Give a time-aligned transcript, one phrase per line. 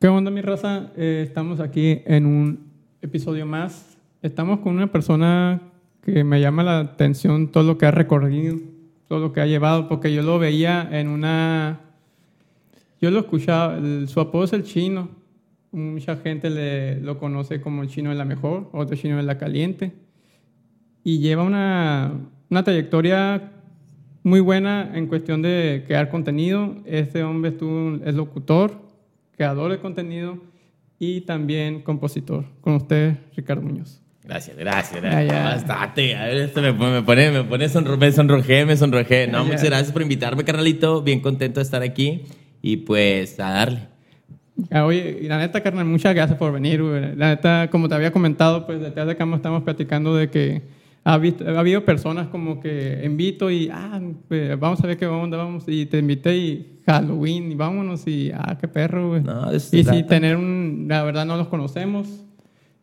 [0.00, 0.92] ¿Qué onda, mi raza?
[0.96, 2.70] Eh, estamos aquí en un
[3.00, 3.96] episodio más.
[4.22, 5.60] Estamos con una persona
[6.02, 8.56] que me llama la atención todo lo que ha recorrido,
[9.08, 11.80] todo lo que ha llevado, porque yo lo veía en una...
[13.00, 15.08] Yo lo escuchaba, el- su apodo es el chino.
[15.72, 19.38] Mucha gente le, lo conoce como el chino de la mejor, otro chino de la
[19.38, 19.92] caliente.
[21.04, 22.12] Y lleva una,
[22.50, 23.52] una trayectoria
[24.22, 26.76] muy buena en cuestión de crear contenido.
[26.84, 28.85] Este hombre estuvo, es locutor,
[29.36, 30.38] creador de contenido
[30.98, 32.44] y también compositor.
[32.60, 34.00] Con usted, Ricardo Muñoz.
[34.24, 35.26] Gracias, gracias, gracias.
[35.32, 35.44] ya.
[35.44, 36.16] Bastante.
[36.16, 39.28] A ver, esto me pone, me pone, me pone sonro- me sonrojé, me sonrojé.
[39.28, 41.00] No, muchas gracias por invitarme, carnalito.
[41.02, 42.22] Bien contento de estar aquí.
[42.60, 43.80] Y pues, a darle.
[44.84, 46.82] Oye, y la neta, carnal, muchas gracias por venir.
[46.82, 47.14] güey.
[47.14, 50.62] La neta, como te había comentado, pues detrás de cama estamos platicando de que
[51.06, 55.64] ha, habido personas como que invito y, ah, pues, vamos a ver qué onda, vamos.
[55.68, 59.22] Y te invité y Halloween y vámonos y, ah, qué perro, güey.
[59.22, 60.06] No, y sí, trata.
[60.06, 62.08] tener un, la verdad no los conocemos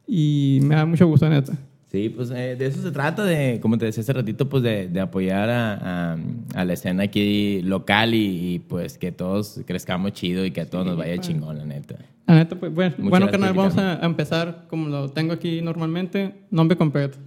[0.07, 1.53] y me da mucho gusto, neta.
[1.91, 4.87] Sí, pues eh, de eso se trata, de, como te decía hace ratito, pues de,
[4.87, 6.17] de apoyar a, a-
[6.55, 10.69] a la escena aquí local y, y, pues que todos crezcamos chido y que a
[10.69, 11.97] todos nos vaya chingón, la neta.
[12.25, 16.33] La neta, pues, bueno, Muchas bueno carnal, vamos a empezar como lo tengo aquí normalmente,
[16.49, 17.17] nombre completo.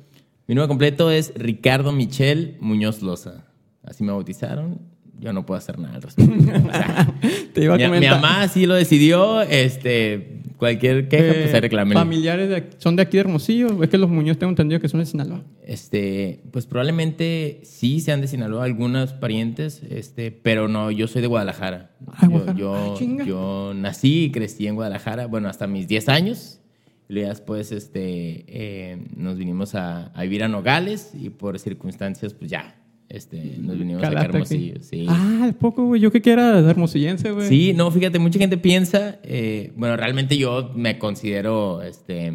[0.46, 3.46] Mi nombre completo es Ricardo Michel Muñoz Loza.
[3.82, 4.80] Así me bautizaron.
[5.18, 6.32] Yo no puedo hacer nada al respecto.
[6.68, 7.14] O sea,
[7.54, 9.40] Te iba a mi, mamá así lo decidió.
[9.42, 11.98] Este, cualquier queja, pues Eh, ahí reclámenle.
[11.98, 13.82] familiares de son de aquí de Hermosillo.
[13.82, 15.42] Es que los Muñoz tengo entendido que son de Sinaloa.
[15.64, 21.28] Este, pues probablemente sí sean de Sinaloa algunos parientes, este, pero no, yo soy de
[21.28, 21.90] Guadalajara.
[22.08, 22.58] Ah, yo, Guadalajara.
[22.58, 26.60] yo, Ah, yo nací y crecí en Guadalajara, bueno, hasta mis 10 años.
[27.08, 32.34] Y luego después este, eh, nos vinimos a, a vivir a Nogales y por circunstancias,
[32.34, 32.76] pues ya,
[33.08, 34.08] este, nos vinimos a.
[34.08, 34.82] Hermosillo.
[34.82, 35.06] Sí.
[35.08, 36.00] Ah, es poco, güey.
[36.00, 37.48] Yo que quiera de hermosillense, güey.
[37.48, 42.32] Sí, no, fíjate, mucha gente piensa, eh, bueno, realmente yo me considero este,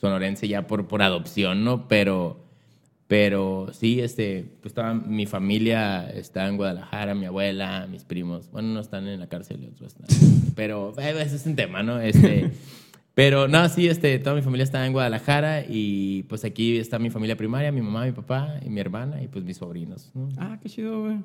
[0.00, 1.88] sonorense ya por, por adopción, ¿no?
[1.88, 2.44] Pero,
[3.06, 8.68] pero sí, este, pues estaba, mi familia está en Guadalajara, mi abuela, mis primos, bueno,
[8.68, 10.08] no están en la cárcel y otros están,
[10.54, 12.00] pero eh, ese es un tema, ¿no?
[12.00, 12.50] Este,
[13.14, 17.10] pero no, sí, este, toda mi familia está en Guadalajara y pues aquí está mi
[17.10, 20.28] familia primaria, mi mamá, mi papá y mi hermana y pues mis sobrinos, ¿no?
[20.38, 21.16] Ah, qué chido, güey.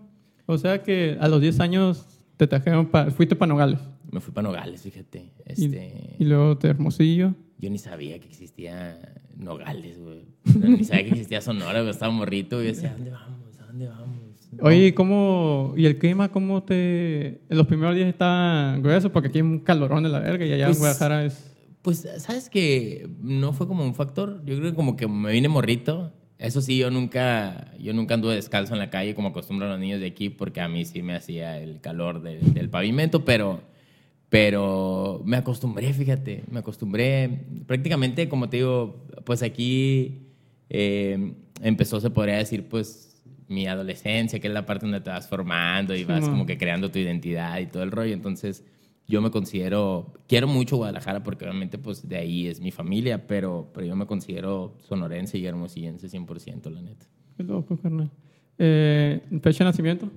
[0.46, 2.06] O sea que a los 10 años
[2.38, 3.80] te trajeron pa- fuiste para Nogales.
[4.12, 5.32] Me fui para Nogales, fíjate.
[5.46, 7.34] Este, Y, luego de Hermosillo.
[7.60, 9.00] Yo ni sabía que existía
[9.36, 10.26] Nogales, güey.
[10.60, 11.90] No, Ni sabía que existía Sonora, güey.
[11.92, 13.60] Estaba morrito y yo decía, ¿a dónde vamos?
[13.60, 14.18] ¿A dónde vamos?
[14.62, 17.42] Oye, ¿y ¿cómo, ¿y el clima cómo te...?
[17.50, 20.54] En los primeros días está grueso porque aquí hay un calorón de la verga y
[20.54, 21.54] allá Pues- en Guadalajara es...
[21.88, 24.44] Pues, ¿sabes que No fue como un factor.
[24.44, 26.12] Yo creo que como que me vine morrito.
[26.38, 30.02] Eso sí, yo nunca, yo nunca anduve descalzo en la calle como acostumbran los niños
[30.02, 33.62] de aquí porque a mí sí me hacía el calor del, del pavimento, pero,
[34.28, 37.46] pero me acostumbré, fíjate, me acostumbré.
[37.66, 40.28] Prácticamente, como te digo, pues aquí
[40.70, 45.30] eh, empezó, se podría decir, pues mi adolescencia, que es la parte donde te vas
[45.30, 48.14] formando y vas como que creando tu identidad y todo el rollo.
[48.14, 48.66] Entonces,
[49.08, 53.70] yo me considero, quiero mucho Guadalajara porque obviamente pues de ahí es mi familia, pero,
[53.74, 57.06] pero yo me considero sonorense y hermosillense 100%, la neta.
[57.38, 58.12] Qué loco, carnal.
[58.58, 60.10] Eh, ¿Fecha de nacimiento?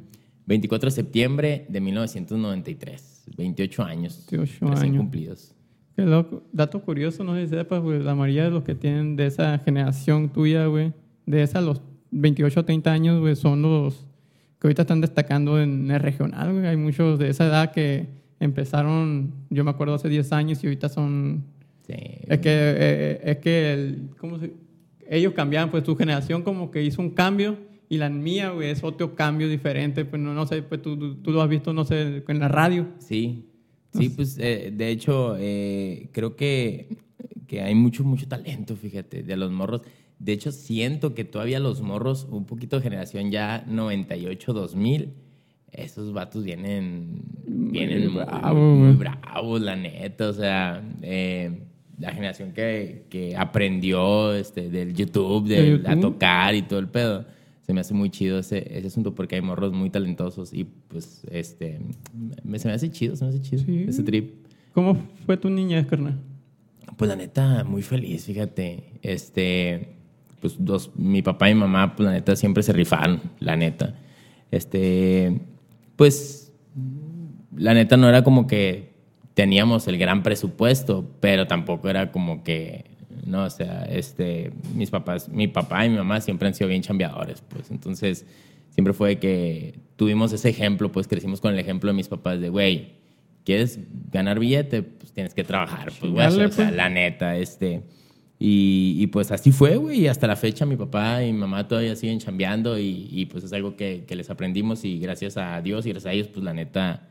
[0.46, 4.26] 24 de septiembre de 1993, 28 años.
[4.30, 4.96] 28 recién años.
[4.96, 5.54] cumplidos.
[5.94, 6.42] Qué loco.
[6.52, 8.02] Dato curioso, no sé si sepas, güey.
[8.02, 10.92] La mayoría de los que tienen de esa generación tuya, güey,
[11.26, 11.80] de esas los
[12.10, 14.06] 28 o 30 años, güey, son los
[14.58, 16.66] que ahorita están destacando en el regional, güey.
[16.66, 20.88] Hay muchos de esa edad que empezaron, yo me acuerdo hace 10 años y ahorita
[20.88, 21.44] son...
[21.86, 21.94] Sí.
[21.96, 24.52] Es que, eh, es que el- ¿cómo se-
[25.08, 27.58] ellos cambiaban, pues tu generación como que hizo un cambio
[27.88, 30.04] y la mía, güey, es otro cambio diferente.
[30.04, 32.86] Pues no, no sé, pues tú, tú, lo has visto, no sé, en la radio.
[32.98, 33.46] Sí,
[33.92, 36.96] sí, pues eh, de hecho eh, creo que,
[37.48, 39.82] que hay mucho, mucho talento, fíjate, de los morros.
[40.20, 45.08] De hecho, siento que todavía los morros, un poquito de generación ya 98-2000,
[45.72, 50.28] esos vatos vienen, vienen muy, bravo, muy bravos, la neta.
[50.28, 51.60] O sea, eh,
[51.98, 55.88] la generación que, que aprendió este, del YouTube, ¿De de, YouTube?
[55.88, 57.24] a tocar y todo el pedo.
[57.62, 61.22] Se me hace muy chido ese, ese asunto porque hay morros muy talentosos y pues
[61.30, 61.78] este
[62.42, 63.84] me, se me hace chido, se me hace chido Sí.
[63.86, 64.46] ese trip.
[64.72, 64.96] ¿Cómo
[65.26, 66.18] fue tu niñez, carnal?
[66.96, 68.84] Pues la neta, muy feliz, fíjate.
[69.02, 69.88] Este,
[70.40, 73.94] pues dos, mi papá y mi mamá, pues la neta, siempre se rifaron, la neta.
[74.50, 75.40] Este,
[76.00, 76.50] pues,
[77.54, 78.94] la neta no era como que
[79.34, 82.86] teníamos el gran presupuesto, pero tampoco era como que,
[83.26, 86.80] no, o sea, este, mis papás, mi papá y mi mamá siempre han sido bien
[86.80, 88.24] chambeadores, pues, entonces,
[88.70, 92.48] siempre fue que tuvimos ese ejemplo, pues crecimos con el ejemplo de mis papás de,
[92.48, 92.94] güey,
[93.44, 93.78] quieres
[94.10, 96.76] ganar billete, pues tienes que trabajar, pues, güey, Dale, o sea, pues.
[96.76, 97.82] la neta, este.
[98.42, 101.68] Y, y, pues así fue, güey, y hasta la fecha mi papá y mi mamá
[101.68, 105.60] todavía siguen chambeando y, y, pues es algo que, que les aprendimos y gracias a
[105.60, 107.06] Dios y gracias a ellos, pues la neta,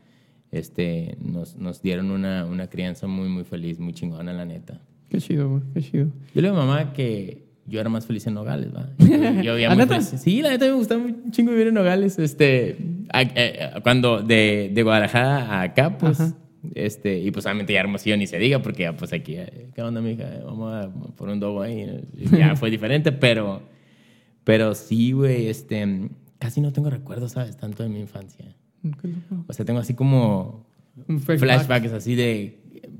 [0.50, 4.80] este, nos, nos dieron una, una crianza muy, muy feliz, muy chingona, la neta.
[5.08, 6.06] Qué chido, güey, qué chido.
[6.34, 8.90] Yo le digo a mamá que yo era más feliz en Nogales, ¿va?
[8.98, 10.12] Yo, yo vivía ¿Ah, muy feliz.
[10.20, 12.18] Sí, la neta me gustaba un chingo vivir en Nogales.
[12.18, 12.76] Este,
[13.12, 16.34] a- eh, cuando de, de Guadalajara a acá, pues, Ajá.
[16.74, 19.82] Este, y pues obviamente ya Hermosillo ni se diga, porque ya pues aquí, eh, ¿qué
[19.82, 20.24] onda, mija?
[20.44, 21.86] Vamos a por un dogo ahí.
[22.36, 23.62] Ya fue diferente, pero,
[24.44, 26.08] pero sí, güey, este,
[26.38, 27.56] casi no tengo recuerdos, ¿sabes?
[27.56, 28.54] Tanto de mi infancia.
[29.46, 30.66] O sea, tengo así como
[31.38, 32.58] flashbacks así de...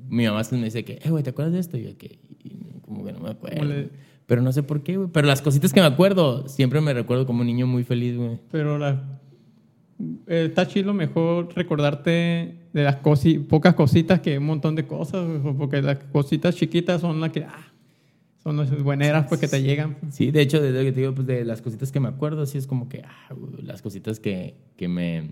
[0.09, 1.77] Mi mamá me dice que, eh, güey, ¿te acuerdas de esto?
[1.79, 3.65] Y yo que, y como que no me acuerdo.
[3.65, 3.89] Le-
[4.27, 5.09] Pero no sé por qué, güey.
[5.13, 8.39] Pero las cositas que me acuerdo, siempre me recuerdo como un niño muy feliz, güey.
[8.51, 9.21] Pero la,
[10.27, 15.27] eh, está chido mejor recordarte de las cosi, pocas cositas que un montón de cosas,
[15.59, 17.73] porque las cositas chiquitas son las que, ah,
[18.43, 19.97] son las bueneras pues que te llegan.
[20.11, 22.47] Sí, de hecho, desde lo que te digo, pues de las cositas que me acuerdo,
[22.47, 25.31] sí es como que, ah, güey, las cositas que, que me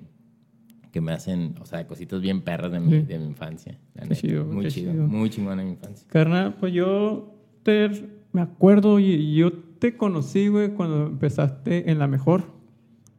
[0.90, 3.02] que me hacen, o sea, cositas bien perras de mi, Sí.
[3.02, 3.78] de mi infancia.
[3.94, 4.14] la neta.
[4.14, 5.06] chido, muy chido, chido.
[5.06, 6.06] muy chingona mi infancia.
[6.08, 7.90] Carnal, pues yo te,
[8.32, 12.44] me acuerdo y yo te conocí, güey, cuando empezaste en la mejor,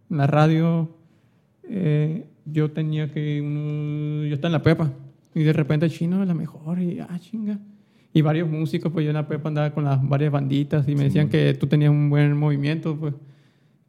[0.10, 0.90] en la radio.
[1.70, 4.92] Eh, yo tenía que, uno- yo estaba en la pepa
[5.36, 7.60] y de repente chino en la mejor y, ah, chinga.
[8.12, 11.04] Y varios músicos, pues yo en la pepa andaba con las varias banditas y me
[11.04, 13.14] decían que tú tenías un buen movimiento, pues.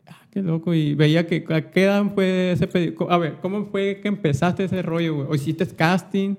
[0.06, 0.74] Ah, qué loco.
[0.74, 3.10] Y veía que, ¿a qué edad fue ese pedido?
[3.10, 5.26] A ver, ¿cómo fue que empezaste ese rollo, güey?
[5.30, 6.34] ¿O hiciste casting?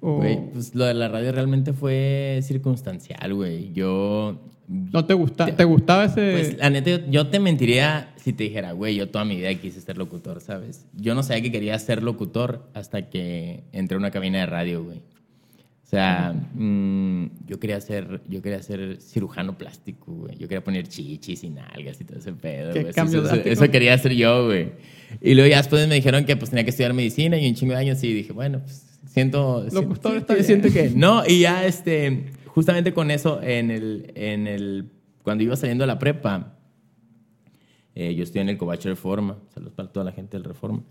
[0.00, 3.72] O Güey, pues lo de la radio realmente fue circunstancial, güey.
[3.72, 4.38] Yo
[4.68, 6.32] ¿No te, gusta, te gustaba ese...?
[6.32, 9.52] Pues la neta, yo, yo te mentiría si te dijera, güey, yo toda mi vida
[9.54, 10.86] quise ser locutor, ¿sabes?
[10.94, 14.82] Yo no sabía que quería ser locutor hasta que entré a una cabina de radio,
[14.82, 14.96] güey.
[14.96, 20.38] O sea, mm, yo quería ser, yo quería ser cirujano plástico, güey.
[20.38, 22.90] Yo quería poner chichis y nalgas y todo ese pedo, Qué güey.
[22.96, 24.72] Eso- eso, eso quería hacer yo, güey.
[25.20, 27.74] Y luego ya después me dijeron que pues tenía que estudiar medicina y un chingo
[27.74, 29.66] de años y dije, bueno, pues siento...
[29.70, 30.88] Locutor siento, siento que...
[30.96, 34.86] No, y ya este, justamente con eso, en el, en el,
[35.22, 36.56] cuando iba saliendo de la prepa,
[37.94, 40.82] eh, yo estoy en el Covacho Reforma, saludos para toda la gente del Reforma.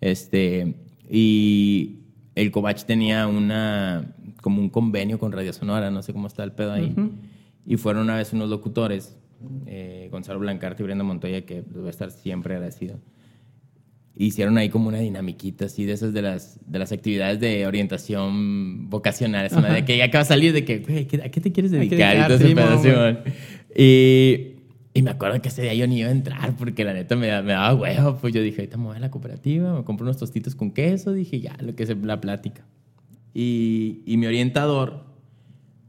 [0.00, 0.74] Este,
[1.10, 2.00] y
[2.34, 6.52] el Covach tenía una, como un convenio con Radio Sonora, no sé cómo está el
[6.52, 6.94] pedo ahí.
[7.66, 9.16] Y fueron una vez unos locutores,
[9.66, 12.98] eh, Gonzalo Blancarte y Brenda Montoya, que les voy a estar siempre agradecido.
[14.20, 18.90] Hicieron ahí como una dinamiquita así de esas de las, de las actividades de orientación
[18.90, 19.46] vocacional.
[19.46, 21.52] esa madre de que ya acaba de salir de que, güey, ¿qué- ¿a qué te
[21.52, 22.16] quieres que dedicar?
[22.16, 22.72] Y todo dedicar,
[23.74, 23.80] ese.
[23.80, 24.57] Y,
[24.94, 27.42] y me acuerdo que ese día yo ni iba a entrar porque la neta me,
[27.42, 28.16] me daba huevo.
[28.16, 31.12] Pues yo dije, ahorita me voy a la cooperativa, me compro unos tostitos con queso.
[31.12, 32.64] Dije, ya, lo que es la plática.
[33.34, 35.04] Y, y mi orientador,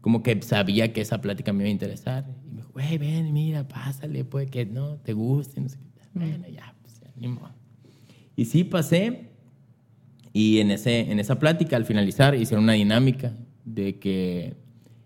[0.02, 2.26] como que sabía que esa plática me iba a interesar.
[2.46, 5.62] Y me dijo, güey, ven, mira, pásale, puede que no te guste.
[5.62, 6.02] No sé qué.
[6.14, 7.52] Bueno, ya, pues ya, ni modo.
[8.36, 9.30] Y sí, pasé.
[10.34, 13.34] Y en, ese, en esa plática, al finalizar, hicieron una dinámica
[13.66, 14.56] de que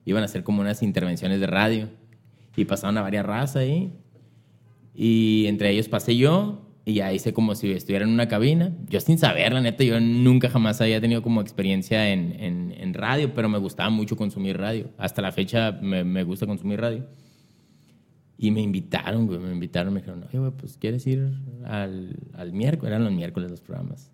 [0.06, 1.90] iban a hacer como unas intervenciones de radio.
[2.56, 3.94] Y pasaron a varias razas ahí.
[4.94, 6.69] Y entre ellos pasé yo.
[6.86, 8.76] Y ya hice como si estuviera en una cabina.
[8.90, 12.94] Yo sin saber, la neta, yo nunca jamás había tenido como experiencia en, en, en
[12.94, 14.90] radio, pero me gustaba mucho consumir radio.
[14.98, 17.07] Hasta la fecha me, me gusta consumir radio.
[18.38, 21.31] Y me invitaron, güey, me invitaron, me dijeron, oye, güey, pues quieres ir
[21.64, 24.12] al, al miércoles, eran los miércoles los programas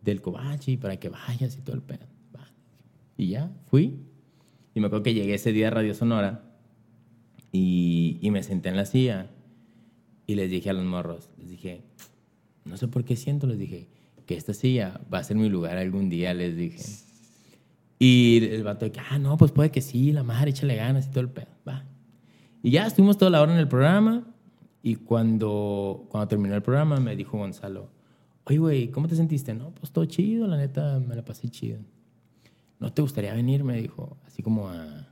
[0.00, 2.06] del Covachi para que vayas y todo el pedo.
[3.18, 3.98] Y ya, fui.
[4.74, 6.45] Y me acuerdo que llegué ese día a Radio Sonora
[7.56, 9.30] y, y me senté en la silla
[10.26, 11.82] y les dije a los morros, les dije,
[12.64, 13.88] no sé por qué siento, les dije,
[14.26, 16.82] que esta silla va a ser mi lugar algún día, les dije.
[17.98, 21.20] Y el vato ah, no, pues puede que sí, la madre, échale ganas y todo
[21.20, 21.84] el pedo, va.
[22.62, 24.26] Y ya estuvimos toda la hora en el programa
[24.82, 27.88] y cuando, cuando terminó el programa me dijo Gonzalo,
[28.44, 29.54] oye, güey, ¿cómo te sentiste?
[29.54, 31.78] No, pues todo chido, la neta, me la pasé chido.
[32.80, 33.64] ¿No te gustaría venir?
[33.64, 35.08] Me dijo, así como a,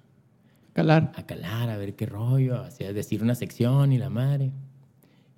[0.74, 1.12] Calar.
[1.16, 4.52] a calar, a ver qué rollo, así a decir una sección y la madre.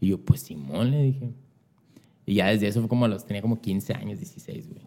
[0.00, 1.30] Y yo, pues Simón, le dije.
[2.26, 4.82] Y ya desde eso fue como a los, tenía como 15 años, 16, güey.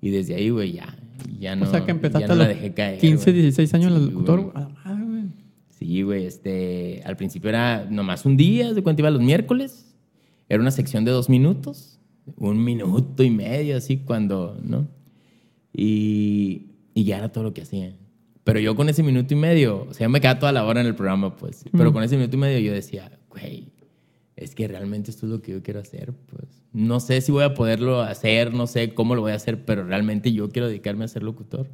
[0.00, 0.96] Y desde ahí, güey, ya,
[1.40, 2.98] ya no, o sea que empezaste ya no a la dejé caer.
[3.00, 3.42] 15, güey.
[3.42, 4.40] 16 años Sí, el locutor.
[4.42, 4.52] güey.
[4.84, 5.24] A la güey.
[5.70, 9.94] Sí, güey, este, al principio era nomás un día, de cuánto iba los miércoles.
[10.48, 11.98] Era una sección de dos minutos,
[12.36, 14.86] un minuto y medio, así, cuando, ¿no?
[15.72, 17.94] Y, y ya era todo lo que hacía.
[18.46, 20.86] Pero yo con ese minuto y medio, o sea, me quedaba toda la hora en
[20.86, 21.64] el programa, pues.
[21.76, 23.72] Pero con ese minuto y medio yo decía, güey,
[24.36, 26.62] es que realmente esto es lo que yo quiero hacer, pues.
[26.72, 29.82] no sé si voy a poderlo hacer, no sé cómo lo voy a hacer, pero
[29.82, 31.66] realmente yo quiero dedicarme a ser locutor.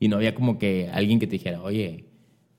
[0.00, 2.06] Y no había como que alguien que te dijera, oye,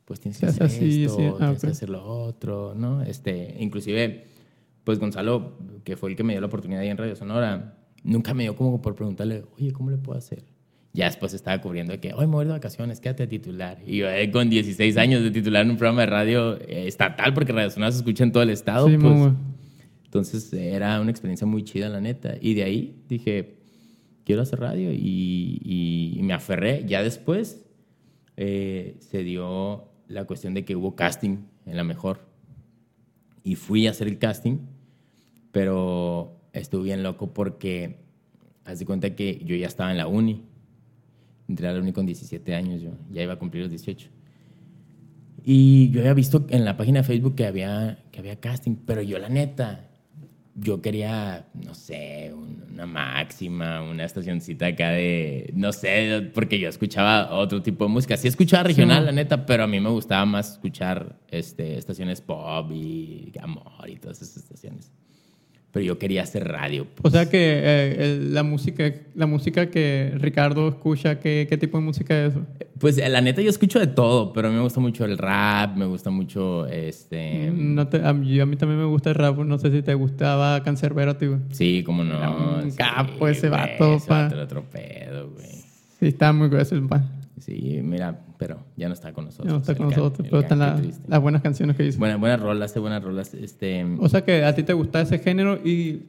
[0.05, 1.23] pues tienes que hacer así, esto, sí.
[1.25, 1.71] Ah, tienes que ok.
[1.73, 3.01] hacer lo otro, ¿no?
[3.01, 4.27] Este, inclusive,
[4.85, 8.33] pues Gonzalo, que fue el que me dio la oportunidad ahí en Radio Sonora, nunca
[8.33, 10.45] me dio como por preguntarle, oye, ¿cómo le puedo hacer?
[10.93, 13.79] Ya después estaba cubriendo que, hoy me voy de vacaciones, quédate a titular.
[13.85, 17.33] Y yo eh, con 16 años de titular en un programa de radio eh, estatal,
[17.33, 19.33] porque Radio Sonora se escucha en todo el estado, Sí, pues,
[20.03, 22.35] entonces era una experiencia muy chida, la neta.
[22.41, 23.55] Y de ahí dije,
[24.25, 26.83] quiero hacer radio y, y- y me aferré.
[26.85, 27.63] Ya después
[28.35, 32.19] eh, se dio la cuestión de que hubo casting en la mejor.
[33.45, 34.57] Y fui a hacer el casting,
[35.51, 38.01] pero estuve bien loco porque,
[38.65, 40.43] haz de cuenta que yo ya estaba en la uni.
[41.51, 44.07] Entré a la uni con 17 años, yo ya iba a cumplir los 18.
[45.43, 49.01] Y yo había visto en la página de Facebook que había, que había casting, pero
[49.01, 49.89] yo la neta,
[50.55, 56.69] yo quería, no sé, un- una máxima, una estacioncita acá de, no sé, porque yo
[56.69, 58.15] escuchaba otro tipo de música.
[58.15, 59.05] Sí escuchaba regional, Sí.
[59.07, 63.97] la neta, pero a mí me gustaba más escuchar este, estaciones pop y amor y
[63.97, 64.91] todas esas estaciones.
[65.73, 66.85] Pero yo quería hacer radio.
[67.01, 71.77] O sea que eh, el- la música la música que Ricardo escucha, ¿qué, qué tipo
[71.77, 72.41] de música es eso?
[72.77, 75.77] Pues la neta yo escucho de todo, pero a mí me gusta mucho el rap,
[75.77, 77.51] me gusta mucho este...
[77.55, 79.93] No te- a, mí, a mí también me gusta el rap, no sé si te
[79.93, 81.37] gustaba Cancerbero, tío.
[81.51, 82.57] Sí, como no.
[82.63, 84.23] Un sí, capo ese güey, vato, Ese pa.
[84.23, 85.45] vato era otro pedo, güey.
[85.99, 87.20] Sí, está muy grueso el pan.
[87.41, 89.51] Sí, mira, pero ya no está con nosotros.
[89.51, 91.99] No está con nosotros, pero están la- las buenas canciones que hizo.
[91.99, 93.33] Buena- buenas rolas, buenas rolas.
[93.33, 96.05] Este, O sea que a ti te gusta ese género y,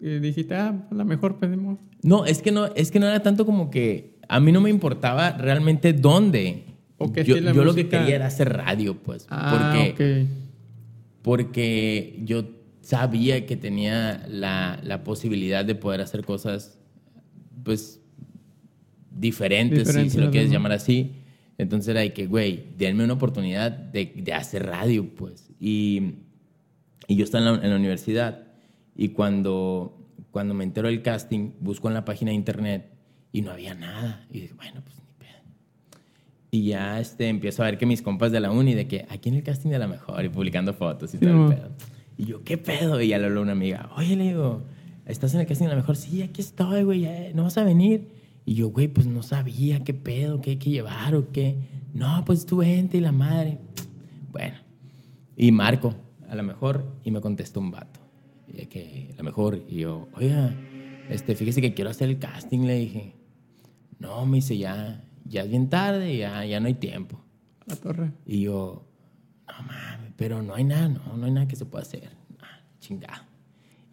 [0.00, 1.78] y dijiste, ah, la mejor pedimos.
[2.02, 4.70] no, es que no, es que no era tanto como que a mí no me
[4.70, 6.66] importaba realmente dónde.
[6.98, 9.26] ¿O qué yo yo lo que quería era hacer radio, pues.
[9.30, 10.26] Ah, porque,
[11.22, 12.44] porque yo
[12.82, 16.78] sabía que tenía la, la posibilidad de poder hacer cosas,
[17.64, 18.00] pues,
[19.18, 21.12] diferentes, si- si, lo quieres llamar así.
[21.58, 25.50] Entonces era de que, güey, denme una oportunidad de, de hacer radio, pues.
[25.60, 26.14] Y,
[27.06, 28.42] y yo estaba en la, en la universidad
[28.96, 29.96] y cuando,
[30.30, 32.90] cuando me entero del casting, busco en la página de internet
[33.32, 34.26] y no había nada.
[34.30, 35.38] Y dije, bueno, pues ni pedo.
[36.50, 39.28] Y ya este, empiezo a ver que mis compas de la uni, de que aquí
[39.28, 41.50] en el casting de la mejor y publicando fotos y Sí, todo mo.
[41.50, 41.70] el pedo.
[42.16, 43.00] Y yo, ¿qué pedo?
[43.00, 44.62] Y ya le habló una amiga, oye, le digo,
[45.06, 45.96] ¿estás en el casting de la mejor?
[45.96, 48.08] Sí, aquí estoy, güey, ¿no vas a venir?
[48.44, 51.56] Y yo, güey, pues no sabía qué pedo, qué hay que llevar o qué.
[51.94, 53.58] No, pues tu gente y la madre.
[54.32, 54.56] Bueno,
[55.36, 55.94] y marco
[56.28, 58.00] a lo mejor y me contesta un vato.
[58.48, 60.54] Y que a lo mejor, y yo, oiga,
[61.08, 63.14] este, fíjese que quiero hacer el casting, le dije.
[63.98, 67.20] No, me dice, ya, ya es bien tarde, ya, ya no hay tiempo.
[67.66, 68.12] La torre.
[68.26, 68.86] Y yo,
[69.48, 72.10] no mames, pero no hay nada, no, no hay nada que se pueda hacer.
[72.40, 73.22] Ah, chingado.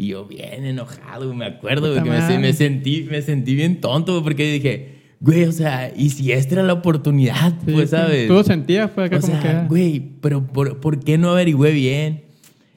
[0.01, 4.23] Y yo bien enojado, me acuerdo, güey, que me, me sentí, me sentí bien tonto,
[4.23, 7.91] porque dije, güey, o sea, y si esta era la oportunidad, Sí, pues.
[7.91, 8.27] ¿sabes?
[8.27, 9.67] Tú lo sentías, fue acá O como sea, que.
[9.67, 12.23] güey, pero por, ¿por qué no averigüé bien?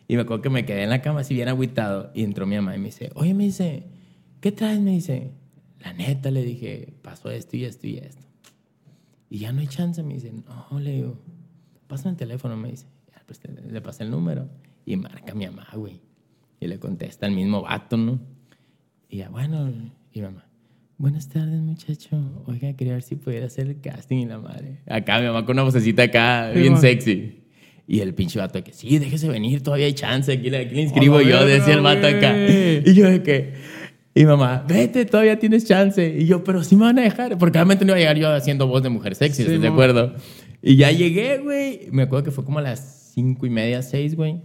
[0.06, 2.56] Y me acuerdo que me quedé en la cama así bien agüitado y entró mi
[2.56, 3.84] mamá y me dice, oye, me dice,
[4.42, 4.80] ¿qué traes?
[4.80, 5.30] Me dice,
[5.82, 8.26] la neta, le dije, pasó esto y esto y esto.
[9.30, 10.30] Y ya no hay chance, me dice,
[10.70, 11.18] no, le digo,
[11.86, 12.84] pásame el teléfono, me dice.
[13.10, 14.46] Ya, pues, le pasé el número
[14.84, 16.02] y marca a mi mamá, güey.
[16.64, 18.18] Y le contesta el mismo vato, ¿no?
[19.10, 19.70] Y ya, bueno,
[20.14, 20.46] y mamá,
[20.96, 22.18] buenas tardes, muchacho.
[22.46, 24.78] Oiga, quería ver si pudiera hacer el casting y la madre.
[24.88, 26.80] Acá mi mamá con una vocecita acá, Sí, bien man.
[26.80, 27.42] sexy.
[27.86, 30.74] Y el pinche vato de que, sí, déjese venir, todavía hay chance, aquí le, aquí
[30.74, 32.34] le inscribo yo, verga, decía el vato acá.
[32.34, 33.52] Y yo de que,
[34.14, 36.16] y mamá, vete, todavía tienes chance.
[36.18, 38.30] Y yo, pero sí me van a dejar, porque realmente no iba a llegar yo
[38.32, 40.14] haciendo voz de mujer sexy, Sí, ¿estás de acuerdo?
[40.62, 41.88] Y ya llegué, güey.
[41.92, 44.40] Me acuerdo que fue como a las cinco y media, seis, güey.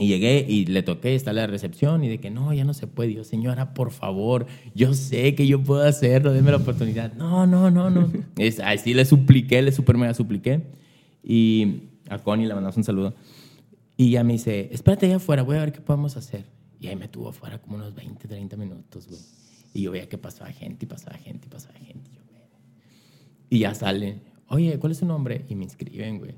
[0.00, 2.86] Y llegué y le toqué, está la recepción y de que no, ya no se
[2.86, 3.10] puede.
[3.10, 7.12] Y yo, señora, por favor, yo sé que yo puedo hacerlo, déme la oportunidad.
[7.12, 8.10] No, no, no, no.
[8.38, 10.62] es, así le supliqué, le super mega supliqué.
[11.22, 13.14] Y a Connie le mandamos un saludo.
[13.98, 16.46] Y ya me dice, espérate allá afuera, voy a ver qué podemos hacer.
[16.80, 19.20] Y ahí me tuvo afuera como unos 20, 30 minutos, güey.
[19.74, 22.10] Y yo veía que pasaba gente y pasaba gente y pasaba gente.
[22.10, 22.22] Y, yo,
[23.50, 25.44] y ya salen, oye, ¿cuál es su nombre?
[25.50, 26.36] Y me inscriben, güey.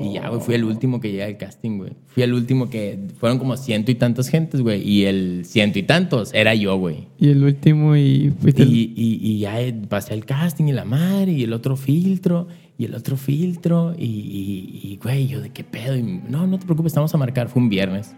[0.00, 1.92] Y ya, güey, fui el último que llega al casting, güey.
[2.06, 2.98] Fui el último que...
[3.18, 4.86] Fueron como ciento y tantas gentes, güey.
[4.88, 7.08] Y el ciento y tantos era yo, güey.
[7.18, 8.62] Y el último, y fuiste.
[8.62, 9.56] el- Y, y, ya
[9.88, 14.98] pasé el casting y la madre, y el otro filtro, y el otro filtro, y,
[15.02, 15.96] güey, yo de qué pedo.
[15.96, 17.48] Y, no, no te preocupes, estamos a marcar.
[17.48, 18.14] Fue un viernes.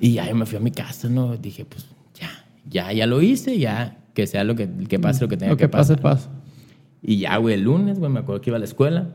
[0.00, 1.36] Y ya yo me fui a mi casa, ¿no?
[1.36, 1.86] Dije, pues
[2.20, 2.30] ya,
[2.68, 5.56] ya, ya lo hice, ya, que sea lo que, que pase, lo que tenga Lo
[5.56, 6.02] que pase, pasar.
[6.28, 6.30] pasa.
[7.02, 9.10] Y ya, güey, el lunes, güey, me acuerdo que iba a la escuela.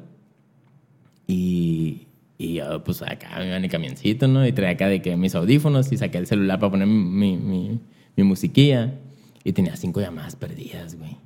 [1.27, 4.45] Y, Y yo, pues acá me iba en el camioncito, ¿no?
[4.47, 7.79] Y traía acá de que mis audífonos y saqué el celular para poner mi, mi,
[8.15, 8.95] mi musiquilla.
[9.43, 11.17] Y tenía cinco llamadas perdidas, güey.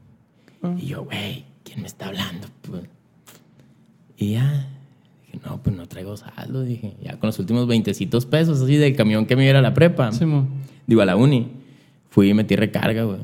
[0.61, 0.75] Ah.
[0.77, 2.47] Y yo, güey, ¿quién me está hablando?
[2.61, 2.83] Pues?
[4.17, 4.67] Y ya,
[5.25, 6.63] dije, no, pues no traigo saldo.
[6.63, 7.93] Dije, ya con los últimos 20
[8.29, 10.11] pesos así del camión que me iba a la prepa.
[10.11, 10.49] Simón.
[10.87, 11.47] Digo, a la uni.
[12.09, 13.21] Fui y metí recarga, güey.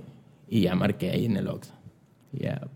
[0.50, 1.74] Y ya marqué ahí en el Oxxo.
[2.34, 2.68] Y ya,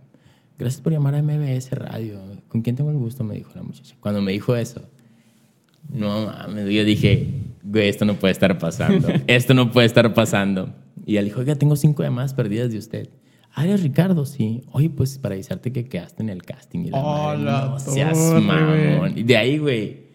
[0.57, 2.19] gracias por llamar a MBS Radio.
[2.55, 3.25] ¿Con quién tengo el gusto?
[3.25, 3.97] Me dijo la muchacha.
[3.99, 4.81] Cuando me dijo eso,
[5.89, 7.27] no mames, yo dije,
[7.63, 9.09] güey, esto no puede estar pasando.
[9.27, 10.73] esto no puede estar pasando.
[11.05, 13.09] Y él dijo, oiga, tengo cinco llamadas perdidas de usted.
[13.53, 14.61] Ah, eres Ricardo, sí.
[14.71, 16.85] Oye, pues para avisarte que quedaste en el casting.
[16.85, 19.17] Y la Oh, madre, la no seas mamón.
[19.17, 20.05] Y de ahí, güey,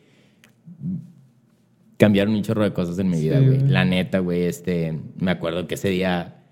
[1.99, 3.59] cambiaron un chorro de cosas en mi vida, Sí, güey.
[3.59, 3.71] güey.
[3.71, 6.43] La neta, güey, este, me acuerdo que ese día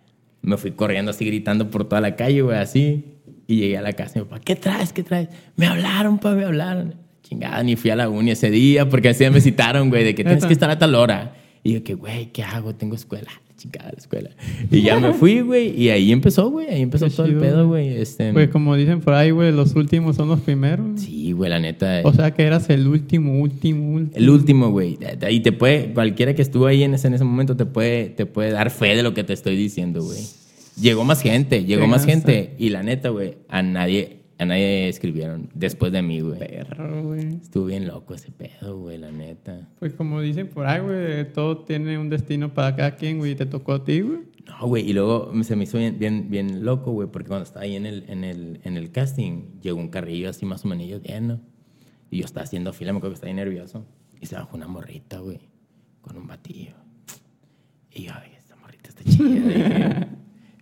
[0.43, 3.15] me fui corriendo así gritando por toda la calle, güey, así.
[3.49, 4.93] Y llegué a la casa y mi papá, ¿qué traes?
[4.93, 5.29] ¿Qué traes?
[5.57, 6.95] Me hablaron, pa, me hablaron.
[7.23, 10.23] Chingada, ni fui a la uni ese día porque así me citaron, güey, de que
[10.23, 11.35] tienes que estar a tal hora.
[11.65, 12.75] Y yo, que, güey, ¿qué hago?
[12.75, 13.31] Tengo escuela.
[13.57, 14.31] Chingada, la escuela.
[14.71, 17.45] Y ya me fui, güey, y ahí empezó, güey, ahí empezó Qué todo chido, el
[17.45, 17.89] pedo, güey.
[17.89, 21.01] Este, Pues como dicen por ahí, güey, los últimos son los primeros.
[21.01, 22.03] sí, güey, la neta.
[22.05, 24.17] O sea que eras el último, último, último.
[24.17, 24.97] El último, güey.
[25.23, 28.27] Ahí te puede, cualquiera que estuvo ahí en ese, en ese momento te puede, te
[28.27, 30.21] puede dar fe de lo que te estoy diciendo, güey.
[30.81, 32.55] Llegó más gente, llegó más gente.
[32.59, 36.39] Y la neta, güey, a nadie, a nadie escribieron después de mí, güey.
[36.39, 37.37] Perro, güey.
[37.37, 39.69] Estuvo bien loco ese pedo, güey, la neta.
[39.79, 43.35] Pues como dicen por ahí, güey, todo tiene un destino para cada quien, güey, y
[43.35, 44.21] te tocó a ti, güey.
[44.47, 47.65] No, güey, y luego se me hizo bien, bien, bien loco, güey, porque cuando estaba
[47.65, 51.03] ahí en el, en, el, en el casting, llegó un carrillo así más o menos
[51.03, 51.41] bien, ¿no?
[52.11, 53.85] Y yo estaba haciendo fila, me acuerdo que estaba ahí nervioso.
[54.21, 55.41] Y se bajó una morrita, güey,
[56.01, 56.73] con un batillo.
[57.93, 60.09] Y yo, ay, esta morrita está chida.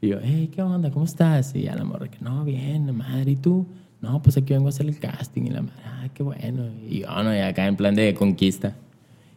[0.06, 0.90] y yo, hey, ¿qué onda?
[0.90, 1.54] ¿Cómo estás?
[1.54, 3.66] Y ya la morra, que no, bien, la madre, ¿y tú?
[4.00, 5.42] No, pues aquí vengo a hacer el casting.
[5.42, 6.68] Y la madre, ah, qué bueno.
[6.88, 8.76] Y yo, no, y acá en plan de conquista.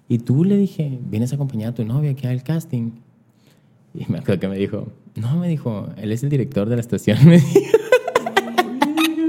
[0.07, 2.91] Y tú le dije, vienes a acompañar a tu novia aquí al casting.
[3.93, 6.81] Y me acuerdo que me dijo, no, me dijo, él es el director de la
[6.81, 7.17] estación.
[7.25, 7.77] Me dijo.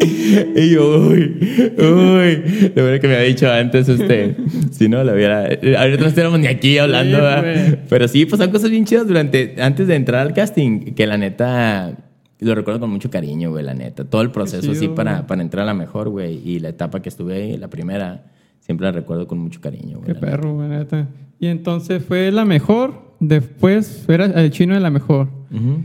[0.56, 1.38] y yo, uy,
[1.78, 4.36] uy, lo bueno que me había dicho antes usted.
[4.70, 5.40] Si no, lo hubiera.
[5.42, 7.76] Ahorita no estuviéramos ni aquí hablando, Sí.
[7.88, 11.92] Pero sí, pasaron cosas bien chidas durante, antes de entrar al casting, que la neta.
[12.38, 14.04] Lo recuerdo con mucho cariño, güey, la neta.
[14.04, 16.40] Todo el proceso así para, para entrar a la mejor, güey.
[16.48, 18.24] Y la etapa que estuve ahí, la primera,
[18.60, 20.06] siempre la recuerdo con mucho cariño, güey.
[20.06, 21.08] Qué la perro, güey, neta.
[21.38, 25.28] Y entonces fue la mejor, después era el chino de la mejor.
[25.50, 25.62] neta.
[25.64, 25.82] Ujú.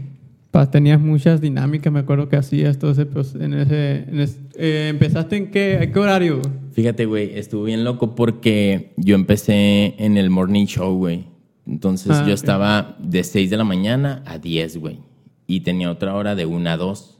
[0.71, 4.87] Tenías muchas dinámicas, me acuerdo que hacías todo ese, proce- en ese, en ese- eh,
[4.89, 6.41] ¿Empezaste en qué, horario?
[6.71, 11.25] Fíjate, güey, estuvo bien loco porque yo empecé en el morning show, güey.
[11.67, 14.99] Entonces Ah, yo estaba de 6 de la mañana a 10, güey.
[15.47, 17.19] Y tenía otra hora de 1 a 2.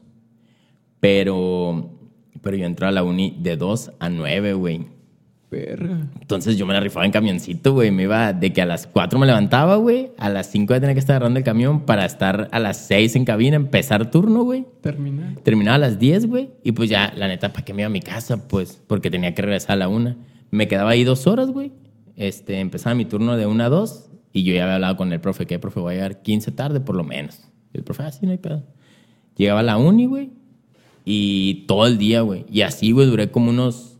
[1.00, 1.90] Pero,
[2.42, 4.86] pero yo entraba a la uni de 2 a 9, güey.
[6.20, 7.90] Entonces yo me la rifaba en camioncito, güey.
[7.90, 10.10] Me iba de que a las 4 me levantaba, güey.
[10.18, 13.16] A las 5 ya tenía que estar agarrando el camión para estar a las 6
[13.16, 14.66] en cabina, empezar turno, güey.
[14.80, 15.36] Terminar.
[15.42, 16.50] Terminaba a las 10, güey.
[16.62, 18.48] Y pues ya, la neta, ¿para qué me iba a mi casa?
[18.48, 20.16] Pues porque tenía que regresar a la una.
[20.50, 21.72] Me quedaba ahí dos horas, güey.
[22.16, 24.10] Este, empezaba mi turno de una a dos.
[24.32, 26.80] Y yo ya había hablado con el profe, que profe, voy a llegar 15 tarde
[26.80, 27.40] por lo menos.
[27.72, 28.64] Y el profe, así no hay pedo.
[29.36, 30.30] Llegaba a la uni, güey.
[31.04, 32.44] Y todo el día, güey.
[32.50, 33.98] Y así, güey, duré como unos,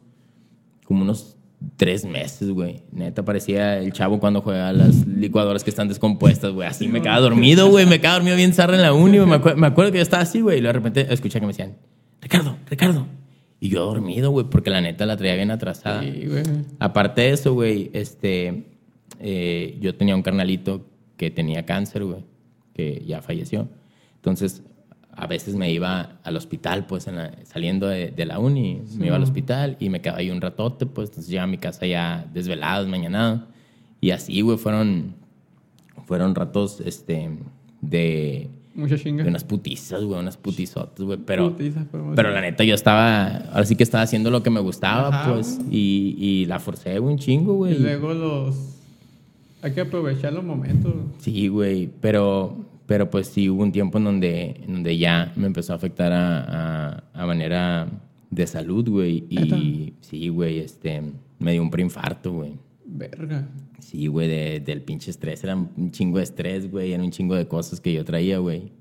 [0.85, 1.36] como unos
[1.77, 2.83] tres meses, güey.
[2.92, 6.69] Neta, parecía el chavo cuando juega a las licuadoras que están descompuestas, güey.
[6.69, 7.87] Así me quedaba dormido, güey.
[7.87, 9.19] Me quedaba dormido bien zarra en la uni.
[9.19, 10.59] Me, me acuerdo que yo estaba así, güey.
[10.59, 11.77] Y de repente escuché que me decían,
[12.21, 13.07] Ricardo, Ricardo.
[13.59, 16.03] Y yo dormido, güey, porque la neta la traía bien atrasada.
[16.03, 16.42] Sí, güey.
[16.79, 18.64] Aparte de eso, güey, este,
[19.19, 22.25] eh, yo tenía un carnalito que tenía cáncer, güey,
[22.75, 23.69] que ya falleció.
[24.16, 24.62] Entonces,
[25.16, 29.07] a veces me iba al hospital, pues, en la- saliendo de, de la uni, me
[29.07, 31.87] iba al hospital y me quedaba ahí un ratote, pues, entonces llegaba a mi casa
[31.87, 33.42] ya desvelado, desmañanado.
[34.00, 35.14] Y así, güey, fueron,
[36.07, 37.31] fueron ratos, este,
[37.81, 39.22] de, Mucha chinga.
[39.24, 41.57] de unas putizas, güey, unas putizotas, güey, pero...
[41.57, 42.35] Podemos Pero decir.
[42.35, 45.59] la neta, yo estaba, ahora sí que estaba haciendo lo que me gustaba, Ajá, pues,
[45.70, 47.79] y, y la forcé, güey, un chingo, Y güey.
[47.79, 48.55] luego los...
[49.62, 50.92] Hay que aprovechar los momentos.
[51.18, 52.55] Sí, güey, pero,
[52.87, 56.12] pero pues sí hubo un tiempo en donde, en donde ya me empezó a afectar
[56.12, 57.88] a, a, a manera
[58.31, 59.25] de salud, güey.
[59.29, 61.03] Y sí, güey, este,
[61.38, 62.53] me dio un preinfarto, güey.
[62.85, 63.49] Verga.
[63.81, 65.42] Sí, güey, de- del pinche estrés.
[65.44, 66.92] Era un chingo de estrés, güey.
[66.92, 68.72] Era un chingo de cosas que yo traía, güey.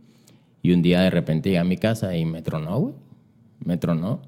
[0.62, 2.94] Y un día de repente llegué a mi casa y me tronó, güey.
[3.64, 4.22] Me tronó.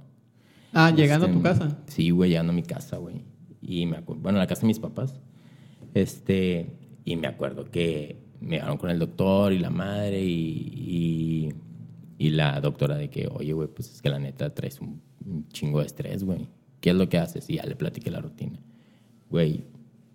[0.73, 1.77] Ah, llegando a tu Este, casa.
[1.87, 3.21] Sí, güey, llegando a mi casa, güey.
[3.61, 5.19] Y me acuerdo, bueno, a la casa de mis papás.
[5.93, 6.67] Este,
[7.05, 11.49] y me acuerdo que me llevaron con el doctor y la madre y,
[12.19, 15.01] y, y la doctora de que, oye, güey, pues es que la neta traes un,
[15.25, 16.47] un chingo de estrés, güey.
[16.81, 17.49] ¿Qué es lo que haces?
[17.49, 18.59] Y ya le platiqué la rutina.
[19.29, 19.63] güey,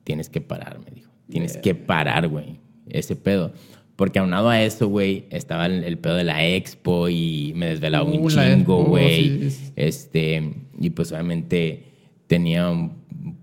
[0.05, 1.11] tienes que parar, me dijo.
[1.29, 3.53] Tienes que parar, güey, ese pedo.
[3.97, 8.05] Porque aunado a eso, güey, estaba el, el pedo de la expo y me desvelaba
[8.05, 9.51] un Uh, chingo, güey.
[9.51, 9.73] sí.
[9.77, 11.85] Este, y pues obviamente
[12.27, 12.93] tenía un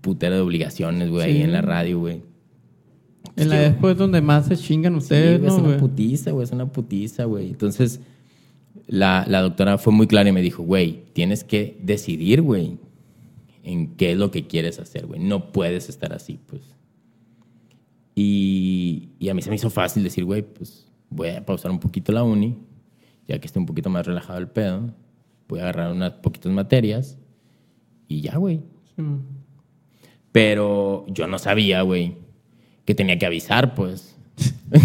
[0.00, 2.22] putero de obligaciones, güey, ahí en la radio, güey.
[3.40, 5.76] En la Sí, expo es donde más se chingan Sí, ustedes, güey, ¿no, es una
[5.78, 7.48] putiza, güey, es una putiza, güey.
[7.48, 8.00] Entonces,
[8.86, 12.78] la, la doctora fue muy clara y me dijo, güey, tienes que decidir, güey,
[13.62, 15.20] en qué es lo que quieres hacer, güey.
[15.20, 16.62] No puedes estar así, pues.
[18.14, 21.80] Y, y a mí se me hizo fácil decir, güey, pues voy a pausar un
[21.80, 22.58] poquito la uni,
[23.26, 24.94] ya que esté un poquito más relajado el pedo.
[25.48, 27.18] Voy a agarrar unas poquitas materias
[28.08, 28.62] y ya, güey.
[28.96, 29.02] Sí.
[30.32, 32.16] Pero yo no sabía, güey,
[32.90, 34.16] que tenía que avisar, pues.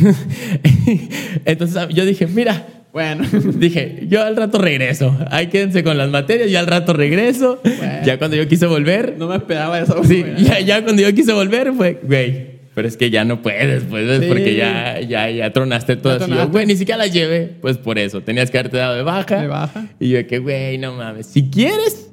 [1.46, 5.18] Entonces yo dije, mira, Bueno, dije, yo al rato regreso.
[5.32, 7.60] Ahí quédense con las materias, yo al rato regreso.
[8.06, 10.04] Ya cuando yo quise volver, no me esperaba eso.
[10.04, 12.56] sí, ya, ya cuando yo quise volver fue, güey.
[12.76, 14.20] Pero es que ya no puedes, pues.
[14.20, 14.28] Sí.
[14.28, 16.20] porque ya, ya, ya tronaste todo.
[16.28, 16.28] Ya.
[16.28, 17.54] Yo, güey, ni siquiera la llevé.
[17.60, 19.42] Pues por eso, tenías que haberte dado de baja.
[19.42, 19.88] De baja.
[20.00, 21.26] Y yo, que, güey, no mames.
[21.26, 22.12] Si quieres,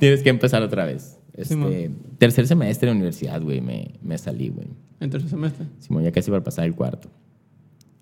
[0.00, 1.17] tienes que empezar otra vez.
[1.38, 1.96] Este, man.
[2.18, 4.66] tercer semestre de universidad, güey, me, me salí, güey.
[4.98, 5.66] En tercer semestre.
[5.78, 7.08] Simón, ya casi para pasar el cuarto.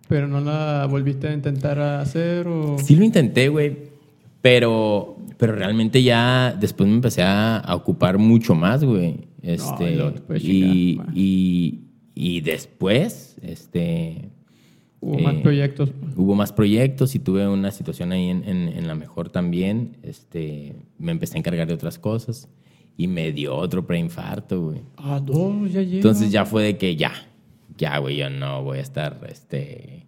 [0.08, 2.78] Pero no la volviste a intentar hacer o...
[2.78, 3.76] Sí lo intenté, güey,
[4.40, 9.28] pero, pero realmente ya después me empecé a, a ocupar mucho más, güey.
[9.42, 11.80] Este, y te puedes y, chingar, y,
[12.14, 14.30] y después, este,
[15.00, 15.90] Hubo eh, más proyectos.
[16.16, 19.98] hubo más proyectos y tuve una situación ahí en, en, en la mejor también.
[20.02, 22.48] Este, me empecé a encargar de otras cosas
[22.96, 24.80] y me dio otro preinfarto, güey.
[24.96, 25.96] Ah, dos, ya llega.
[25.96, 27.12] Entonces ya fue de que ya,
[27.76, 30.06] ya, güey, yo no voy a estar, este,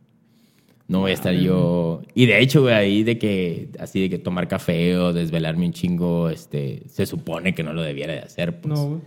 [0.87, 2.01] no voy a estar yo.
[2.14, 5.72] Y de hecho, güey, ahí de que, así de que tomar café o desvelarme un
[5.72, 8.74] chingo, este, se supone que no lo debiera de hacer, pues.
[8.79, 9.01] No, güey.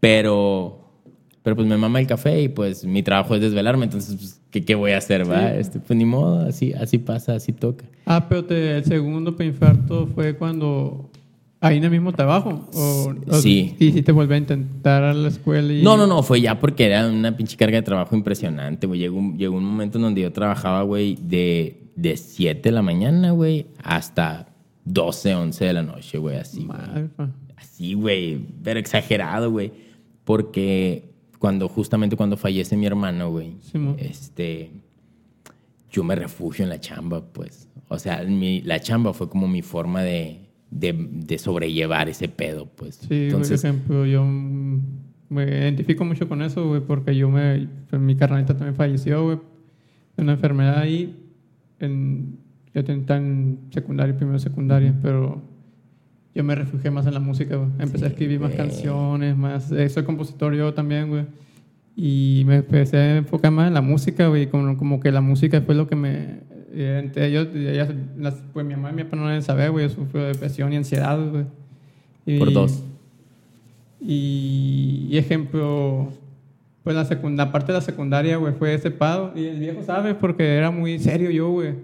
[0.00, 0.80] Pero,
[1.44, 4.64] pero pues me mama el café y pues mi trabajo es desvelarme, entonces, pues, ¿qué,
[4.64, 5.54] qué voy a hacer, va?
[5.54, 7.84] Este, pues ni modo, así, así pasa, así toca.
[8.04, 11.08] Ah, pero te- el segundo infarto fue cuando...
[11.62, 12.68] Ahí en el mismo trabajo.
[12.74, 13.74] O, o Sí.
[13.78, 15.80] Quisiste volver a intentar a la escuela y...
[15.82, 18.98] No, no, no, fue ya porque era una pinche carga de trabajo impresionante, güey.
[19.00, 22.82] Llegó, un- llegó un momento en donde yo trabajaba, güey, de, de 7 de la
[22.82, 24.48] mañana, güey, hasta
[24.84, 26.56] 12, 11 de la noche, güey, así.
[26.64, 26.66] güey.
[26.66, 27.08] Madre.
[27.56, 29.72] Así, güey, pero exagerado, güey.
[30.24, 34.70] Porque cuando, justamente cuando fallece mi hermano, güey, Sí, este,
[35.90, 37.68] yo me refugio en la chamba, pues.
[37.88, 40.41] O sea, mi- la chamba fue como mi forma de,
[40.72, 42.96] de, de sobrellevar ese pedo, pues.
[42.96, 47.68] Sí, por ejemplo, yo me identifico mucho con eso, güey, porque yo me...
[47.90, 49.38] pues, mi carnalita también falleció, güey,
[50.16, 51.14] de una enfermedad ahí.
[51.78, 52.38] En,
[52.74, 55.42] yo tenía en secundaria, primero secundaria, pero
[56.34, 57.68] yo me refugié más en la música, güey.
[57.78, 58.56] Empecé a Sí, escribir más güey.
[58.56, 59.70] canciones, más...
[59.72, 61.26] eh, soy compositor yo también, güey.
[61.94, 65.60] Y me empecé a enfocar más en la música, güey, como, como que la música
[65.60, 66.40] fue lo que me...
[66.72, 69.88] eh, entre ellos, ellas, las, pues mi mamá y mi papá no deben saber, güey,
[69.88, 71.44] yo sufro de depresión y ansiedad, güey.
[72.26, 72.82] Y- Por dos.
[74.00, 76.12] y, y ejemplo,
[76.82, 79.32] pues la segunda parte de la secundaria, güey, fue ese pado.
[79.36, 81.74] Y el viejo sabe porque era muy serio yo, güey.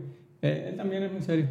[0.42, 1.46] Eh, él también es muy serio.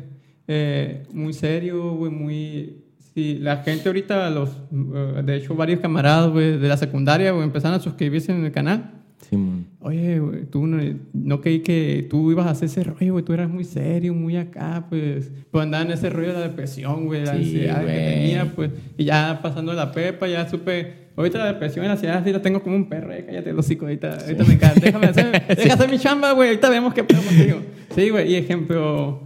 [0.47, 2.77] Eh, muy serio, güey, muy...
[3.13, 7.43] Sí, la gente ahorita, los, eh, de hecho, varios camaradas, güey, de la secundaria, güey,
[7.45, 8.91] empezaron a suscribirse en el canal.
[9.21, 9.65] Simón.
[9.81, 10.77] Oye, güey, tú no,
[11.13, 13.25] no creí que tú ibas a hacer ese rollo, güey.
[13.25, 15.31] Tú eras muy serio, muy acá, pues.
[15.51, 17.95] Pues andaba en ese rollo de la depresión, güey, la Sí, ansiedad que güey.
[18.15, 18.71] tenía, pues.
[18.97, 21.07] Y ya pasando la pepa, ya supe.
[21.17, 23.65] Ahorita la depresión y la ansiedad sí la tengo como un perro, eh, cállate los
[23.65, 24.79] hocico, ahorita, ahorita me encanta.
[24.79, 26.49] Déjame hacer, déjame hacer mi chamba, güey.
[26.49, 27.57] Ahorita vemos qué pedo contigo.
[27.95, 29.21] Sí, güey, y ejemplo.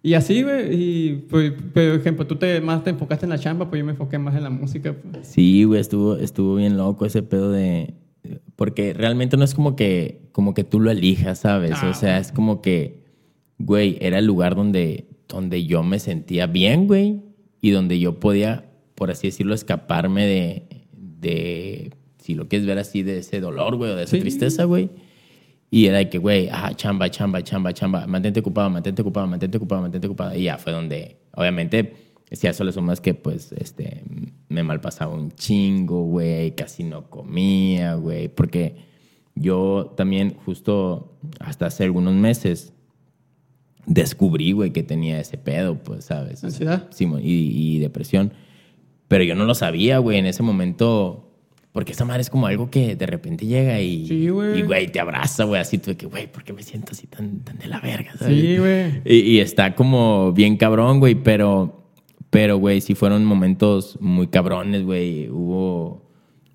[0.00, 3.68] Y así, güey, y pues, pero ejemplo, tú te, más te enfocaste en la chamba,
[3.68, 5.26] pues yo me enfoqué más en la música, pues.
[5.26, 7.94] Sí, güey, estuvo, estuvo bien loco ese pedo de...
[8.56, 11.72] Porque realmente no es como que, como que tú lo elijas, ¿sabes?
[11.82, 13.02] Ah, o sea, es como que,
[13.58, 17.20] güey, era el lugar donde, donde yo me sentía bien, güey,
[17.60, 23.02] y donde yo podía, por así decirlo, escaparme de, de si lo quieres ver así,
[23.02, 24.20] de ese dolor, güey, o de esa Sí.
[24.20, 24.90] tristeza, güey.
[25.70, 29.56] Y era de que, güey, ah, chamba, chamba, chamba, chamba, mantente ocupado, mantente ocupado, mantente
[29.58, 30.36] ocupado, mantente ocupado.
[30.38, 31.92] Y ya fue donde, obviamente,
[32.30, 34.02] si a eso le sumas que, pues, este,
[34.48, 38.76] me malpasaba un chingo, güey, casi no comía, güey, porque
[39.34, 42.72] yo también, justo hasta hace algunos meses,
[43.86, 46.42] descubrí, güey, que tenía ese pedo, pues, ¿sabes?
[46.44, 46.88] ¿Ansiedad?
[46.90, 48.32] Sí, mo- y, y depresión.
[49.08, 51.20] Pero yo no lo sabía, güey, en ese momento.
[51.72, 54.60] Porque esa madre es como algo que de repente llega y, Sí, güey.
[54.60, 57.08] y, güey, te abraza, güey, así tú de que, güey, ¿por qué me siento así
[57.08, 58.12] tan, tan de la verga?
[58.16, 58.40] ¿sabes?
[58.40, 59.02] Sí, güey.
[59.04, 61.83] Y, y está como bien cabrón, güey, pero,
[62.34, 65.28] pero, güey, sí fueron momentos muy cabrones, güey.
[65.30, 66.02] Hubo,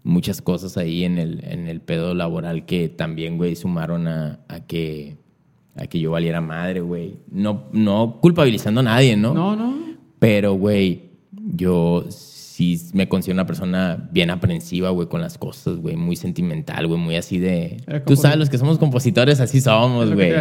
[0.03, 4.59] muchas cosas ahí en el, en el pedo laboral que también, güey, sumaron a, a
[4.59, 5.15] que,
[5.77, 7.19] a que yo valiera madre, güey.
[7.31, 9.33] No, no culpabilizando a nadie, ¿no?
[9.33, 9.73] No, no.
[10.19, 12.03] Pero, güey, yo
[12.59, 16.99] sí me considero una persona bien aprensiva, güey, con las cosas, güey, muy sentimental, güey,
[16.99, 17.77] muy así de...
[17.87, 20.31] Eres Tú sabes, los que somos compositores así somos, güey.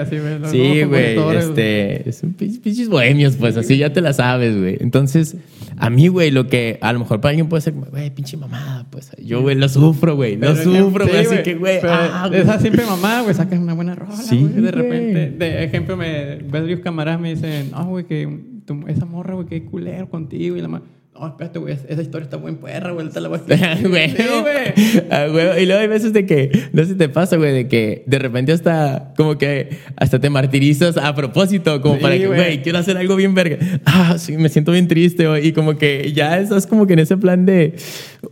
[0.50, 2.12] Sí, güey, este...
[2.12, 4.76] Son pin- pinches bohemios, pues, así ya te la sabes, güey.
[4.80, 5.36] Entonces,
[5.76, 8.86] a mí, güey, lo que a lo mejor para alguien puede ser, güey, pinche mamada,
[8.90, 12.28] pues, yo, güey, lo sufro, güey, lo sufro, güey, sí, así que, güey, ah.
[12.32, 14.42] Esa simple mamá, güey, sacas una buena rola, Sí.
[14.42, 19.46] De repente, de ejemplo, me, varios camaradas me dicen, no, güey, que esa morra, güey,
[19.46, 20.56] que culero contigo.
[20.56, 20.82] Y la ma-
[21.20, 24.14] no, espérate, güey, esa historia está buen perra, güey, te la voy a Sí, güey.
[25.10, 25.62] Ah, güey.
[25.62, 28.18] Y luego hay veces de que, no sé si te pasa, güey, de que de
[28.18, 32.38] repente hasta, como que, hasta te martirizas a propósito, como Sí, para que, güey.
[32.38, 33.58] güey, quiero hacer algo bien verga.
[33.84, 35.48] Ah, sí, me siento bien triste, güey.
[35.48, 37.74] Y como que ya estás como que en ese plan de,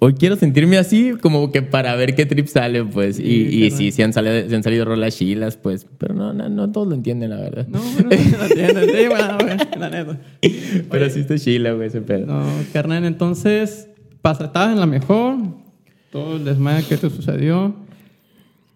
[0.00, 3.16] hoy quiero sentirme así, como que para ver qué trip sale, pues.
[3.16, 5.86] Sí, y y sí, sí han salido, sí han salido rolas chilas, pues.
[5.98, 7.66] Pero no, no, no todos lo entienden, la verdad.
[7.68, 8.90] No, no entiendes.
[8.92, 9.38] Sí, bueno,
[9.78, 10.18] la neta.
[10.90, 12.26] Pero sí está chila, güey, ese pedo.
[12.26, 13.88] No, carnal, entonces,
[14.22, 15.36] pasa, estabas en la mejor,
[16.10, 17.74] todo el desmadre que te sucedió.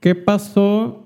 [0.01, 1.05] ¿Qué pasó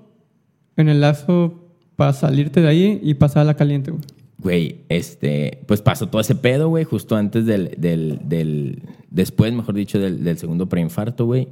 [0.77, 1.61] en el lazo
[1.95, 4.03] para salirte de ahí y pasar a la caliente, güey?
[4.45, 9.97] Güey, este, pues pasó todo ese pedo, güey, justo antes del, del, después, mejor dicho,
[9.97, 11.47] del, del segundo preinfarto, güey.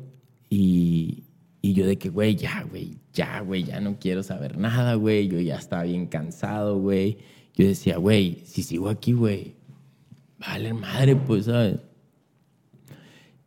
[0.48, 1.24] Y,
[1.64, 5.28] y yo de que, güey, ya, güey, ya, güey, ya no quiero saber nada, güey.
[5.28, 7.18] Yo ya estaba bien cansado, güey.
[7.56, 9.56] Yo decía, güey, si sigo aquí, güey,
[10.38, 11.80] vale madre, pues, ¿sabes?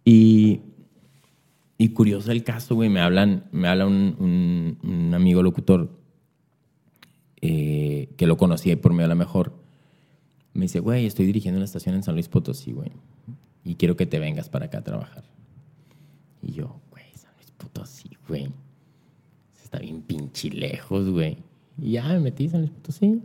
[0.04, 0.58] Y,
[1.78, 5.95] y curioso el caso, güey, me hablan, me habla un, un amigo locutor
[7.48, 9.52] eh, que lo conocí por medio a la mejor.
[10.54, 12.90] Me dice, güey, estoy dirigiendo una estación en San Luis Potosí, güey.
[13.64, 15.24] Y quiero que te vengas para acá a trabajar.
[16.42, 18.48] Y yo, güey, San Luis Potosí, güey.
[19.62, 21.38] Está bien pinche lejos, güey.
[21.80, 23.22] Y ya me metí a San Luis Potosí.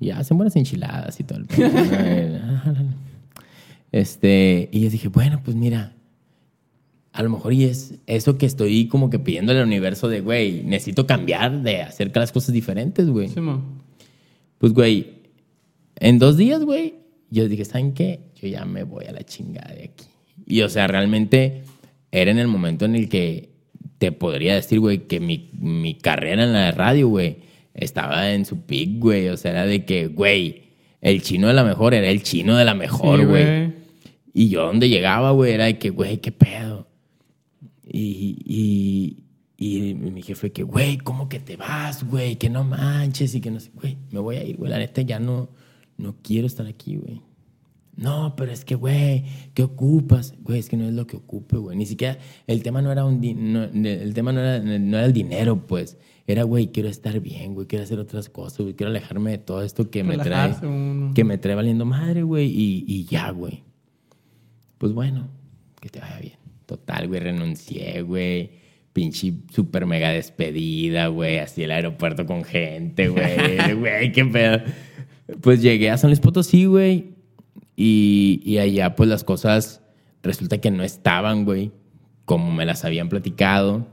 [0.00, 1.46] Y hacen buenas enchiladas y todo el.
[3.92, 5.96] Este, y yo dije, bueno, pues mira,
[7.12, 10.62] a lo mejor y es eso que estoy como que pidiéndole al universo de, güey,
[10.62, 13.28] necesito cambiar, de hacer las cosas diferentes, güey.
[13.28, 13.40] Sí.
[14.58, 15.20] Pues, güey,
[15.96, 16.94] en dos días, güey,
[17.30, 18.20] yo dije, ¿saben qué?
[18.40, 20.06] Yo ya me voy a la chingada de aquí.
[20.46, 21.62] Y, o sea, realmente
[22.12, 23.50] era en el momento en el que
[23.98, 27.36] te podría decir, güey, que mi, mi carrera en la radio, güey,
[27.74, 29.28] estaba en su peak, güey.
[29.28, 30.62] O sea, era de que, güey,
[31.00, 33.72] el chino de la mejor era el chino de la mejor, Sí, güey.
[34.32, 36.86] Y yo donde llegaba, güey, era de que, güey, qué pedo.
[37.92, 39.24] Y, y,
[39.56, 42.36] y mi jefe que, güey, ¿cómo que te vas, güey?
[42.36, 44.70] Que no manches y que no sé, güey, me voy a ir, güey.
[44.70, 45.50] La neta ya no,
[45.98, 47.20] no quiero estar aquí, güey.
[47.96, 50.34] No, pero es que, güey, ¿qué ocupas?
[50.40, 51.76] Güey, es que no es lo que ocupe, güey.
[51.76, 55.12] Ni siquiera, el tema no era un, no, el tema no era, no era el
[55.12, 55.98] dinero, pues.
[56.26, 59.62] Era, güey, quiero estar bien, güey, quiero hacer otras cosas, güey, quiero alejarme de todo
[59.62, 61.12] esto que me trae, uno.
[61.12, 63.64] que me trae valiendo madre, güey, y, y ya, güey.
[64.78, 65.28] Pues bueno,
[65.80, 66.39] que te vaya bien.
[66.70, 68.52] Total, güey, renuncié, güey.
[68.92, 71.38] Pinche super mega despedida, güey.
[71.38, 73.74] Así el aeropuerto con gente, güey.
[73.74, 74.60] Güey, qué pedo.
[75.40, 77.14] Pues llegué a San Luis Potosí, güey.
[77.74, 79.82] Y, y allá, pues las cosas
[80.22, 81.72] resulta que no estaban, güey,
[82.24, 83.88] como me las habían platicado.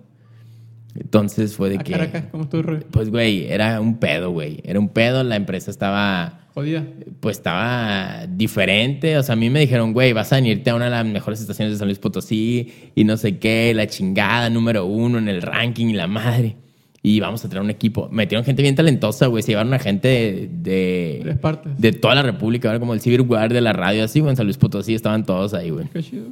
[0.99, 1.91] Entonces fue de A que.
[1.91, 4.59] Caracas, ¿cómo estuvo, Pues, güey, era un pedo, güey.
[4.63, 5.23] Era un pedo.
[5.23, 6.83] La empresa estaba Jodida.
[7.19, 9.17] pues estaba diferente.
[9.17, 11.39] O sea, a mí me dijeron, güey, vas a venirte a una de las mejores
[11.39, 15.41] estaciones de San Luis Potosí y no sé qué, la chingada número uno en el
[15.41, 16.57] ranking y la madre.
[17.03, 18.09] Y vamos a traer un equipo.
[18.11, 19.43] Metieron gente bien talentosa, güey.
[19.43, 21.79] Se llevaron a gente de, de, Tres partes.
[21.79, 24.31] de toda la República, ahora como el Civil Guard de la radio, así, güey.
[24.31, 25.87] En San Luis Potosí estaban todos ahí, güey.
[25.93, 26.25] Qué chido.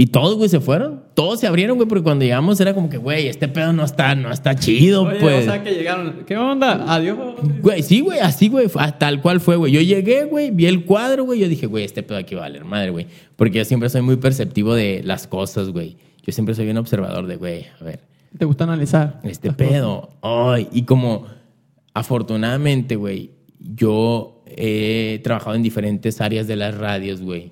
[0.00, 1.02] Y todos, güey, se fueron.
[1.14, 4.14] Todos se abrieron, güey, porque cuando llegamos era como que, güey, este pedo no está,
[4.14, 5.40] no está chido, Oye, pues.
[5.48, 6.24] o sea que llegaron.
[6.24, 6.84] ¿Qué onda?
[6.94, 7.18] Adiós.
[7.60, 9.72] Güey, sí, güey, así, güey, fue- tal cual fue, güey.
[9.72, 12.44] Yo llegué, güey, vi el cuadro, güey, yo dije, güey, este pedo aquí va a
[12.44, 13.06] valer madre, güey.
[13.34, 15.96] Porque yo siempre soy muy perceptivo de las cosas, güey.
[16.24, 18.00] Yo siempre soy un observador de, güey, a ver,
[18.38, 19.18] ¿Te gusta analizar?
[19.24, 20.10] este pedo.
[20.22, 21.26] Ay, y como,
[21.92, 27.50] afortunadamente, güey, yo he trabajado en diferentes áreas de las radios, güey.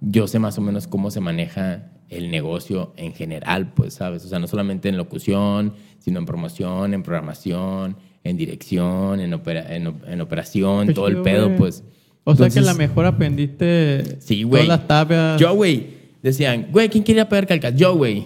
[0.00, 4.24] Yo sé más o menos cómo se maneja el negocio en general, pues, ¿sabes?
[4.24, 9.74] O sea, no solamente en locución, sino en promoción, en programación, en dirección, en, opera-
[9.74, 11.84] en, op- en operación, Qué todo el pedo, pues.
[12.24, 15.40] O sea que la mejor aprendiste Sí, todas las tapias.
[15.40, 15.86] Yo, güey,
[16.22, 17.74] decían, güey, ¿quién quiere ir a pegar calcas?
[17.74, 18.24] Yo, güey.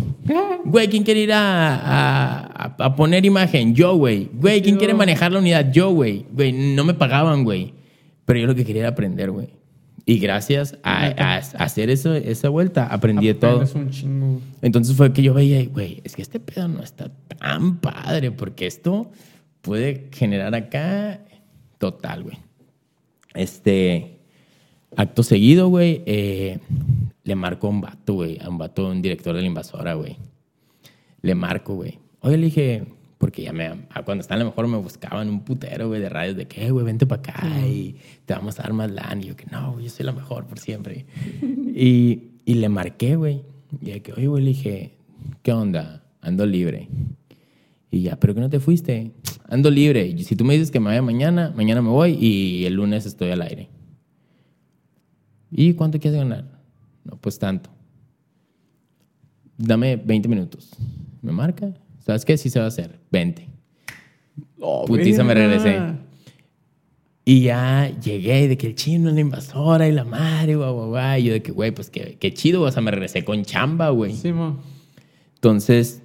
[0.64, 3.74] Güey, ¿quién quiere ir a, a- a poner imagen?
[3.74, 4.28] Yo, güey.
[4.32, 5.72] Güey, ¿quién quiere manejar la unidad?
[5.72, 6.26] Yo, güey.
[6.32, 7.74] Güey, no me pagaban, güey.
[8.24, 9.48] Pero yo lo que quería era aprender, güey.
[10.04, 13.50] Y gracias a, a- a hacer eso, esa vuelta, aprendí de todo.
[13.62, 14.40] Aprendes un chingo.
[14.60, 18.66] Entonces fue que yo veía, güey, es que este pedo no está tan padre, porque
[18.66, 19.10] esto
[19.60, 21.20] puede generar acá
[21.78, 22.36] total, güey.
[23.34, 24.18] Este,
[24.96, 26.58] acto seguido, güey, eh,
[27.24, 30.16] le marco a un vato, güey, a un vato, un director de la invasora, güey.
[31.22, 31.98] Le marco, güey.
[32.20, 32.84] Oye, le dije,
[33.22, 36.36] porque ya me, cuando estaba a lo mejor me buscaban un putero, güey, de radios
[36.36, 37.94] de que, "Eh, güey, vente para acá y
[38.26, 39.22] te vamos a dar más lan.
[39.22, 41.06] Y yo que no, yo soy la mejor por siempre.
[41.40, 43.42] y, y le marqué, güey.
[43.80, 44.96] Y de que, oye, güey, le dije,
[45.44, 46.02] ¿qué onda?
[46.20, 46.88] Ando libre.
[47.92, 49.12] Y ya, ¿pero que no te fuiste?
[49.48, 50.04] Ando libre.
[50.04, 53.06] Y si tú me dices que me vaya mañana, mañana me voy y el lunes
[53.06, 53.68] estoy al aire.
[55.48, 56.58] ¿Y cuánto quieres ganar?
[57.04, 57.70] No, pues tanto.
[59.56, 60.70] Dame 20 minutos.
[61.20, 61.72] ¿Me marca?
[62.04, 62.36] ¿Sabes qué?
[62.36, 62.98] Sí se va a hacer.
[63.10, 63.48] 20.
[64.60, 65.80] Oh, Putiza me regresé.
[67.24, 70.88] Y ya llegué de que el chino es la invasora y la madre, guau, guau,
[70.88, 71.18] guau.
[71.18, 72.62] Y yo de que, güey, pues qué, qué chido.
[72.62, 74.14] O sea, me regresé con chamba, güey.
[74.14, 74.58] Sí, mo.
[75.34, 76.02] Entonces,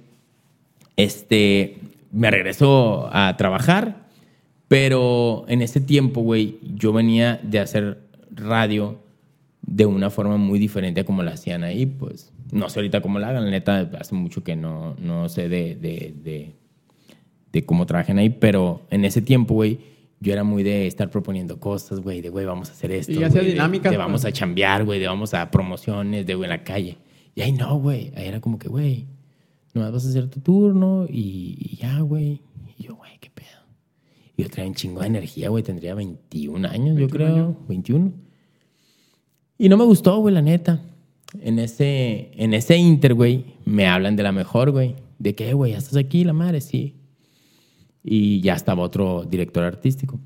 [0.96, 1.78] este,
[2.12, 4.08] me regreso a trabajar,
[4.68, 9.00] pero en ese tiempo, güey, yo venía de hacer radio
[9.62, 12.32] de una forma muy diferente a como la hacían ahí, pues.
[12.52, 15.74] No sé ahorita cómo la hagan, la neta, hace mucho que no, no sé de,
[15.76, 16.54] de, de,
[17.52, 19.78] de cómo trabajan ahí, pero en ese tiempo, güey,
[20.20, 23.12] yo era muy de estar proponiendo cosas, güey, de, güey, vamos a hacer esto.
[23.12, 26.46] Y hacía de- dinámicas, de vamos a chambear, güey, de vamos a promociones, de, güey,
[26.50, 26.98] en la calle.
[27.34, 29.06] Y ahí no, güey, ahí era como que, güey,
[29.74, 32.40] nomás vas a hacer tu turno y, y ya, güey.
[32.78, 33.46] Y yo, güey, qué pedo.
[34.36, 37.56] Y yo traía un chingo de energía, güey, tendría 21 años, yo 21 creo, años.
[37.68, 38.12] 21.
[39.58, 40.80] Y no me gustó, güey, la neta.
[41.40, 44.96] En ese, en ese inter, güey, me hablan de la mejor, güey.
[45.18, 46.96] De que, güey, ya estás aquí, la madre, sí.
[48.02, 50.18] Y ya estaba otro director artístico.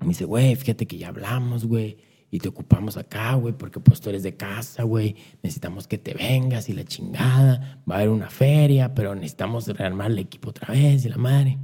[0.00, 1.96] Me dice, güey, fíjate que ya hablamos, güey,
[2.30, 6.14] y te ocupamos acá, güey, porque pues tú eres de casa, güey, necesitamos que te
[6.14, 10.72] vengas y la chingada, va a haber una feria, pero necesitamos rearmar el equipo otra
[10.72, 11.58] vez y la madre.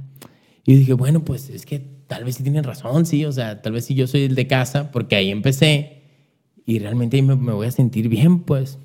[0.65, 3.73] Y dije, bueno, pues es que tal vez sí tienen razón, sí, o sea, tal
[3.73, 6.02] vez sí yo soy el de casa, porque ahí empecé
[6.65, 8.79] y realmente me, me voy a sentir bien, pues.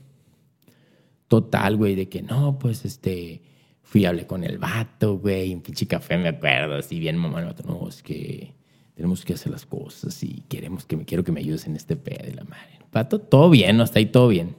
[1.29, 3.43] Total, güey, de que no, pues este,
[3.83, 7.89] fui hablé con el vato, güey, un pinche café, me acuerdo, así bien mamá, no,
[7.89, 8.53] es que
[8.95, 11.97] tenemos que hacer las cosas y queremos que me, quiero que me ayudes en este
[11.97, 12.81] pedo de la madre.
[12.93, 14.57] Vato, todo bien, no está ahí todo bien.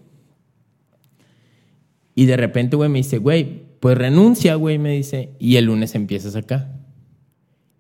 [2.15, 5.93] Y de repente, güey, me dice, güey, pues renuncia, güey, me dice, y el lunes
[5.93, 6.75] empiezas acá.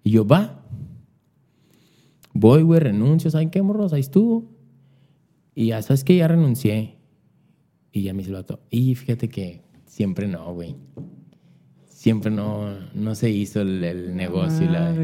[0.03, 0.63] Y yo, va.
[2.33, 3.91] Voy, güey, renuncio, ¿saben qué, morros?
[3.91, 4.58] Ahí estuvo.
[5.59, 6.15] Y ya, ¿sabes qué?
[6.15, 6.95] Ya renuncié.
[7.91, 10.77] Y ya me dice el vato, y fíjate que siempre no, güey.
[11.85, 14.65] Siempre no, no se hizo el, el negocio.
[14.65, 14.95] y la...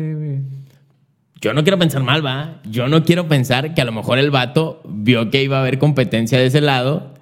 [1.42, 2.62] Yo no quiero pensar mal, va.
[2.72, 5.78] Yo no quiero pensar que a lo mejor el vato vio que iba a haber
[5.78, 7.14] competencia de ese lado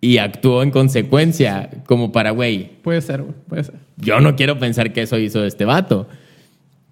[0.00, 3.34] y actuó en consecuencia, como para, güey, Puede ser, güey.
[3.48, 3.74] Puede ser.
[3.96, 6.06] yo no quiero pensar que eso hizo este vato.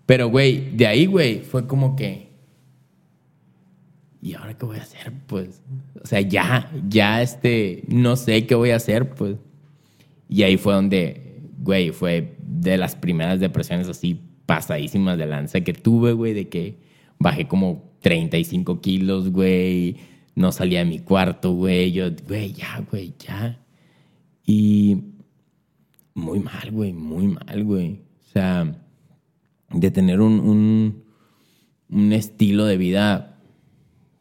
[0.06, 2.27] Pero, güey, de ahí, güey, fue como que.
[4.20, 5.12] ¿Y ahora qué voy a hacer?
[5.26, 5.62] Pues.
[6.02, 7.85] O sea, ya, ya, este.
[7.88, 9.37] No sé qué voy a hacer, pues.
[10.28, 15.72] Y ahí fue donde, güey, fue de las primeras depresiones así pasadísimas de lanza que
[15.72, 16.78] tuve, güey, de que
[17.18, 19.96] bajé como 35 kilos, güey.
[20.35, 21.92] No salía de mi cuarto, güey.
[21.92, 23.59] Yo, güey, ya, güey, ya.
[24.44, 25.04] Y
[26.14, 28.00] muy mal, güey, muy mal, güey.
[28.26, 28.74] O sea,
[29.70, 31.04] de tener un, un,
[31.90, 33.38] un estilo de vida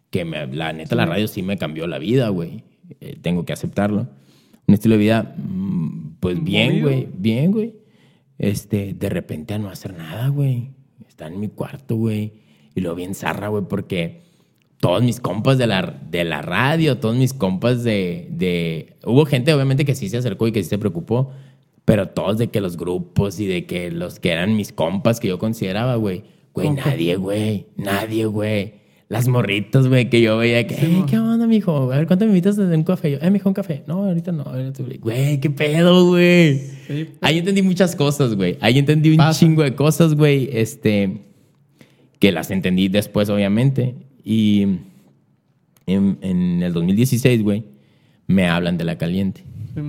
[0.10, 2.63] que me- la neta la radio sí me cambió la vida, güey.
[3.02, 4.08] Eh, tengo que aceptarlo.
[4.67, 7.74] Un estilo de vida, mm, pues bien, güey, bien, güey.
[8.38, 10.70] Este, de repente a no hacer nada, güey.
[11.08, 12.34] Está en mi cuarto, güey.
[12.76, 14.22] Y lo bien zarra, güey, porque
[14.80, 18.98] todos mis compas de la, de la radio, todos mis compas de, de...
[19.06, 21.32] Hubo gente, obviamente, que sí se acercó y que sí se preocupó,
[21.86, 25.30] pero todos de que los grupos y de que los que eran mis compas que
[25.30, 26.24] yo consideraba, güey.
[26.54, 27.65] Güey, nadie, güey.
[27.78, 28.74] Nadie, güey.
[29.10, 31.06] Las morritas, güey, que yo veía que, Sí, "Ey, mo.
[31.06, 31.92] ¿qué onda, mijo?
[31.94, 33.12] A ver, ¿cuánto me invitas desde un café?
[33.12, 33.84] Yo, eh, mijo, un café.
[33.88, 34.44] No, ahorita no.
[34.44, 34.86] ahorita tú".
[35.00, 36.58] Güey, qué pedo, güey.
[36.88, 37.10] Sí.
[37.21, 38.58] Ahí entendí muchas cosas, güey.
[38.60, 39.40] Ahí entendí un Pasa.
[39.40, 40.50] chingo de cosas, güey.
[40.52, 41.21] Este,
[42.19, 43.96] que las entendí después, obviamente.
[44.25, 44.63] Y
[45.86, 47.63] en, en el 2016, güey,
[48.27, 49.44] me hablan de la caliente.
[49.73, 49.82] Sí.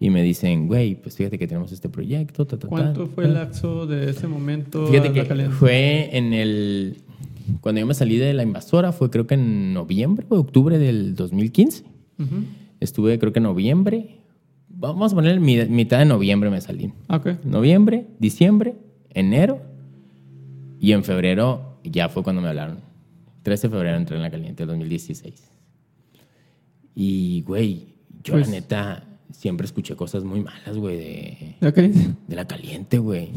[0.00, 2.44] Y me dicen, güey, pues fíjate que tenemos este proyecto.
[2.44, 3.40] ta, ta, ta, ¿Cuánto fue el ta".
[3.44, 4.88] lapso de ese momento?
[4.88, 5.54] Fíjate a la que caliente?
[5.54, 6.96] fue en el...
[7.60, 11.14] Cuando yo me salí de la invasora fue creo que en noviembre o octubre del
[11.14, 11.84] 2015.
[12.18, 12.44] Ujú.
[12.80, 14.18] Estuve creo que en noviembre.
[14.68, 16.92] Vamos a poner mi- mitad de noviembre me salí.
[17.08, 17.44] Ah, Ok.
[17.44, 18.74] Noviembre, diciembre,
[19.10, 19.60] enero
[20.80, 22.78] y en febrero ya fue cuando me hablaron.
[23.42, 25.50] 13 de febrero entré en la caliente, 2016.
[26.94, 27.86] Y, güey,
[28.24, 32.08] yo Pues- la neta siempre escuché cosas muy malas, güey, de, ¿Ya qué dices?
[32.28, 33.30] de la caliente, güey.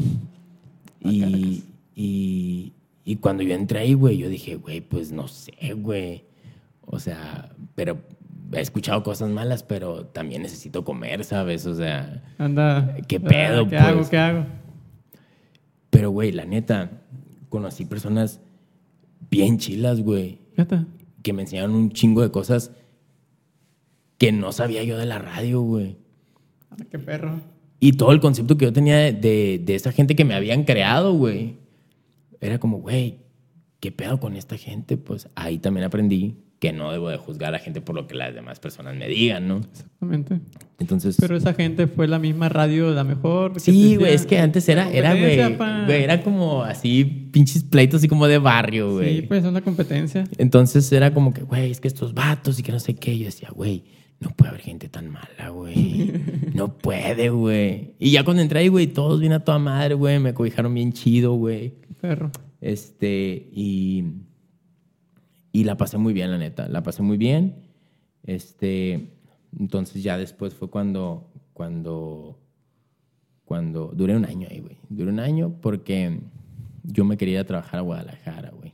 [1.04, 1.62] Ah, Y,
[1.94, 2.72] y,
[3.08, 6.24] y cuando yo entré ahí, güey, yo dije, güey, pues no sé, güey.
[6.84, 8.00] O sea, pero
[8.52, 11.66] he escuchado cosas malas, pero también necesito comer, ¿sabes?
[11.66, 12.96] O sea, Anda.
[13.06, 13.82] ¿Qué pedo, ¿Qué pues?
[13.82, 14.10] hago?
[14.10, 14.46] ¿Qué hago?
[15.90, 17.04] pero, güey, la neta,
[17.48, 18.40] conocí personas
[19.30, 20.40] bien chilas, güey,
[21.22, 22.72] que me enseñaron un chingo de cosas
[24.18, 25.96] que no sabía yo de la radio, güey.
[26.72, 27.40] Ah, Qué perro.
[27.78, 30.64] Y todo el concepto que yo tenía de, de, de esa gente que me habían
[30.64, 31.64] creado, güey,
[32.40, 33.20] era como, güey,
[33.80, 34.96] ¿qué pedo con esta gente?
[34.96, 38.14] Pues ahí también aprendí que no debo de juzgar a la gente por lo que
[38.14, 39.58] las demás personas me digan, ¿no?
[39.58, 40.40] Exactamente.
[40.78, 43.60] Entonces, Pero esa gente fue la misma radio, la mejor.
[43.60, 45.38] sí, güey, es que antes era, era, güey,
[46.02, 49.16] era como así, pinches pleitos así como de barrio, güey.
[49.16, 50.24] Sí, pues es una competencia.
[50.38, 53.18] Entonces era como que, güey, es que estos vatos y que no sé qué.
[53.18, 53.84] Yo decía, güey,
[54.20, 56.12] no puede haber gente tan mala, güey.
[56.56, 57.92] No puede, güey.
[57.98, 60.18] Y ya cuando entré ahí, güey, todos bien a toda madre, güey.
[60.18, 61.74] Me cobijaron bien chido, güey.
[62.06, 62.30] Perro.
[62.60, 64.04] Este, y,
[65.52, 66.68] y la pasé muy bien, la neta.
[66.68, 67.56] La pasé muy bien.
[68.24, 69.10] Este,
[69.58, 72.38] entonces ya después fue cuando, cuando,
[73.44, 74.76] cuando, duré un año ahí, güey.
[74.88, 76.20] Duré un año porque
[76.82, 78.72] yo me quería ir a trabajar a Guadalajara, güey.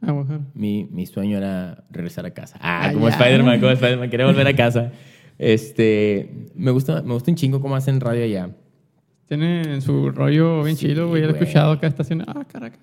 [0.00, 0.44] Ah, Oaxaca.
[0.54, 2.58] Mi, mi sueño era regresar a casa.
[2.60, 3.08] Ah, Ah, como.
[3.08, 4.10] Spider-Man, como Spider-Man.
[4.10, 4.92] Quería volver a casa.
[5.38, 8.54] Este, me gusta, me gusta un chingo cómo hacen radio allá.
[9.28, 11.22] Tiene su rollo bien Sí, chido, güey.
[11.22, 12.24] He escuchado acá estación.
[12.26, 12.78] Ah, caraca.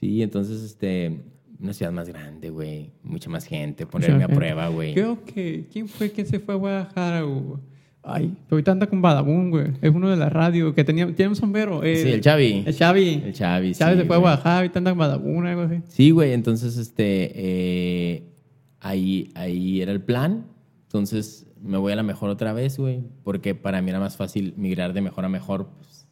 [0.00, 1.20] Sí, entonces, este,
[1.60, 2.90] una ciudad más grande, güey.
[3.02, 4.34] Mucha más gente, Mucha ponerme a gente.
[4.34, 4.94] prueba, güey.
[4.94, 5.66] Creo que.
[5.70, 7.60] ¿Quién fue quien se fue a Guadalajara, güey?
[8.04, 9.66] Ay, pero ahorita anda con Badabun, güey.
[9.80, 11.82] Es uno de la radio que tenía, tiene un sombrero.
[11.82, 12.64] Sí, el Xavi.
[12.66, 13.22] El Xavi.
[13.26, 14.18] El Xavi, Xavi sí, se fue a.
[14.18, 15.76] Guadalajara, ahorita anda en Badabun, algo así.
[15.86, 18.22] Sí, güey, entonces, este, eh,
[18.80, 20.46] ahí, ahí era el plan.
[20.86, 23.02] Entonces, me voy a la mejor otra vez, güey.
[23.24, 26.06] Porque para mí era más fácil migrar de mejor a mejor, pues,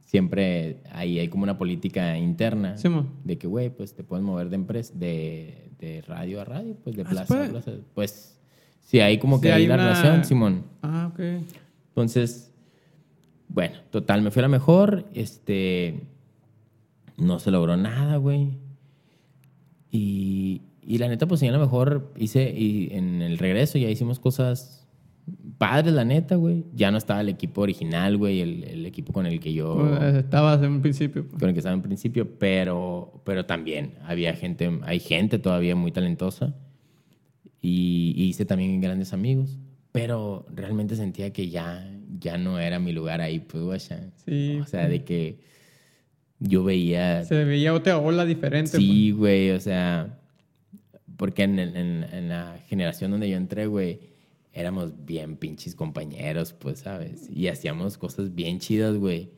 [0.00, 2.88] siempre ahí hay como una política interna Sí,
[3.24, 6.96] de que, güey, pues te puedes mover de empresa, de, de radio a radio, pues
[6.96, 7.72] de Ah, ¿se plaza a plaza.
[7.94, 8.40] Pues
[8.80, 10.64] sí, hay como Sí, que hay ahí la una- relación, Simón.
[10.82, 11.20] Ah, ok.
[11.90, 12.50] Entonces,
[13.48, 16.00] bueno, total, me fui a la mejor, este,
[17.18, 18.56] no se logró nada, güey.
[19.90, 24.18] Y, y la neta, pues en la mejor hice, y en el regreso ya hicimos
[24.18, 24.86] cosas
[25.58, 26.64] padres, la neta, güey.
[26.72, 30.14] Ya no estaba el equipo original, güey, el, el equipo con el que yo Pues,
[30.14, 31.26] Estabas en un principio.
[31.26, 31.38] pues.
[31.38, 35.92] con el que estaba en principio, pero, pero también había gente, hay gente todavía muy
[35.92, 36.54] talentosa
[37.60, 39.58] y, y hice también grandes amigos,
[39.92, 41.86] pero realmente sentía que ya,
[42.18, 44.00] ya no era mi lugar ahí, pues, guacha.
[44.24, 44.58] Sí.
[44.62, 45.40] O sea, de que
[46.38, 47.24] yo veía...
[47.24, 48.70] Se veía otra ola diferente.
[48.70, 48.82] pues.
[48.82, 50.17] Sí, güey, o sea,
[51.18, 54.00] porque en, el- en- en la generación donde yo entré, güey,
[54.54, 57.28] éramos bien pinches compañeros, pues, ¿sabes?
[57.30, 59.30] Y hacíamos cosas bien chidas, güey,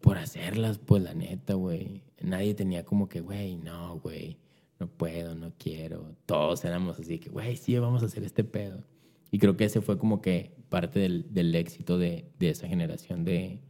[0.00, 2.02] por hacerlas, pues, la neta, güey.
[2.20, 4.36] Nadie tenía como que, güey, no, güey,
[4.78, 6.14] no puedo, no quiero.
[6.26, 8.84] Todos éramos así que, güey, sí, vamos a hacer este pedo.
[9.30, 13.24] Y creo que ese fue como que parte del, del éxito de, de esa generación
[13.24, 13.60] de,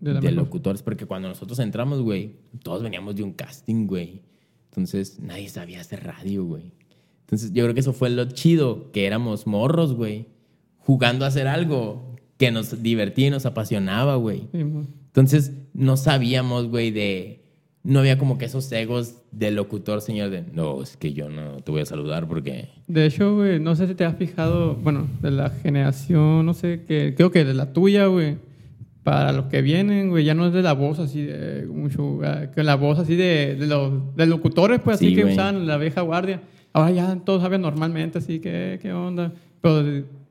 [0.00, 4.22] De de locutores, porque cuando nosotros entramos, güey, todos veníamos de un casting, güey.
[4.76, 6.72] Entonces nadie sabía hacer radio, güey.
[7.22, 10.26] Entonces yo creo que eso fue lo chido, que éramos morros, güey,
[10.78, 14.48] jugando a hacer algo que nos divertía y nos apasionaba, güey.
[14.52, 14.60] Sí.
[14.60, 17.42] Entonces no sabíamos, güey, de...
[17.82, 20.42] No había como que esos egos del locutor, señor, de...
[20.42, 22.68] No, es que yo no te voy a saludar porque...
[22.86, 26.82] De hecho, güey, no sé si te has fijado, bueno, de la generación, no sé,
[26.86, 28.38] que creo que de la tuya, güey,
[29.06, 32.50] para los que vienen, güey, ya no es de la voz así de mucho, ah,
[32.52, 35.34] que la voz así de, de los de locutores, pues así Sí, que güey.
[35.34, 36.40] usaban la vieja guardia.
[36.72, 39.32] Ahora ya todos saben normalmente, así que, ¿qué onda?
[39.60, 39.84] Pero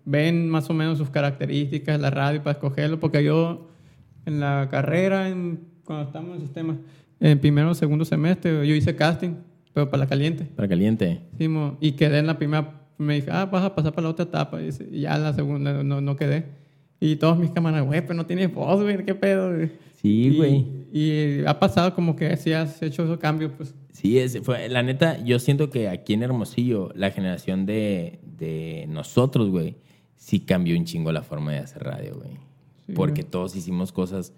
[0.03, 3.69] ven más o menos sus características, la radio para escogerlo, porque yo
[4.25, 6.75] en la carrera, en- cuando estamos en el sistema,
[7.21, 9.35] en primero o segundo semestre, yo hice casting,
[9.73, 10.43] pero para la caliente.
[10.53, 11.21] Para caliente.
[11.37, 12.81] Sí, mo, y quedé en la primera.
[12.97, 14.59] Me dije, ah, vas a pasar para la otra etapa.
[14.61, 16.64] Y ya en la segunda no, no quedé.
[16.99, 19.53] Y todos mis camaradas, güey, pero no tienes voz, güey, qué pedo.
[19.53, 19.71] güey?"
[20.01, 20.65] Sí, Y- güey.
[20.93, 23.73] Y, ha pasado como que sí has hecho esos cambios, pues.
[23.91, 28.85] Sí, es, fue, la neta, yo siento que aquí en Hermosillo, la generación de, de
[28.89, 29.75] nosotros, güey,
[30.15, 32.31] sí cambió un chingo la forma de hacer radio, güey.
[32.85, 33.31] Sí, Porque güey.
[33.31, 34.33] todos hicimos cosas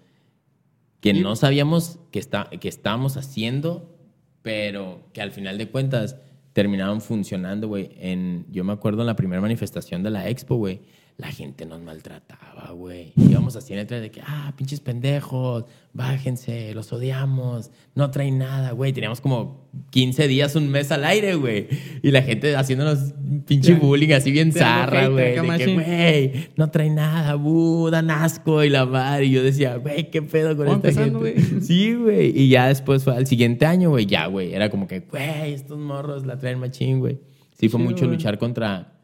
[1.00, 3.94] que Y- no sabíamos que, está, que estábamos haciendo,
[4.42, 6.16] pero que al final de cuentas
[6.54, 7.90] terminaban funcionando, güey.
[7.98, 10.80] En, yo me acuerdo en la primera manifestación de la expo, güey,
[11.18, 13.12] la gente nos maltrataba, güey.
[13.16, 18.38] Íbamos así en el tren de que, ah, pinches pendejos, bájense, los odiamos, no traen
[18.38, 18.92] nada, güey.
[18.92, 21.66] Teníamos como 15 días, un mes al aire, güey.
[22.04, 23.14] Y la gente haciéndonos
[23.46, 25.34] pinche bullying así bien Te zarra, güey.
[25.34, 29.26] De que, güey, no traen nada, bu, dan asco y la madre.
[29.26, 31.60] Y yo decía, güey, qué pedo con esta empezando, gente.
[31.62, 32.30] Sí, güey.
[32.40, 34.54] Y ya después fue al siguiente año, güey, ya, güey.
[34.54, 37.18] Era como que, güey, estos morros la traen machín, güey.
[37.58, 38.97] Sí, fue Sí, mucho luchar contra.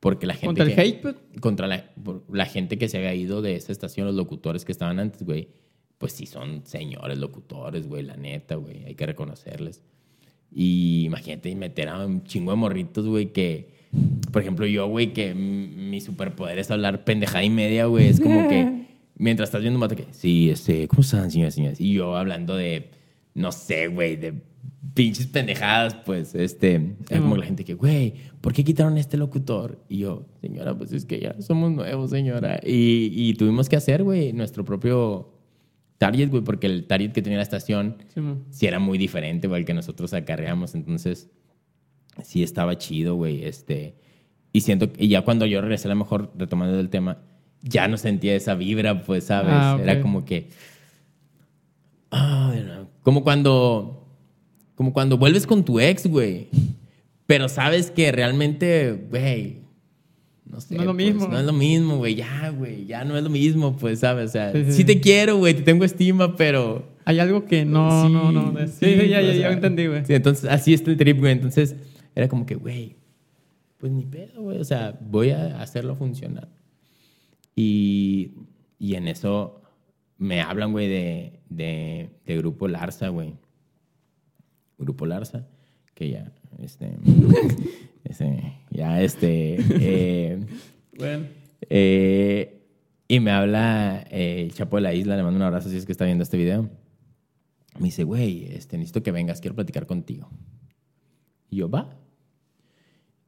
[0.00, 0.46] Porque la gente.
[0.46, 1.14] Contra el que- hate, pues.
[1.40, 1.90] Contra la,
[2.32, 5.48] la gente que se había ido de esa estación, los locutores que estaban antes, güey.
[5.98, 8.84] Pues sí, son señores locutores, güey, la neta, güey.
[8.84, 9.82] Hay que reconocerles.
[10.54, 13.76] Y imagínate meter a un chingo de morritos, güey, que.
[14.32, 18.08] Por ejemplo, yo, güey, que mi superpoder es hablar pendejada y media, güey.
[18.08, 18.86] Es como que
[19.16, 20.06] mientras estás viendo un vato que.
[20.12, 21.80] Sí, este, ¿cómo están, señoras y señores?
[21.80, 22.90] Y yo hablando de.
[23.38, 24.34] No sé, güey, de
[24.94, 26.96] pinches pendejadas, pues, este.
[27.08, 29.84] Era como la gente que, güey, ¿por qué quitaron a este locutor?
[29.88, 32.60] Y yo, señora, pues es que ya somos nuevos, señora.
[32.64, 35.32] Y, y tuvimos que hacer, güey, nuestro propio
[35.98, 37.96] target, güey, porque el target que tenía la estación
[38.50, 40.74] Sí, era muy diferente, güey, al que nosotros acarreamos.
[40.74, 41.30] Entonces,
[42.22, 43.44] sí estaba chido, güey.
[43.44, 43.94] Este,
[44.52, 47.18] y siento que y ya cuando yo regresé, a lo mejor retomando el tema,
[47.62, 49.52] ya no sentía esa vibra, pues, ¿sabes?
[49.52, 49.78] Ah.
[49.82, 50.48] Era como que.
[52.12, 52.88] No.
[53.02, 54.06] Como cuando.
[54.74, 56.48] Como cuando vuelves con tu ex, güey.
[57.26, 59.58] Pero sabes que realmente, güey.
[60.46, 60.74] No sé.
[60.76, 61.28] No es lo pues, mismo.
[61.28, 62.14] No es lo mismo, güey.
[62.14, 62.86] Ya, güey.
[62.86, 64.30] Ya no es lo mismo, pues, ¿sabes?
[64.30, 64.84] O sea, Sí, sí, sí.
[64.84, 65.54] te quiero, güey.
[65.54, 66.96] Te tengo estima, pero.
[67.04, 68.52] Hay algo que no, Sí, no, no.
[68.52, 70.04] de- Sí, sí, ya, ya, ya entendí, güey.
[70.04, 71.32] Sí, entonces, así está el trip, güey.
[71.32, 71.74] Entonces,
[72.14, 72.96] era como que, güey,
[73.78, 74.58] pues ni pedo, güey.
[74.58, 76.48] O sea, voy a hacerlo funcionar.
[77.56, 78.32] Y,
[78.78, 79.57] y en eso
[80.18, 83.34] me hablan, güey, de, de, de Grupo Larza, güey.
[84.76, 85.46] Grupo Larza,
[85.94, 86.96] que ya, este,
[88.04, 90.38] este, ya, este, eh,
[90.96, 91.26] Bueno.
[91.62, 92.54] eh,
[93.08, 95.86] y me habla eh, el Chapo de la Isla, le mando un abrazo si es
[95.86, 96.68] que está viendo este video.
[97.78, 100.28] Me dice, güey, este, necesito que vengas, quiero platicar contigo.
[101.48, 101.96] Y yo, va.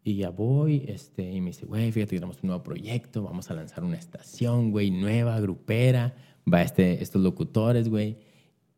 [0.02, 3.50] Y ya voy, este, y me dice, güey, fíjate que tenemos un nuevo proyecto, vamos
[3.50, 6.14] a lanzar una estación, güey, nueva, grupera,
[6.52, 8.16] va este, estos locutores, güey.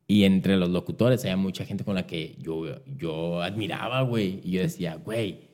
[0.07, 2.65] Y entre los locutores había mucha gente con la que yo,
[2.99, 4.41] yo admiraba, güey.
[4.45, 5.49] Y yo decía, güey,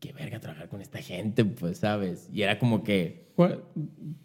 [0.00, 2.28] qué verga trabajar con esta gente, pues, ¿sabes?
[2.32, 3.64] Y era como que, ¿Cuál,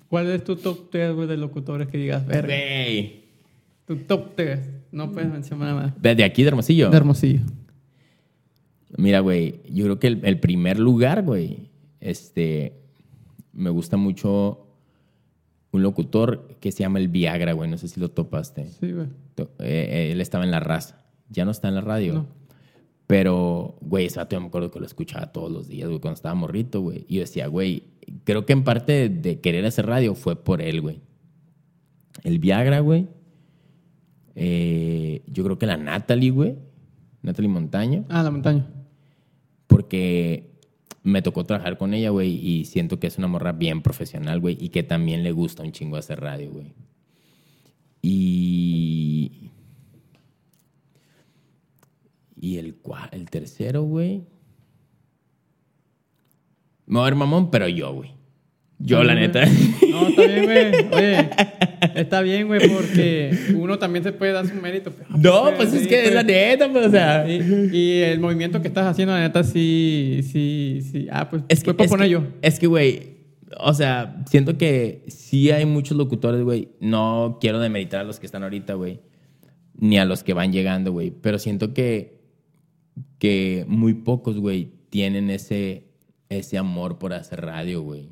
[0.08, 2.48] cuál es tu top 3, güey, de locutores que digas, verga?
[2.54, 3.24] güey,
[3.86, 4.60] Tu top 3.
[4.92, 6.02] No puedes mencionar nada más.
[6.18, 6.90] de aquí de Hermosillo.
[6.90, 7.42] De Hermosillo.
[8.98, 12.74] Mira, güey, yo creo que el, el primer lugar, güey, este,
[13.54, 14.69] me gusta mucho
[15.72, 18.68] un locutor que se llama el Viagra, güey, no sé si lo topaste.
[18.80, 19.08] Sí, güey.
[19.60, 22.14] Eh, él estaba en la raza, ya no está en la radio.
[22.14, 22.40] No.
[23.10, 26.36] Pero, güey, ese yo me acuerdo que lo escuchaba todos los días, güey, cuando estaba
[26.36, 27.06] morrito, güey.
[27.08, 27.86] Y yo decía, güey,
[28.24, 31.02] creo que en parte de, querer hacer radio fue por él, güey.
[32.24, 33.08] El Viagra, güey.
[34.36, 36.56] Eh, yo creo que la Natalie, güey.
[37.24, 38.68] Natalie Montaño Ah, la montaña.
[39.68, 40.52] porque
[41.04, 44.58] me tocó trabajar con ella, güey, y siento que es una morra bien profesional, güey,
[44.60, 46.74] y que también le gusta un chingo hacer radio, güey.
[48.02, 49.52] Y.
[52.42, 54.24] Y el, cua- el tercero, güey.
[56.86, 58.12] Me voy a ver mamón, pero yo, güey.
[58.80, 59.46] Yo, la neta.
[59.92, 60.88] No, está bien, güey.
[60.94, 61.30] Oye,
[61.96, 64.92] está bien, güey, porque uno también se puede dar su mérito.
[65.10, 67.30] No, pues es sí, que es la neta, pues, o sea.
[67.30, 71.08] Y, y el movimiento que estás haciendo, la neta, sí, sí, sí.
[71.12, 72.24] Ah, pues Es que, es poner que- yo.
[72.42, 73.18] Es que, güey,
[73.58, 76.70] o sea, siento que sí hay muchos locutores, güey.
[76.80, 79.00] No quiero demeritar a los que están ahorita, güey.
[79.76, 81.12] Ni a los que van llegando, güey.
[81.12, 82.20] Pero siento que,
[83.18, 85.84] que muy pocos, güey, tienen ese,
[86.30, 88.10] ese amor por hacer radio, güey.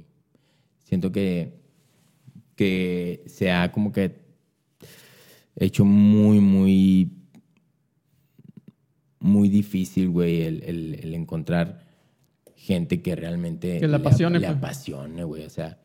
[0.83, 1.53] Siento que,
[2.57, 4.19] que se ha como que
[5.55, 7.11] hecho muy, muy,
[9.19, 11.85] muy difícil, güey, el, el- el encontrar
[12.55, 14.57] gente que realmente Que la apasione, le pues.
[14.57, 15.45] apasione, güey.
[15.45, 15.79] O sea,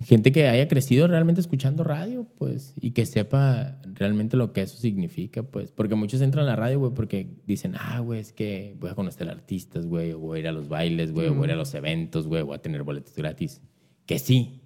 [0.00, 4.76] gente que haya crecido realmente escuchando radio, pues, y que sepa realmente lo que eso
[4.78, 5.72] significa, pues.
[5.72, 8.94] Porque muchos entran a la radio, güey, porque dicen, ah, güey, es que voy a
[8.94, 11.52] conocer artistas, güey, o voy a ir a los bailes, güey, o voy a ir
[11.54, 13.60] a los eventos, güey, voy a tener boletos gratis.
[14.06, 14.57] Que sí,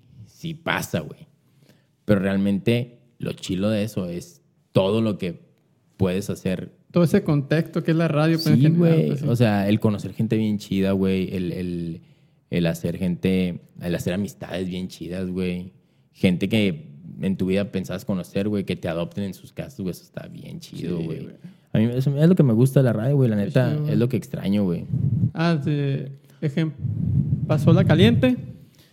[0.42, 1.26] sí pasa, güey.
[2.04, 5.40] Pero realmente lo chilo de eso es todo lo que
[5.96, 8.38] puedes hacer Todo ese contexto que es la radio.
[8.42, 9.06] pues, Sí, güey.
[9.08, 9.26] pues, sí.
[9.28, 11.34] O sea, el conocer gente bien chida, güey.
[11.34, 12.00] El, el,
[12.50, 15.72] el hacer gente, el hacer amistades bien chidas, güey.
[16.12, 16.90] Gente que
[17.20, 19.92] en tu vida pensabas conocer, güey, que te adopten en sus casas, güey.
[19.92, 21.28] Eso está bien chido, Sí, güey.
[21.72, 23.30] A mí eso es lo que me gusta de la radio, güey.
[23.30, 24.84] La Qué neta, chido, es lo que extraño, güey.
[25.32, 26.10] Ah, de,
[26.42, 26.72] ejem-
[27.46, 28.36] pasó la caliente.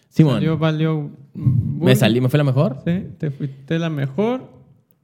[0.09, 0.35] Simón.
[0.35, 1.11] Salió, valió.
[1.39, 2.77] Mm, Me salí, me fue la mejor.
[2.85, 4.49] Sí, te fuiste la mejor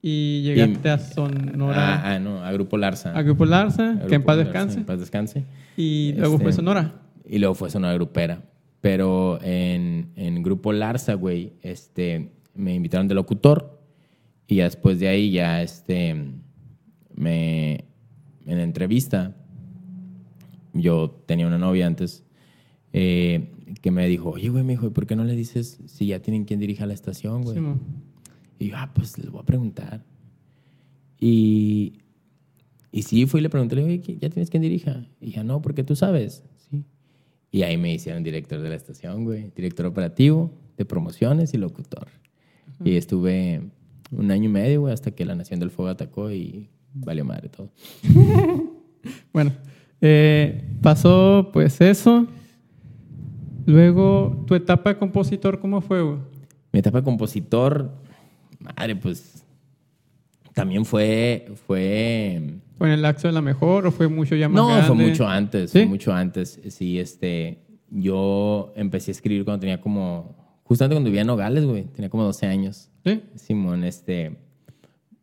[0.01, 1.95] y llegaste Y- a Sonora.
[1.95, 3.17] Ah, ah, no, a Grupo Larza.
[3.17, 4.79] a Grupo Larza, A que en Grupo paz Larza, descanse.
[4.79, 5.45] En paz descanse.
[5.77, 7.01] Y luego fue Este, Sonora.
[7.27, 8.43] Y luego fue Sonora Grupera.
[8.81, 13.79] Pero en, en Grupo Larza, güey, este, me invitaron de locutor.
[14.47, 16.13] Y ya después de ahí ya, este,
[17.15, 17.73] me,
[18.45, 19.33] en la entrevista,
[20.73, 22.23] yo tenía una novia antes,
[22.93, 23.49] eh,
[23.81, 26.45] que me dijo, oye, güey, me dijo, ¿por qué no le dices si ya tienen
[26.45, 27.55] quien dirija la estación, güey?
[27.55, 27.81] Simón.
[28.59, 30.03] Y yo, ah, pues les voy a preguntar.
[31.19, 32.01] Y,
[32.91, 35.05] y sí, fui y le pregunté, oye, ¿ya tienes quien dirija?
[35.19, 36.43] Y ya no, porque tú sabes.
[36.69, 36.83] Sí.
[37.51, 39.51] Y ahí me hicieron director de la estación, güey.
[39.55, 42.07] Director operativo, de promociones y locutor.
[42.83, 43.61] Y estuve
[44.11, 47.49] un año y medio, güey, hasta que la Nación del Fuego atacó y valió madre
[47.49, 47.71] todo.
[49.31, 49.51] Bueno,
[50.01, 52.27] eh, pasó pues eso.
[53.65, 56.17] Luego, tu etapa de compositor, ¿cómo fue, güey?
[56.71, 57.91] Mi etapa de compositor,
[58.59, 59.43] madre, pues
[60.53, 64.55] también fue, fue ¿Fue en el Axo de la Mejor o fue mucho ya más
[64.55, 65.79] No, fue mucho antes, ¿Sí?
[65.79, 66.59] fue mucho antes.
[66.69, 67.59] Sí, este,
[67.89, 72.23] yo empecé a escribir cuando tenía como, justamente cuando vivía en Nogales, güey, tenía como
[72.23, 72.89] 12 años.
[73.05, 73.23] ¿Sí?
[73.35, 74.37] Simón, este,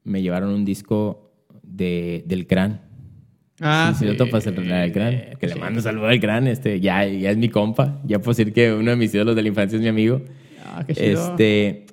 [0.05, 1.32] me llevaron un disco
[1.62, 2.80] de, del Cran.
[3.63, 5.39] Ah, sí, sí, lo topas, el, la del Cran.
[5.39, 8.01] Que le mando saludo al Cran, este, ya, ya es mi compa.
[8.05, 10.21] Ya puedo decir que uno de mis ídolos de la infancia es mi amigo.
[10.65, 11.31] Ah, qué chido.
[11.31, 11.87] Este,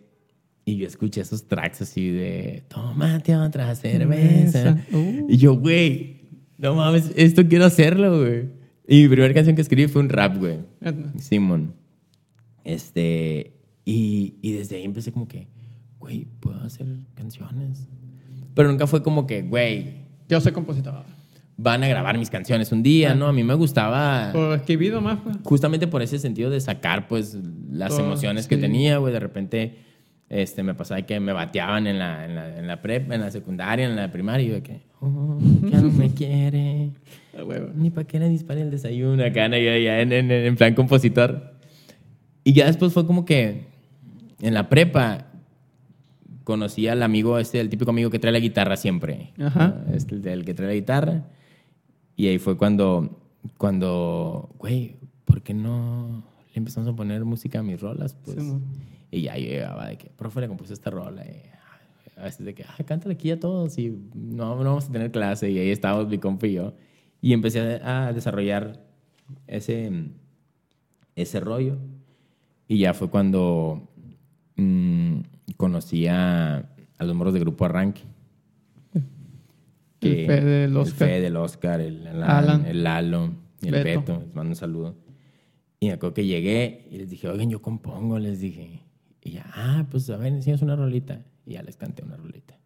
[0.66, 4.52] y yo escuché esos tracks así de, tómate otra cerveza.
[4.52, 4.86] Cerveza.
[4.92, 5.28] Uh.
[5.30, 6.22] Y yo, güey,
[6.58, 8.50] no mames, esto quiero hacerlo, güey.
[8.88, 10.58] Y mi primera canción que escribí fue un rap, güey.
[11.20, 11.76] Simón.
[12.64, 13.54] Este,
[13.86, 15.48] y, y desde ahí empecé como que,
[16.00, 17.88] güey, puedo hacer canciones.
[18.56, 21.04] Pero nunca fue como que, güey, Yo soy compositor.
[21.62, 23.28] Van a grabar mis canciones un día, ¿no?
[23.28, 25.38] A mí me gustaba Por escribido más, pues.
[25.43, 27.38] justamente por ese sentido de sacar pues
[27.70, 29.78] las Todo, emociones que tenía, güey, de repente
[30.30, 33.32] este me pasaba que me bateaban en la en la, en la prep, en la
[33.32, 35.38] secundaria, en la primaria y yo de que oh,
[35.70, 36.91] ya no me quiere.
[37.76, 41.55] Ni para qué le dispare el desayuno acá, en, en, en plan compositor.
[42.43, 43.68] Y ya después fue como que
[44.41, 45.26] en la prepa
[46.43, 49.34] conocí al amigo este, el típico amigo que trae la guitarra siempre.
[49.39, 49.84] Ajá.
[49.88, 49.93] ¿no?
[49.93, 51.26] Este, el, que trae la guitarra.
[52.20, 53.18] Y ahí fue cuando,
[53.58, 56.22] cuando, güey, ¿por qué no
[56.54, 58.14] le empezamos a poner música a mis rolas?
[58.14, 58.60] Pues, Sí,
[59.10, 61.24] y ya llegaba de que, profe, le compuse esta rola.
[61.24, 61.42] Y
[62.20, 65.12] a veces de que, ah, cántale aquí a todos y no, no vamos a tener
[65.12, 65.50] clase.
[65.50, 66.74] Y ahí estábamos mi compa y yo.
[67.22, 68.86] Y empecé a, desarrollar
[69.48, 69.90] ese,
[71.16, 71.78] ese rollo.
[72.68, 73.88] Y ya fue cuando
[74.58, 75.20] mm,
[75.56, 78.09] conocí a, a los morros de Grupo Arranque.
[80.02, 81.08] El Fede, el El Oscar.
[81.08, 82.66] Fede, el Oscar, el Alan, Alan.
[82.66, 84.00] el Lalo el Beto.
[84.00, 84.20] Beto.
[84.26, 84.95] Les mando un saludo.
[85.80, 88.82] Y me acuerdo que llegué y les dije, oigan, yo compongo, les dije.
[89.24, 91.22] Y ya, ah, pues a ver, enseñas una rolita.
[91.45, 92.58] Y ya les canté una rolita.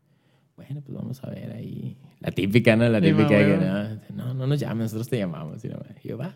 [0.55, 1.97] Bueno, pues vamos a ver ahí.
[2.19, 2.87] La típica, ¿no?
[2.89, 3.63] La Sí, típica ma, que huevo.
[4.15, 5.63] no, no, no nos llames, nosotros te llamamos.
[5.65, 6.35] Y yo, y yo, va.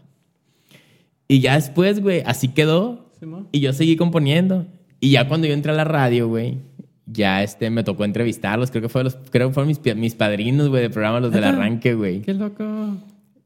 [1.27, 3.11] Y ya después, güey, así quedó.
[3.19, 3.25] Sí.
[3.51, 4.65] Y yo seguí componiendo.
[4.99, 6.59] Y ya cuando yo entré a la radio, güey,
[7.07, 8.69] ya este, me tocó entrevistarlos.
[8.69, 11.43] Creo que, fue los, creo que fueron mis, mis padrinos, güey, de programa, los del
[11.43, 12.21] arranque, güey.
[12.21, 12.97] Qué loco.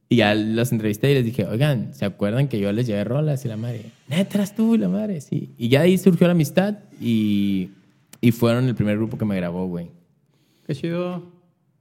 [0.09, 3.45] Y ya los entrevisté y les dije, oigan, ¿se acuerdan que yo les llevé rolas?
[3.45, 5.51] Y la madre, neta, tú y la madre, sí.
[5.57, 7.69] Y ya de ahí surgió la amistad y,
[8.19, 9.89] y fueron el primer grupo que me grabó, güey.
[10.67, 11.23] Qué chido.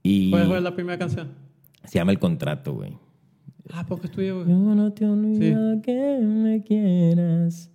[0.01, 1.41] Y ¿Cuál fue la primera canción?
[1.83, 2.97] se llama El Contrato, güey.
[3.73, 4.49] Ah, poco estudio, güey.
[4.49, 7.69] Yo no te he olvidado que me quieras.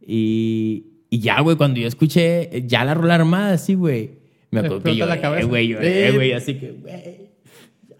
[0.00, 4.10] Y, y ya, güey, cuando yo escuché eh, ya la rola armada, así, güey,
[4.50, 5.46] me acuerdo que yo, la cabeza.
[5.46, 6.16] güey, lloré, Sí.
[6.16, 7.28] güey, así que, güey,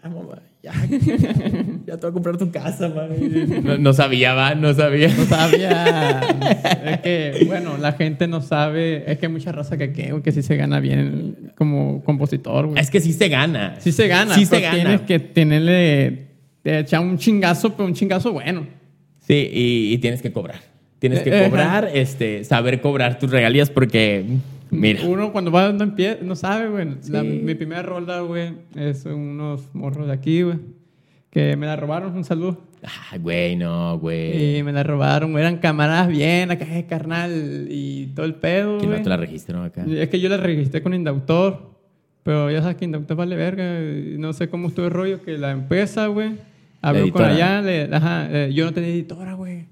[0.03, 0.73] ya, mamá, ya,
[1.87, 3.09] ya te voy a comprar tu casa, man.
[3.63, 5.07] No, no sabía, va, no sabía.
[5.15, 6.19] No sabía.
[6.85, 9.09] es que, bueno, la gente no sabe.
[9.09, 12.67] Es que hay mucha raza que, que, güey, que sí se gana bien como compositor,
[12.67, 12.79] güey.
[12.79, 13.75] Es que sí se gana.
[13.79, 14.35] Sí se gana.
[14.35, 14.75] Sí se pero gana.
[14.75, 16.27] Tienes que tenerle.
[16.61, 18.67] Te echar un chingazo, pero un chingazo bueno.
[19.25, 20.59] Sí, y, y tienes que cobrar.
[20.99, 21.49] Tienes que Eh, ajá.
[21.49, 24.25] cobrar, este, saber cobrar tus regalías porque,
[24.69, 26.87] mira, Uno cuando va dando en pie, no sabe, güey.
[27.01, 27.11] Sí.
[27.13, 30.57] Mi primera rola, güey, es unos morros de aquí, güey.
[31.31, 32.59] Que me la robaron, un saludo.
[32.83, 34.57] ah, güey, no, güey.
[34.57, 35.43] Y me la robaron, güey.
[35.43, 38.99] Eran camaradas bien, acá de carnal y todo el pedo, ¿Quién güey.
[38.99, 39.85] no te la registró acá?
[39.87, 41.69] Es que yo la registré con Indautor,
[42.23, 43.63] pero ya sabes que Indautor vale verga.
[44.17, 46.31] No sé cómo estuvo el rollo, que la empresa, güey,
[46.81, 49.65] habló con allá, le- ajá, eh, yo no tenía editora, güey.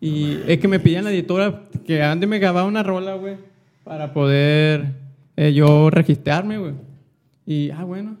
[0.00, 3.36] Y es que me pedían la editora que antes me grababa una rola, güey,
[3.84, 4.94] para poder
[5.36, 6.74] eh, yo registrarme, güey.
[7.46, 8.16] Y, ah, bueno.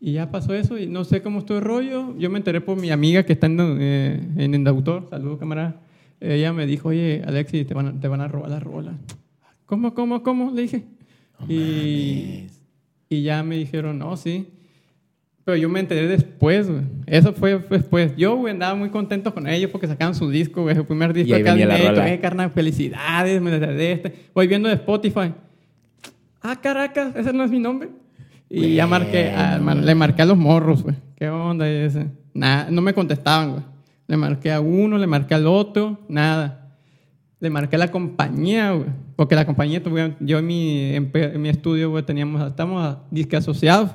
[0.00, 2.16] Y ya pasó eso y no sé cómo estuvo el rollo.
[2.18, 5.06] Yo me enteré por mi amiga que está en, eh, en Indautor.
[5.10, 5.76] Saludos, camarada.
[6.20, 8.92] ella me dijo, oye, Alexi, te van a, te van a robar la rola.
[9.66, 10.50] ¿Cómo, cómo, cómo?
[10.50, 10.84] Le dije.
[11.38, 12.46] No y,
[13.08, 14.48] y ya me dijeron, no, sí.
[15.44, 16.82] Pero yo me enteré después, güey.
[17.06, 18.14] Eso fue después.
[18.16, 21.30] Yo, güey, andaba muy contento con ellos porque sacaban su disco, güey, su primer disco
[21.30, 22.12] Y ahí acá venía la rola.
[22.12, 24.14] Eh, carnal, felicidades, me de este.
[24.34, 25.32] Voy viendo de Spotify.
[26.42, 27.88] Ah, Caracas, ese no es mi nombre.
[28.48, 29.86] Y ya marqué, Bueno, mar- güey.
[29.86, 30.96] le marqué a los morros, güey.
[31.16, 32.06] ¿Qué onda ese?
[32.34, 33.62] Nada, no me contestaban, güey.
[34.08, 36.76] Le marqué a uno, le marqué al otro, nada.
[37.38, 38.88] Le marqué a la compañía, güey.
[39.16, 39.80] Porque la compañía,
[40.20, 43.90] yo en mi, en, en mi estudio, güey, teníamos, estamos a disque asociados.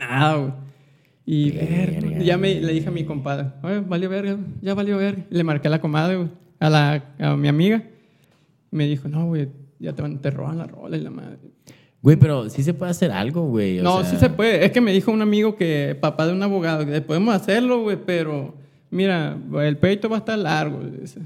[0.00, 0.52] Nada, güey.
[1.26, 4.96] Y Verga, verga, ya me, le dije a mi compadre, oye, valió verga, ya valió
[4.96, 5.22] verga.
[5.30, 6.28] Le marqué a la comadre, güey,
[6.58, 7.84] a, la, a mi amiga.
[8.72, 9.48] Me dijo, no, güey,
[9.78, 11.38] ya te, te roban la rola y la madre.
[12.02, 13.78] Güey, pero sí se puede hacer algo, güey.
[13.78, 14.64] o No, sea, sí se puede.
[14.64, 17.98] Es que me dijo un amigo que, papá de un abogado, que podemos hacerlo, güey,
[18.04, 18.54] pero
[18.90, 20.80] mira, el peito va a estar largo.
[20.80, 21.20] dice.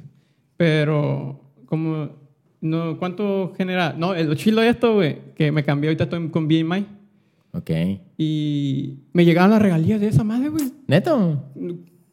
[0.59, 2.11] Pero, como,
[2.61, 3.95] no, ¿cuánto genera?
[3.97, 6.87] No, el chilo esto, güey, que me cambió, ahorita estoy con BMI.
[7.55, 7.71] Ok.
[8.19, 10.65] Y me llegaban las regalías de esa madre, güey.
[10.89, 11.45] ¿Neto?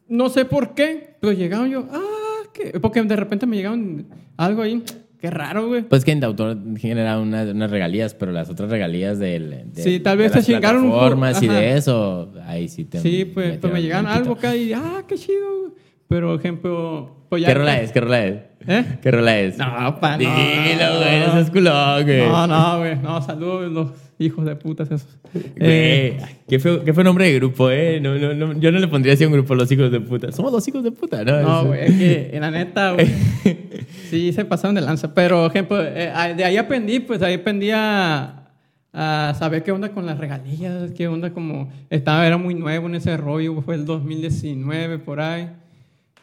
[0.08, 2.80] No sé por qué, pero llegaban yo, ah, ¿qué?
[2.80, 4.06] Porque de repente me llegaban
[4.38, 4.84] algo ahí,
[5.20, 5.84] qué raro, güey.
[5.84, 10.00] Pues que en autor genera una- unas regalías, pero las otras regalías del, de, Sí,
[10.00, 13.26] tal vez las se chingaron un poco, plataformas y de eso, ahí sí te Sí,
[13.26, 14.08] pues, pues me poquito.
[14.10, 15.74] algo acá y, ah, qué chido.
[16.08, 17.48] Pero, ejemplo, pues ya...
[17.48, 17.92] ¿Qué rola es?
[17.94, 18.36] ¿Qué rola es?
[18.68, 18.86] ¿Eh?
[19.02, 19.58] ¿Qué rola es?
[19.58, 20.20] No, pa, no.
[20.20, 22.28] Dilo, güey, no seas culón, güey.
[22.28, 22.96] No, no, güey.
[22.98, 23.92] No, saludos los
[24.22, 25.18] hijos de putas esos.
[25.56, 26.18] Eh,
[26.48, 28.00] qué, feo, qué feo nombre de grupo, ¿eh?
[28.02, 30.32] No, no, no, yo no le pondría así a un grupo los hijos de puta.
[30.32, 31.42] Somos los hijos de puta, ¿no?
[31.42, 33.08] no, güey, es que en la neta, güey.
[34.10, 35.14] Sí, se pasaron de lanza.
[35.14, 38.50] Pero, ejemplo, eh, ah, de ahí aprendí, pues ahí aprendí a,
[38.92, 41.72] a saber qué onda con las regalías, qué onda como...
[41.90, 45.50] Estaba, era muy nuevo en ese rollo, fue el 2019, por ahí.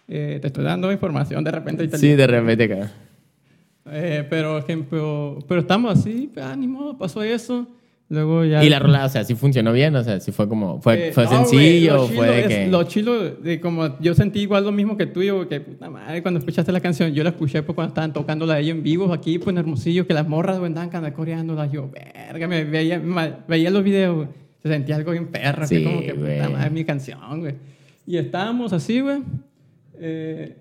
[0.07, 1.99] Eh, te estoy dando información de repente.
[1.99, 2.89] Sí, de repente.
[3.91, 7.67] Eh, pero, ejemplo, pero estamos así, ah, ni modo, pasó eso.
[8.11, 8.65] Luego ya.
[8.65, 11.13] Y la rola, o sea, sí funcionó bien, o sea, sí fue como, fue, Eh,
[11.13, 12.67] fue no, sencillo, lo fue de es- que...
[12.69, 16.23] Lo chilo, de como yo sentí igual lo mismo que tú, yo, que puta madre,
[16.23, 19.39] cuando escuchaste la canción, yo la escuché pues, cuando estaban tocándola ellos en vivo aquí,
[19.39, 21.67] pues en Hermosillo, que las morras güey, andaban canta- coreándola.
[21.67, 24.27] Yo, verga, me veía, ma- veía los videos.
[24.63, 27.55] Se sentía algo bien perra, Sí, que como que puta madre, mi canción, güey.
[28.07, 29.19] Y estábamos así, güey.
[30.01, 30.57] Eh,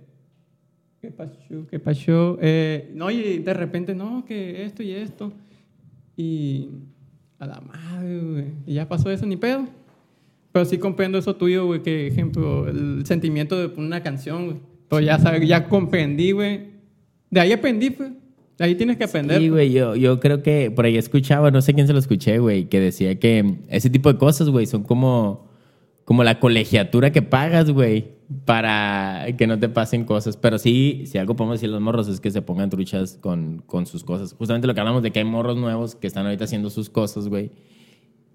[1.01, 1.33] ¿Qué pasó?
[1.71, 2.37] ¿Qué pasó?
[2.41, 5.31] Eh, no, y de repente, no, que esto y esto.
[6.17, 6.69] Y
[7.39, 8.45] a la madre, güey.
[8.65, 9.65] Y ya pasó eso, ni pedo.
[10.51, 14.57] Pero sí comprendo eso tuyo, güey, que, ejemplo, el sentimiento de una canción, güey.
[14.89, 16.77] Pero ya, sabes, ya comprendí, güey.
[17.29, 18.11] De ahí aprendí, pues.
[18.57, 19.39] De ahí tienes que aprender.
[19.39, 22.39] Sí, güey, yo, yo creo que por ahí escuchaba, no sé quién se lo escuché,
[22.39, 25.46] güey, que decía que ese tipo de cosas, güey, son como,
[26.07, 28.07] como la colegiatura que pagas, güey,
[28.45, 30.37] para que no te pasen cosas.
[30.37, 33.85] Pero sí, si algo podemos decir los morros es que se pongan truchas con, con
[33.85, 34.31] sus cosas.
[34.31, 37.27] Justamente lo que hablamos de que hay morros nuevos que están ahorita haciendo sus cosas,
[37.27, 37.51] güey.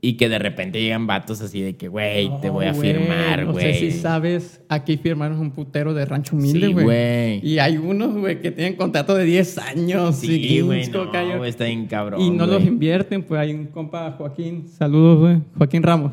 [0.02, 2.92] Y que de repente llegan vatos así de que, güey, te voy a No, güey,
[2.92, 6.84] firmar, No sé si sabes, aquí firmaron un putero de rancho humilde, Sí, güey.
[6.84, 7.40] güey.
[7.48, 10.16] y hay unos, güey, que tienen contrato de 10 años.
[10.16, 10.98] Sí, y güey, 15,
[11.38, 15.38] no, está bien cabrón, Y no los invierten, pues hay un compa, Joaquín, saludos, güey,
[15.56, 16.12] Joaquín Ramos.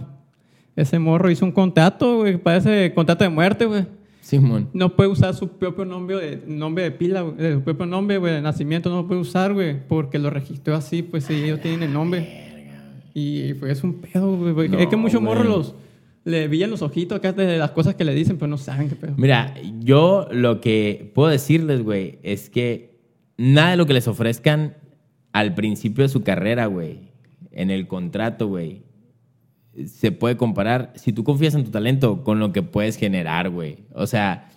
[0.76, 3.86] Ese morro hizo un contrato, güey, parece contrato de muerte, güey.
[4.22, 4.70] Simón.
[4.74, 8.18] No puede usar su propio nombre de, nombre de pila, güey, de su propio nombre,
[8.18, 11.60] güey, de nacimiento, no lo puede usar, güey, porque lo registró así, pues si ellos
[11.62, 12.50] tienen el nombre.
[13.14, 14.70] Y pues es un pedo, güey.
[14.70, 15.76] No, es que muchos morros los,
[16.26, 18.96] le brillan los ojitos acá de las cosas que le dicen, pero no saben qué
[18.96, 19.14] pedo.
[19.18, 23.00] Mira, yo lo que puedo decirles, güey, es que
[23.38, 24.76] nada de lo que les ofrezcan
[25.32, 27.10] al principio de su carrera, güey,
[27.52, 28.84] en el contrato, güey,
[29.86, 33.78] se puede comparar, si tú confías en tu talento, con lo que puedes generar, güey.
[33.94, 34.50] O sea,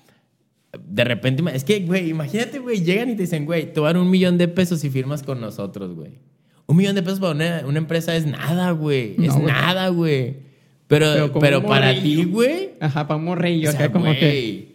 [0.86, 4.10] de repente, es que, güey, imagínate, güey, llegan y te dicen, güey, te dar un
[4.10, 6.12] millón de pesos si firmas con nosotros, güey.
[6.66, 9.14] Un millón de pesos para una, una empresa es nada, güey.
[9.18, 10.36] No, es nada, güey.
[10.86, 14.71] Pero, Pero para ti, güey, Ajá, para un morrillo, o sea, acá como que.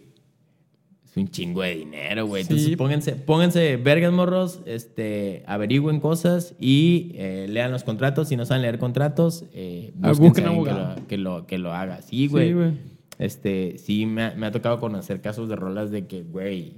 [1.20, 2.44] Un chingo de dinero, güey.
[2.44, 2.52] Sí.
[2.52, 8.28] Entonces pónganse, pónganse vergas morros, este, averigüen cosas y eh, lean los contratos.
[8.28, 12.02] Si no saben leer contratos, eh, busquen a que lo, que, lo, que lo haga.
[12.02, 12.48] Sí, güey.
[12.48, 12.72] Sí, güey.
[13.18, 16.74] este, sí, me ha, me ha tocado conocer casos de rolas de que, güey,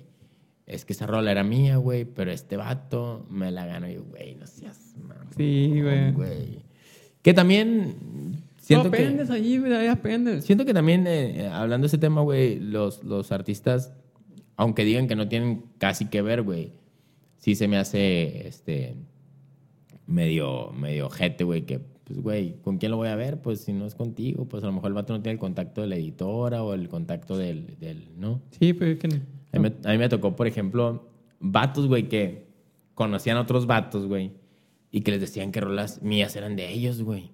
[0.70, 4.36] es que esa rola era mía, güey, pero este vato me la ganó y, güey,
[4.36, 5.80] no seas mamón, Sí,
[6.14, 6.62] güey.
[7.22, 7.97] Que también
[8.61, 8.99] siento no que...
[8.99, 10.45] aprendes allí, güey, ahí aprendes.
[10.45, 13.93] Siento que también, eh, eh, hablando de ese tema, güey, los, los artistas,
[14.61, 16.74] aunque digan que no tienen casi que ver, güey,
[17.38, 18.94] sí se me hace este
[20.06, 23.40] medio, medio jete, güey, que pues, güey, ¿con quién lo voy a ver?
[23.40, 25.80] Pues si no es contigo, pues a lo mejor el vato no tiene el contacto
[25.80, 28.42] de la editora o el contacto del, del ¿no?
[28.58, 29.06] Sí, pero es que...
[29.06, 31.08] A mí, me, a mí me tocó, por ejemplo,
[31.38, 32.44] vatos, güey, que
[32.94, 34.32] conocían a otros vatos, güey,
[34.90, 37.30] y que les decían que rolas mías eran de ellos, güey.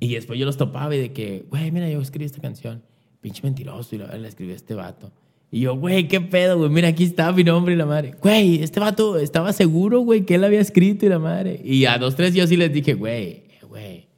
[0.00, 2.82] Y después yo los topaba y de que, güey, mira, yo escribí esta canción.
[3.20, 5.12] Pinche mentiroso, y la, la escribió este vato.
[5.54, 8.16] Y yo, güey, qué pedo, güey, mira, aquí está mi nombre y la madre.
[8.20, 11.60] Güey, este vato estaba seguro, güey, que él había escrito y la madre.
[11.62, 14.08] Y a dos, tres yo sí les dije, güey, güey,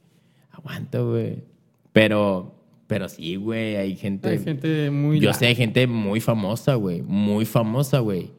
[0.51, 1.45] aguanta, güey.
[1.93, 2.55] Pero,
[2.87, 4.30] pero sí, güey, hay gente...
[4.30, 5.20] Hay gente muy...
[5.20, 7.03] Yo sé, gente muy famosa, güey.
[7.03, 8.30] Muy famosa, güey.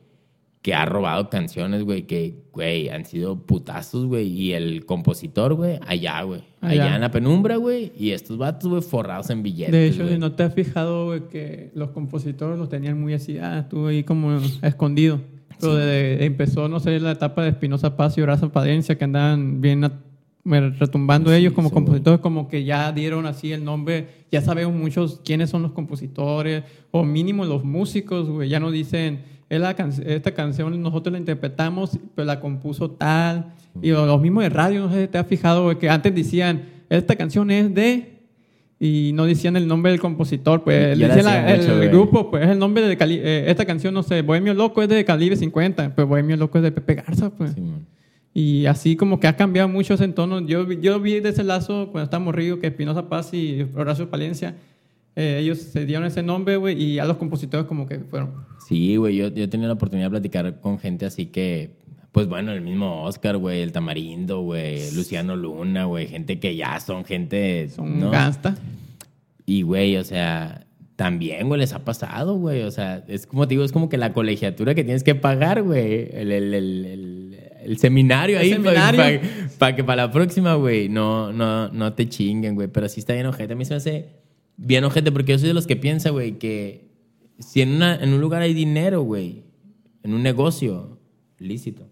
[0.62, 2.03] Que ha robado canciones, güey.
[2.08, 4.28] Que, güey, han sido putazos, güey.
[4.28, 6.41] Y el compositor, güey, allá, güey.
[6.62, 6.86] Allá.
[6.86, 6.95] Allá.
[6.95, 7.91] en la penumbra, güey.
[7.97, 9.72] Y estos vatos, güey, forrados en billetes.
[9.72, 13.38] De hecho, si no te has fijado, güey, que los compositores los tenían muy así,
[13.38, 15.22] ah, estuvo ahí como escondido.
[15.60, 15.80] Pero Sí.
[15.80, 19.84] de- empezó, no sé, la etapa de Espinosa Paz y Horacio Padencia, que andaban bien
[20.45, 24.74] retumbando Sí, ellos como sí, compositores, como que ya dieron así el nombre, ya sabemos
[24.76, 29.22] muchos quiénes son los compositores, o mínimo los músicos, güey, ya no dicen, "Es la
[29.22, 33.54] can- esta canción nosotros la interpretamos, pero la compuso tal.
[33.82, 36.64] Y lo- los mismos de radio, no sé si te has fijado, que antes decían,
[36.89, 38.14] esta canción es de
[38.80, 41.89] y no decían el nombre del compositor, pues la decían la- el, mucho, güey.
[41.89, 44.89] grupo, pues es el nombre de Cali eh, esta canción, no sé, Bohemio Loco es
[44.89, 47.54] de Calibre 50, pues Bohemio Loco es de Pepe Garza, pues.
[47.54, 47.88] Simón.
[48.34, 50.39] Y así como que ha cambiado mucho ese entorno.
[50.41, 54.56] Yo, yo vi de ese lazo cuando estábamos Río que Espinosa Paz y Horacio Palencia,
[55.20, 58.45] eh, ellos se dieron ese nombre, güey, y a los compositores como que fueron.
[58.68, 61.72] Sí, güey, yo, yo he tenido la oportunidad de platicar con gente así que,
[62.11, 66.80] pues bueno, el mismo Oscar, güey, el Tamarindo, güey, Luciano Luna, güey, gente que ya
[66.80, 68.11] son gente, Son ¿no?
[68.11, 68.55] gangsta.
[69.45, 70.65] Y, güey, o sea,
[70.95, 73.97] también, güey, les ha pasado, güey, o sea, es como te digo, es como que
[73.97, 78.55] la colegiatura que tienes que pagar, güey, el, el, el, el- seminario ahí
[79.57, 83.13] para que para la próxima, güey, no, no, no te chinguen, güey, pero sí está
[83.13, 83.53] bien ojete.
[83.53, 84.05] A mí se me hace
[84.58, 86.89] bien ojete porque yo soy de los que piensa, güey, que
[87.39, 89.43] si en, una, en un lugar hay dinero, güey,
[90.03, 90.99] en un negocio
[91.38, 91.88] lícito,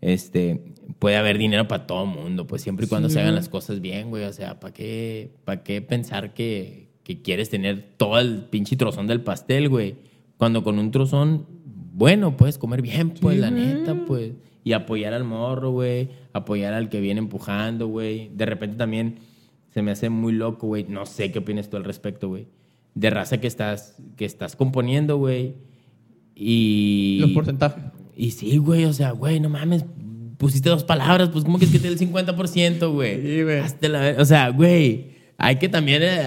[0.00, 3.48] este, puede haber dinero para todo mundo, pues siempre y cuando Sí, se hagan las
[3.48, 4.24] cosas bien, güey.
[4.24, 9.06] O sea, ¿para qué, ¿para qué pensar que, que quieres tener todo el pinche trozón
[9.06, 9.96] del pastel, güey?
[10.36, 14.32] Cuando con un trozón bueno puedes comer bien, pues, Sí, la neta, pues.
[14.64, 16.10] Y apoyar al morro, güey.
[16.32, 18.30] Apoyar al que viene empujando, güey.
[18.34, 19.18] De repente también
[19.76, 20.86] se me hace muy loco, güey.
[20.88, 22.48] No sé qué opinas tú al respecto, güey.
[22.94, 25.54] De raza que estás, que estás componiendo, güey.
[26.34, 27.18] Y.
[27.20, 27.84] Los porcentajes.
[28.16, 29.84] Y sí, güey, o sea, güey, no mames,
[30.38, 33.20] pusiste dos palabras, pues ¿cómo que es que te el 50%, güey?
[33.20, 33.58] Sí, güey.
[33.58, 36.22] Hazte la O sea, güey, hay que también eh,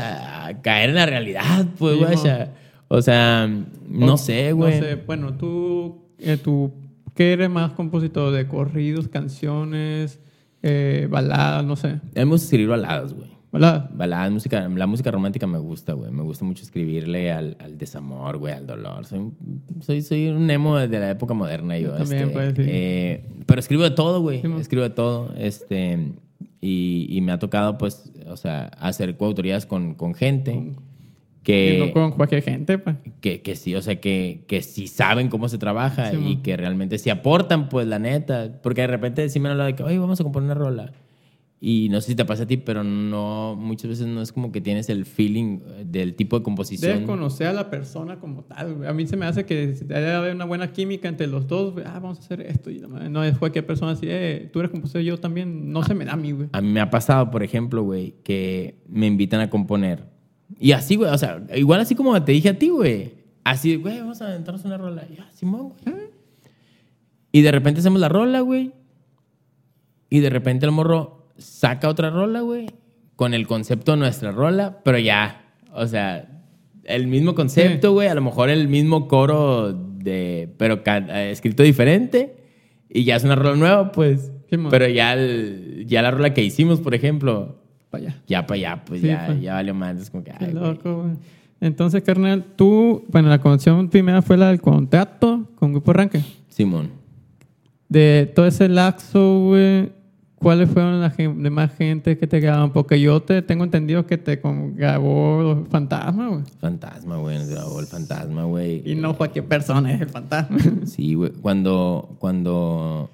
[0.62, 2.14] caer en la realidad, pues, Sí, güey.
[2.14, 2.54] o sea,
[2.88, 3.50] O sea,
[3.88, 4.80] no O- sé, güey.
[4.80, 6.72] No sé, bueno, tú, eh, tú,
[7.16, 8.32] ¿qué eres más compositor?
[8.32, 10.20] ¿De corridos, canciones,
[10.62, 11.88] eh, baladas, no sé?
[11.88, 13.39] A mí me gusta escribir baladas, güey.
[13.52, 13.86] ¿Baladas?
[13.98, 16.12] Baladas, música, la música romántica me gusta, güey.
[16.12, 19.06] Me gusta mucho escribirle al, al desamor, güey, al dolor.
[19.06, 19.36] Soy, un-
[19.82, 21.90] soy, soy un emo de la época moderna, yo.
[21.90, 22.64] Yo también, este, pues, sí.
[22.68, 24.42] eh, pero escribo de todo, güey.
[24.42, 25.34] Sí, escribo de todo.
[25.36, 26.12] Este,
[26.62, 30.74] y, y me ha tocado, pues, o sea, hacer coautorías con, con gente
[31.42, 32.98] que, no con cualquier gente, pues.
[33.22, 36.56] que, que sí, o sea, que, que sí saben cómo se trabaja Sí, y que
[36.56, 38.60] realmente sí aportan, pues, la neta.
[38.62, 40.92] Porque de repente sí me han hablado de que, oye, vamos a componer una rola.
[41.62, 44.50] Y no sé si te pasa a ti, pero no, muchas veces no es como
[44.50, 46.90] que tienes el feeling eh, del tipo de composición.
[46.90, 48.88] Debes conocer a la persona como tal, güey.
[48.88, 51.86] A mí se me hace que debe haber una buena química entre los dos, güey.
[51.86, 52.72] Ah, vamos a hacer esto.
[52.72, 55.74] Y no es cualquier persona así, eh, tú eres compositor, yo también.
[55.74, 56.48] No se me da a mí, güey.
[56.54, 60.06] A mí me ha pasado, por ejemplo, güey, que me invitan a componer.
[60.58, 63.16] Y así, güey, o sea, igual así como te dije a ti, güey.
[63.44, 65.06] Así, güey, vamos a aventarnos una rola.
[65.10, 66.10] Y, ah, Simón, güey.
[67.34, 68.72] Y de repente hacemos la rola, güey.
[70.10, 72.68] Y de repente el morro saca otra rola, güey.
[73.16, 75.42] Con el concepto de nuestra rola, pero ya,
[75.74, 76.30] o sea,
[76.86, 78.08] el mismo concepto, güey.
[78.08, 82.36] A lo mejor el mismo coro de, pero eh, escrito diferente.
[82.90, 84.32] Y ya es una rola nueva, pues.
[84.50, 87.62] Sí, pero ya, el- ya la rola que hicimos, por ejemplo,
[87.92, 88.22] Para allá.
[88.28, 89.42] ya para allá, pues Sí, ya, pues.
[89.42, 89.98] ya valió más.
[89.98, 91.16] Es como que, Qué ay, loco, güey.
[91.62, 96.22] Entonces, carnal, tú, bueno, la conexión primera fue la del contrato con Grupo Arranque.
[96.48, 96.90] Simón.
[97.90, 99.92] De todo ese laxo, güey,
[100.40, 102.72] ¿cuáles fueron las demás gente que te grababan?
[102.72, 104.42] Porque yo te tengo entendido que te
[104.76, 106.42] grabó los fantasmas, güey.
[106.60, 107.38] Fantasma, güey.
[107.38, 108.82] Nos grabó el fantasma, güey.
[108.90, 110.58] Y no cualquier persona es el fantasma.
[110.86, 111.32] Sí, güey.
[111.34, 113.12] Cuando, cuando,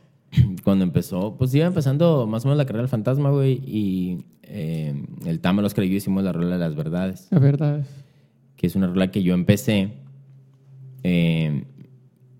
[0.63, 3.53] cuando empezó, pues iba empezando más o menos la carrera del fantasma, güey.
[3.65, 4.93] Y eh,
[5.25, 7.87] el Tama, los y yo hicimos la rola de las verdades, La verdad es.
[8.55, 9.93] que es una rola que yo empecé.
[11.03, 11.63] eh,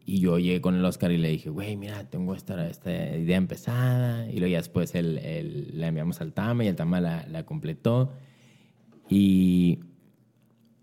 [0.06, 3.38] y yo llegué con el Oscar y le dije, güey, mira, tengo esta, esta idea
[3.38, 4.30] empezada.
[4.30, 7.44] Y luego ya después el, el- la enviamos al Tama y el Tama la, la
[7.44, 8.12] completó.
[9.10, 9.80] Y,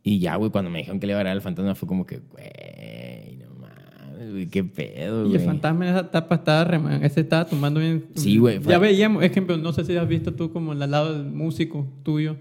[0.02, 2.06] y ya, güey, cuando me dijeron que le iba a grabar el fantasma fue como
[2.06, 5.40] que, güey, no mames, güey, qué pedo, Y güey.
[5.40, 8.06] el fantasma en esa etapa estaba, ese estaba tomando bien.
[8.14, 11.30] Sí, güey, Ya veíamos, ejemplo, no sé si has visto tú como al lado del
[11.32, 12.36] músico tuyo.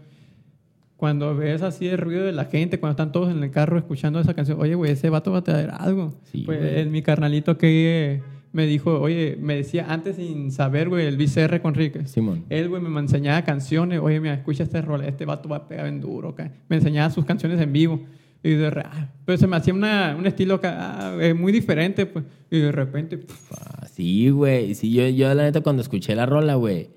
[1.01, 4.19] Cuando ves así el ruido de la gente, cuando están todos en el carro escuchando
[4.19, 6.13] esa canción, oye, güey, ese vato va a traer algo.
[6.25, 6.85] Sí, pues güey.
[6.89, 8.21] mi carnalito que
[8.53, 12.05] me dijo, oye, me decía antes sin saber, güey, el BCR con Rique.
[12.05, 12.45] Simón.
[12.49, 13.99] Él, güey, me enseñaba canciones.
[13.99, 15.03] Oye, mira, escucha este rol.
[15.03, 16.29] Este vato va a pegar bien duro.
[16.29, 16.51] acá.
[16.69, 17.99] Me enseñaba sus canciones en vivo.
[18.43, 22.25] Y de ah, pero se me hacía una, un estilo ah, eh, muy diferente, pues.
[22.51, 24.75] Y de repente, pf, Ah, Sí, güey.
[24.75, 26.89] Sí, yo, yo la neta cuando escuché la rola, güey,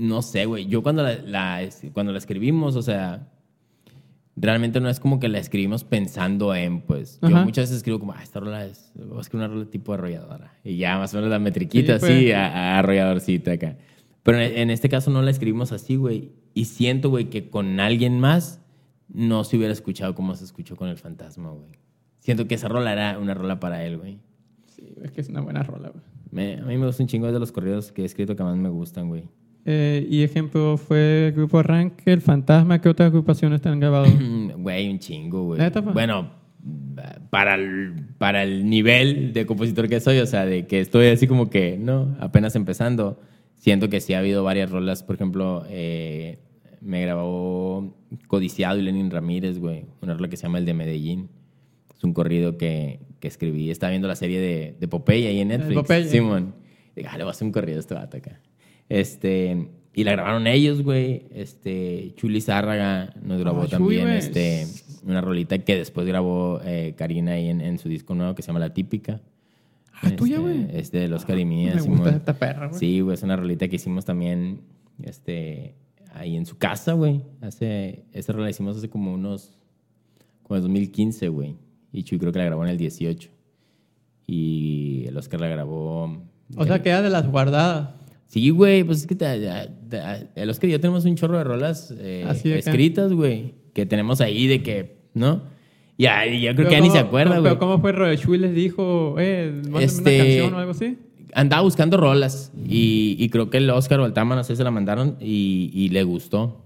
[0.00, 0.66] no sé, güey.
[0.66, 3.28] Yo cuando la, la- cuando la escribimos, o sea,
[4.36, 8.12] realmente no es como que la escribimos pensando en, pues, yo muchas veces escribo como,
[8.12, 10.54] ah, esta rola es, voy a escribir una rola tipo arrolladora.
[10.64, 12.34] Y ya más o menos la metriquita Sí, así, pues.
[12.34, 13.76] a, a arrolladorcita acá.
[14.22, 16.32] Pero en, en este caso no la escribimos así, güey.
[16.54, 18.60] Y siento, güey, que con alguien más
[19.08, 21.72] no se hubiera escuchado como se escuchó con el fantasma, güey.
[22.18, 24.18] Siento que esa rola era una rola para él, güey.
[24.66, 26.04] sí, es que es una buena rola, güey.
[26.30, 28.56] Me- a mí me gusta un chingo de los corridos que he escrito que más
[28.56, 29.24] me gustan, güey.
[29.72, 32.80] Eh, y ejemplo fue el grupo Arranque, El Fantasma.
[32.80, 34.06] ¿Qué otras agrupaciones te han grabado?
[34.56, 35.60] Güey, un chingo, güey.
[35.60, 35.92] ¿Neta, pa?
[35.92, 36.28] Bueno,
[37.30, 41.28] para el, para el nivel de compositor que soy, o sea, de que estoy así
[41.28, 42.16] como que, ¿no?
[42.18, 43.20] Apenas empezando,
[43.54, 45.04] siento que sí ha habido varias rolas.
[45.04, 46.40] Por ejemplo, eh,
[46.80, 47.96] me grabó
[48.26, 49.84] Codiciado y Lenin Ramírez, güey.
[50.02, 51.28] Una rola que se llama El de Medellín.
[51.96, 53.70] Es un corrido que, que escribí.
[53.70, 55.74] Estaba viendo la serie de, de Popeye ahí en Netflix.
[55.74, 56.08] Popeye.
[56.08, 56.54] Simón.
[56.96, 58.40] Dije, ah, le voy a hacer un corrido a este vato acá.
[58.90, 61.22] Este, y la grabaron ellos, güey.
[61.32, 64.66] Este, Chuli Zárraga nos grabó Ah, también este,
[65.04, 68.48] una rolita que después grabó eh, Karina ahí en, en su disco nuevo que se
[68.48, 69.22] llama La Típica.
[70.02, 70.66] Ah, tuya, Este, güey.
[70.72, 71.86] Es de los Carimías.
[71.86, 72.78] Me gusta esta perra, güey.
[72.78, 74.62] Sí, güey, es una rolita que hicimos también
[75.02, 75.74] este,
[76.14, 77.22] ahí en su casa, güey.
[77.40, 79.58] Hace, esa rola la hicimos hace como unos,
[80.42, 81.56] como el 2015, güey.
[81.92, 83.30] Y Chuy creo que la grabó en el 18.
[84.26, 86.16] Y el Oscar la grabó...
[86.56, 87.90] O sea, queda de las guardadas.
[88.30, 91.36] Sí, güey, pues es que te- te- te- el Oscar y yo tenemos un chorro
[91.36, 92.70] de rolas eh, Así de acá.
[92.70, 95.42] escritas, güey, que tenemos ahí de que, ¿no?
[95.98, 97.42] Ya, ya creo Pero que ya ni se ¿cómo- acuerda, güey.
[97.42, 97.90] Pero ¿cómo fue?
[97.90, 100.96] Ro- Chuy les dijo, eh, Este- una canción o algo así.
[101.34, 104.62] Andaba buscando rolas y, y creo que el Oscar o el Tama, no sé, se
[104.62, 106.62] la mandaron y, y le gustó.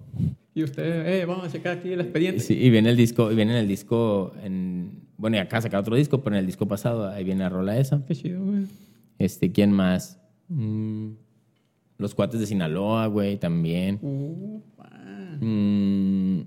[0.55, 2.41] Y ustedes, eh, vamos a checar aquí el expediente.
[2.41, 5.81] Sí, y viene el disco, y viene en el disco, en, bueno, y acá sacar
[5.81, 8.05] otro disco, pero en el disco pasado ahí viene la rola esa.
[8.07, 8.67] Qué chido, güey.
[9.19, 10.21] Este, ¿quién más?
[10.49, 11.09] Mm,
[11.99, 13.99] los cuates de Sinaloa, güey, también.
[14.03, 14.61] Uh.
[15.41, 16.43] Mm,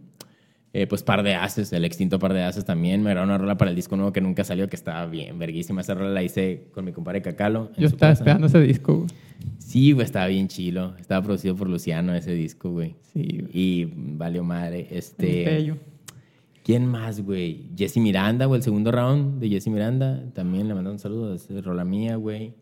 [0.74, 3.02] eh, pues Par de Haces, el extinto Par de Haces también.
[3.02, 5.82] Me grabaron una rola para el disco nuevo que nunca salió, que estaba bien, verguísima.
[5.82, 7.72] Esa rola la hice con mi compadre Cacalo.
[7.78, 8.24] Yo estaba casa.
[8.24, 9.10] esperando ese disco, güey.
[9.58, 10.96] Sí, güey, estaba bien chilo.
[11.00, 12.96] Estaba producido por Luciano ese disco, güey.
[13.14, 13.50] Sí, güey.
[13.54, 14.88] Y valió madre.
[14.92, 15.78] Este, bello.
[16.64, 17.70] ¿Quién más, güey?
[17.78, 20.22] Jesse Miranda, güey, el segundo round de Jesse Miranda.
[20.34, 21.34] También le mandó un saludo.
[21.34, 22.54] Es rola mía, güey.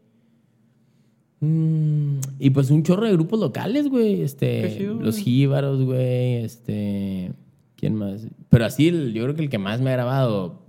[1.46, 4.22] Mm, y pues un chorro de grupos locales, güey.
[4.22, 5.18] Este, chido, los.
[5.18, 6.38] Jíbaros, güey.
[6.44, 7.32] Este,
[7.76, 8.28] ¿quién más?
[8.50, 10.62] Pero así, el- yo creo que el que más me ha grabado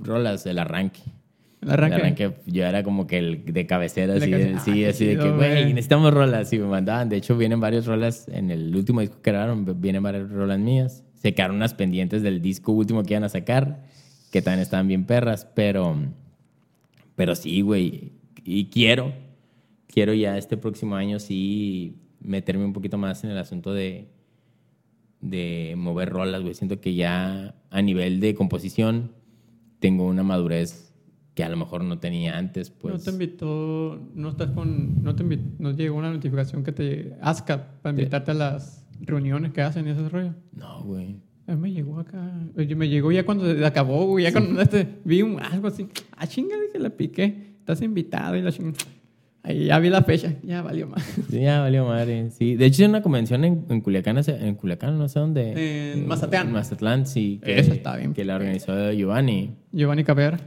[0.00, 1.00] rolas, el arranque.
[1.60, 1.94] El arranque.
[1.96, 5.30] El arranque, yo era como que el de cabecera, así, de, sí, así de que,
[5.30, 5.66] güey.
[5.74, 6.52] necesitamos rolas.
[6.52, 7.08] Y me mandaban.
[7.08, 11.04] De hecho, vienen varias rolas en el último disco que grabaron, vienen varias rolas mías.
[11.14, 13.84] Se quedaron unas pendientes del disco último que iban a sacar,
[14.32, 15.96] que también estaban bien perras, pero,
[17.14, 18.10] pero sí, güey.
[18.44, 19.12] Y quiero,
[19.92, 24.08] quiero ya este próximo año sí meterme un poquito más en el asunto de,
[25.20, 26.54] de mover rolas, güey.
[26.54, 29.12] Siento que ya a nivel de composición
[29.78, 30.94] tengo una madurez
[31.34, 32.94] que a lo mejor no tenía antes, pues.
[32.94, 37.16] No te invitó, no estás con, no te invi- no llegó una notificación que te
[37.20, 40.34] ASCAP para invitarte a las reuniones que hacen y ese rollo.
[40.54, 41.16] No, güey.
[41.46, 45.00] A mí me llegó acá, me llegó ya cuando se acabó, güey, ya cuando este,
[45.04, 48.72] vi un, algo así, ah, chinga, dije, la piqué, estás invitado y la chinga.
[49.44, 50.88] Ahí ya vi la fecha, ya valió.
[51.30, 52.30] Sí, ya valió madre.
[52.30, 55.92] Sí, de hecho, hay una convención en, en Culiacán, en Culiacán, no sé dónde.
[55.94, 56.46] En Mazatlán.
[56.48, 57.40] En Mazatlán, sí.
[57.44, 60.38] Que, Esa está bien Que la organizó Giovanni, Giovanni Cabrera.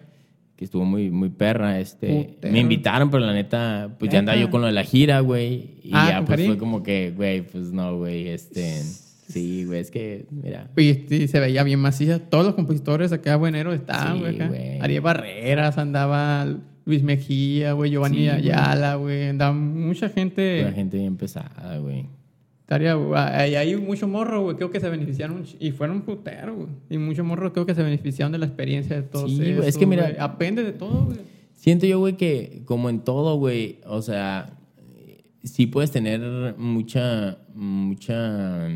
[0.55, 1.79] que estuvo muy, muy perra.
[1.81, 2.53] Este, Putero.
[2.53, 5.71] me invitaron, pero la neta, pues ya andaba yo con lo de la gira, güey.
[5.83, 6.51] Y Ah, ya, ¿con pues Karim?
[6.51, 8.81] fue como que, güey, pues no, güey, este.
[9.27, 10.69] Sí, güey, es que, mira.
[10.77, 12.19] Y sí, se veía bien maciza.
[12.19, 14.35] Todos los compositores acá bueneros estaban, Sí, güey.
[14.35, 14.47] acá.
[14.47, 14.79] güey.
[14.79, 16.45] Ariel Barreras, andaba
[16.85, 18.29] Luis Mejía, güey, Giovanni Sí.
[18.29, 19.33] Ayala, güey.
[19.33, 20.63] Mucha gente.
[20.63, 22.05] La gente bien pesada, güey.
[22.61, 23.19] Estaría, güey.
[23.19, 26.67] Hay, hay muchos morros, güey, creo que se beneficiaron y fueron puteros, güey.
[26.89, 29.63] Y muchos morros creo que se beneficiaron de la experiencia de todo Sí, eso.
[29.63, 30.15] es que mira- güey.
[30.19, 31.17] Aprende de todo, güey.
[31.53, 34.57] Siento yo, güey, que como en todo, güey, o sea,
[35.43, 38.67] sí puedes tener mucha, mucha,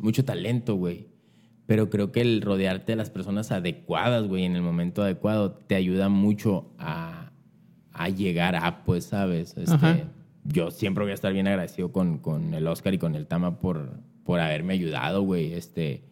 [0.00, 1.06] mucho talento, güey.
[1.66, 5.74] Pero creo que el rodearte de las personas adecuadas, güey, en el momento adecuado, te
[5.76, 7.30] ayuda mucho a,
[7.92, 9.56] a llegar a, pues, ¿sabes?
[9.56, 10.04] Este,
[10.44, 13.58] yo siempre voy a estar bien agradecido con, con el Oscar y con el Tama
[13.60, 13.90] por,
[14.24, 15.52] por haberme ayudado, güey.
[15.52, 16.02] Este,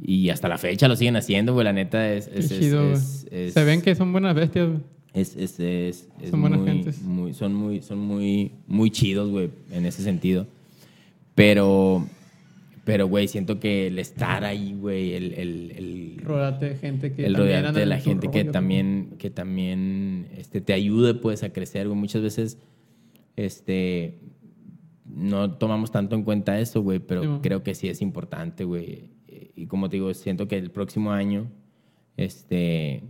[0.00, 1.64] y hasta la fecha lo siguen haciendo, güey.
[1.64, 2.26] La neta es...
[2.28, 4.80] Es- es- chido, es- Se ven que son buenas bestias, güey.
[5.14, 7.00] es, es, es, es Son buenas muy, gentes.
[7.02, 10.46] muy- son muy, son muy, muy chidos, güey, en ese sentido.
[11.36, 12.04] Pero,
[12.88, 17.34] pero, güey, siento que el estar ahí, güey, el, el, el, de gente que el
[17.34, 21.86] también rodearte de la gente que también, que también este, te ayude, pues, a crecer,
[21.86, 22.00] güey.
[22.00, 22.56] Muchas veces,
[23.36, 24.20] este,
[25.04, 29.10] no tomamos tanto en cuenta eso, güey, pero Sí, creo que sí es importante, güey.
[29.54, 31.52] Y como te digo, siento que el próximo año,
[32.16, 33.02] este,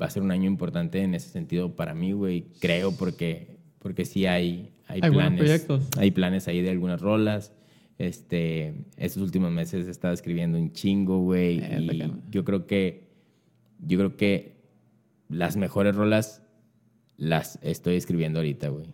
[0.00, 2.46] va a ser un año importante en ese sentido para mí, güey.
[2.60, 5.66] Creo porque, porque sí hay, hay, planes.
[5.98, 7.52] Hay planes ahí de algunas rolas.
[8.00, 11.58] Este, estos últimos meses he estado escribiendo un chingo, güey.
[11.58, 13.10] Eh, y yo creo que,
[13.78, 14.56] yo creo que
[15.28, 16.42] las mejores rolas
[17.18, 18.86] las estoy escribiendo ahorita, güey.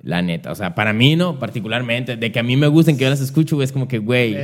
[0.00, 3.02] La neta, o sea, para mí no, particularmente, de que a mí me gusten, que
[3.02, 4.36] yo las escucho, güey, es como que, güey,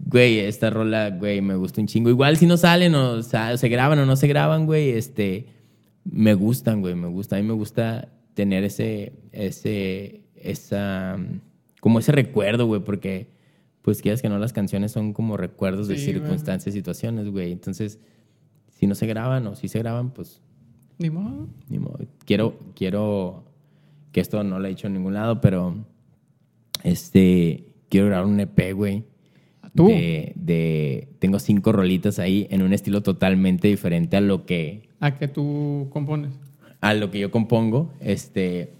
[0.00, 0.40] güey.
[0.40, 2.10] esta rola, güey, me gusta un chingo.
[2.10, 5.46] Igual si no salen o, se graban o no se graban, güey, este,
[6.04, 7.36] me gustan, güey, me gusta.
[7.36, 11.16] A mí me gusta tener ese, ese, esa,
[11.80, 13.28] como ese recuerdo, güey, porque,
[13.82, 17.52] pues, quieras que no, las canciones son como recuerdos de Sí, circunstancias, situaciones, güey.
[17.52, 17.98] Entonces,
[18.70, 20.40] si no se graban o si se graban, pues,
[20.98, 21.46] Ni modo.
[21.68, 21.98] ni modo.
[22.24, 23.44] Quiero, quiero,
[24.12, 25.84] que esto no lo he hecho en ningún lado, pero,
[26.82, 29.04] este, quiero grabar un EP, güey.
[29.74, 29.88] ¿Tú?
[29.88, 35.16] De, de- tengo cinco rolitas ahí en un estilo totalmente diferente a lo que, A
[35.18, 36.32] que tú compones.
[36.80, 37.92] a lo que yo compongo.
[38.00, 38.72] Este,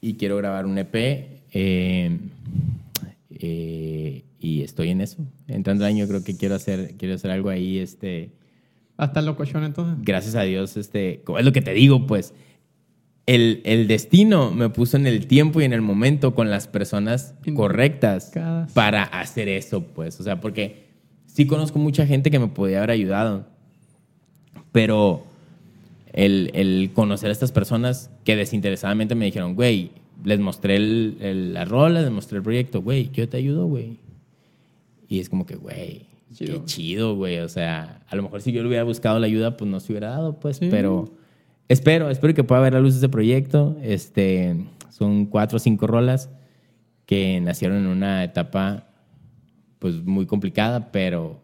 [0.00, 0.94] y quiero grabar un EP.
[1.52, 2.18] eh,
[3.40, 5.24] eh, y estoy en eso.
[5.48, 8.32] Entrando año creo que quiero hacer, quiero hacer algo ahí, este,
[8.96, 10.04] Hasta el locochón, entonces.
[10.04, 12.34] gracias a Dios, este, es lo que te digo, pues,
[13.26, 17.34] el, el destino me puso en el tiempo y en el momento con las personas
[17.56, 18.72] correctas Indicadas.
[18.72, 20.86] para hacer eso, pues, o sea, porque
[21.26, 23.48] sí conozco mucha gente que me podía haber ayudado,
[24.70, 25.24] pero
[26.12, 29.90] el, el conocer a estas personas que desinteresadamente me dijeron, güey,
[30.24, 33.98] les mostré el, el- la rola, les mostré el proyecto, güey, yo te ayudo, güey.
[35.08, 36.06] Y es como que, güey,
[36.36, 37.38] qué chido, güey.
[37.38, 39.92] O sea, a lo mejor si yo le hubiera buscado la ayuda, pues no se
[39.92, 40.56] hubiera dado, pues.
[40.56, 40.68] Sí.
[40.70, 41.12] Pero
[41.68, 43.76] espero, espero que pueda ver la luz ese proyecto.
[43.82, 44.56] Este,
[44.90, 46.28] son cuatro o cinco rolas
[47.06, 48.88] que nacieron en una etapa,
[49.78, 51.40] pues, muy complicada, pero,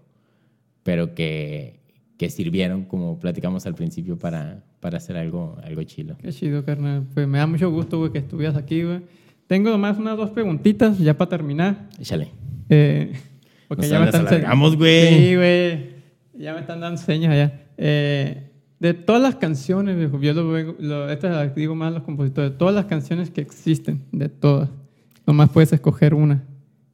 [0.83, 1.79] pero que,
[2.23, 6.17] que sirvieron, como platicamos al principio, para, para hacer algo, algo chilo.
[6.19, 7.05] Qué chido, carnal.
[7.13, 9.01] Pues me da mucho gusto, güey, que estuvieras aquí, güey.
[9.49, 11.89] Tengo nomás unas dos preguntitas ya para terminar.
[11.99, 12.29] Échale.
[12.69, 13.13] Eh,
[13.67, 15.09] porque Nos ya me están alargamos, güey.
[15.09, 15.95] Sí, güey.
[16.35, 17.61] Ya me están dando señas allá.
[17.77, 22.05] Eh, de todas las canciones, viejo, yo lo, lo estas las digo más a los
[22.05, 24.69] compositores, de todas las canciones que existen, de todas,
[25.27, 26.45] nomás puedes escoger una.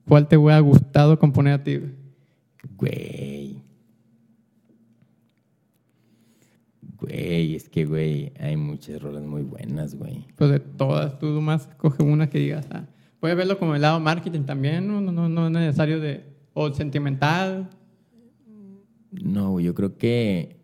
[0.07, 1.93] ¿Cuál te hubiera gustado componer a ti, güey?
[2.79, 3.58] Güey.
[7.09, 10.27] Güey, es que, güey, hay muchas rolas muy buenas, güey.
[10.37, 12.85] Pues de todas, tú nomás escoge una que digas, ah,
[13.19, 16.73] puedes verlo como el lado marketing también, no, no, no, no es necesario de, o
[16.75, 17.71] sentimental.
[19.11, 20.57] No, yo creo que.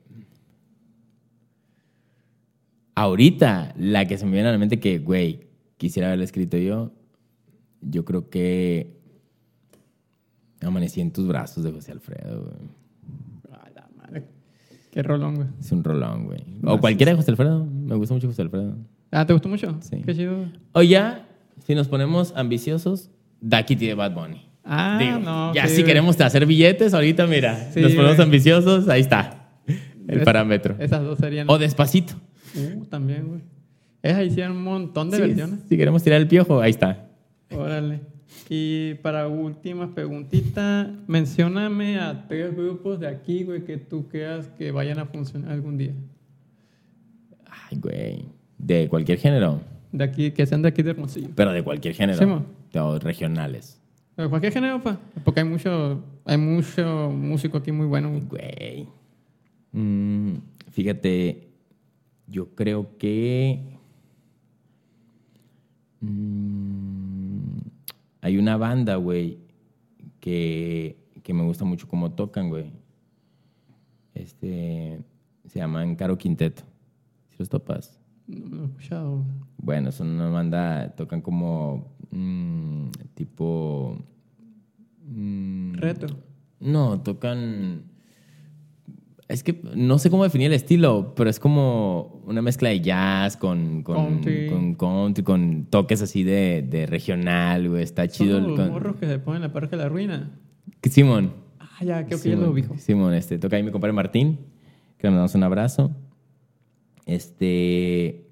[2.95, 6.93] Ahorita, la que se me viene a la mente que, güey, quisiera haberla escrito yo,
[7.81, 9.01] yo creo que.
[10.61, 12.84] Amanecí en tus brazos de José Alfredo, güey.
[14.95, 15.49] Qué rolón, güey.
[15.59, 16.39] Es un rolón, güey.
[16.63, 17.67] O cualquiera de José Alfredo.
[17.67, 18.77] Me gusta mucho José Alfredo.
[19.11, 19.77] Ah, ¿te gustó mucho?
[19.81, 20.03] Sí.
[20.07, 20.47] Qué chido.
[20.71, 21.27] O ya,
[21.67, 23.11] si nos ponemos ambiciosos,
[23.41, 24.47] Da Kitty de Bad Bunny.
[24.63, 25.53] Ah, Digo, no.
[25.53, 25.87] ya sí, si güey.
[25.87, 28.25] queremos hacer billetes, ahorita mira, Sí, nos ponemos güey.
[28.27, 29.49] ambiciosos, ahí está
[30.07, 30.77] el Es- parámetro.
[30.79, 31.51] Esas dos serían.
[31.51, 32.15] O despacito.
[32.55, 33.41] Uh, también, güey.
[34.01, 35.59] Esas hicieron un montón de Sí, versiones.
[35.69, 37.09] Si queremos tirar el piojo, ahí está.
[37.51, 38.01] Órale.
[38.49, 44.71] Y para última preguntita, mencióname a tres grupos de aquí, güey, que tú creas que
[44.71, 45.95] vayan a funcionar algún día.
[47.71, 48.25] Ay, güey.
[48.59, 49.61] De cualquier género,
[49.93, 51.29] De aquí, que sean de aquí de Hermosillo.
[51.35, 52.19] pero de cualquier género.
[52.73, 53.81] Sí, o regionales.
[54.17, 54.99] De cualquier género, pa.
[55.25, 58.11] Porque hay mucho, hay mucho músico aquí muy bueno.
[58.11, 58.23] güey.
[58.29, 58.89] Güey.
[59.73, 60.35] Mm,
[60.71, 61.49] fíjate,
[62.27, 63.79] yo creo que.
[66.01, 66.34] mm,
[68.25, 69.39] hay una banda, güey,
[70.19, 72.73] que, que me gusta mucho cómo tocan, güey.
[74.15, 75.05] Este,
[75.45, 76.63] se llaman Caro Quinteto.
[77.29, 78.01] ¿Si los topas?
[78.27, 79.25] No me lo he escuchado.
[79.59, 83.99] Bueno, son una banda, tocan como mm, tipo...
[85.07, 86.17] mm, Retro.
[86.61, 87.83] No, tocan...
[89.27, 93.37] Es que no sé cómo definir el estilo, pero es como una mezcla de jazz
[93.39, 94.49] con, con, Country.
[94.49, 97.83] con, country, con toques así de, de regional, güey.
[97.83, 98.39] Está chido.
[98.41, 100.39] Son los con- morros que se ponen en la parque de la ruina.
[100.83, 101.33] Simón.
[101.59, 102.77] Ah, ya, creo que ya lo ubico.
[102.77, 104.39] Simón, este, toca ahí mi compadre Martín,
[104.99, 105.91] que le mandamos un abrazo.
[107.07, 108.27] Este...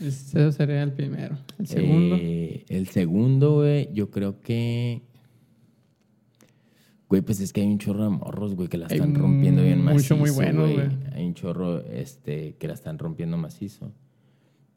[0.00, 1.36] Ese sería el primero.
[1.58, 2.16] El segundo.
[2.18, 5.02] Eh, el segundo, güey, yo creo que.
[7.10, 9.64] Güey, pues es que hay un chorro de morros, güey, que la Hay están rompiendo
[9.64, 10.16] bien mucho macizo.
[10.16, 10.88] muy bueno, güey.
[11.12, 13.92] Hay un chorro este, que la están rompiendo macizo.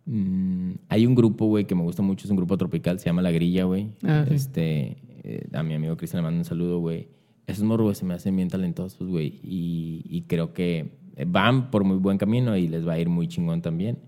[0.06, 3.22] Mm, hay un grupo, güey, que me gusta mucho, es un grupo tropical, se llama
[3.22, 3.92] La Grilla, güey.
[4.02, 4.34] Ah, sí.
[4.34, 7.08] Este, eh, a mi amigo Cristian le mando un saludo, güey.
[7.46, 9.40] Esos morros, güey, se me hacen bien talentosos, güey.
[9.44, 10.90] Y, y creo que
[11.28, 14.00] van por muy buen camino y les va a ir muy chingón también.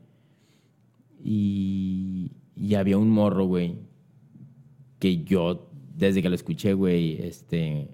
[1.23, 3.75] Y, y había un morro, güey,
[4.97, 7.89] que yo, desde que lo escuché, güey, este,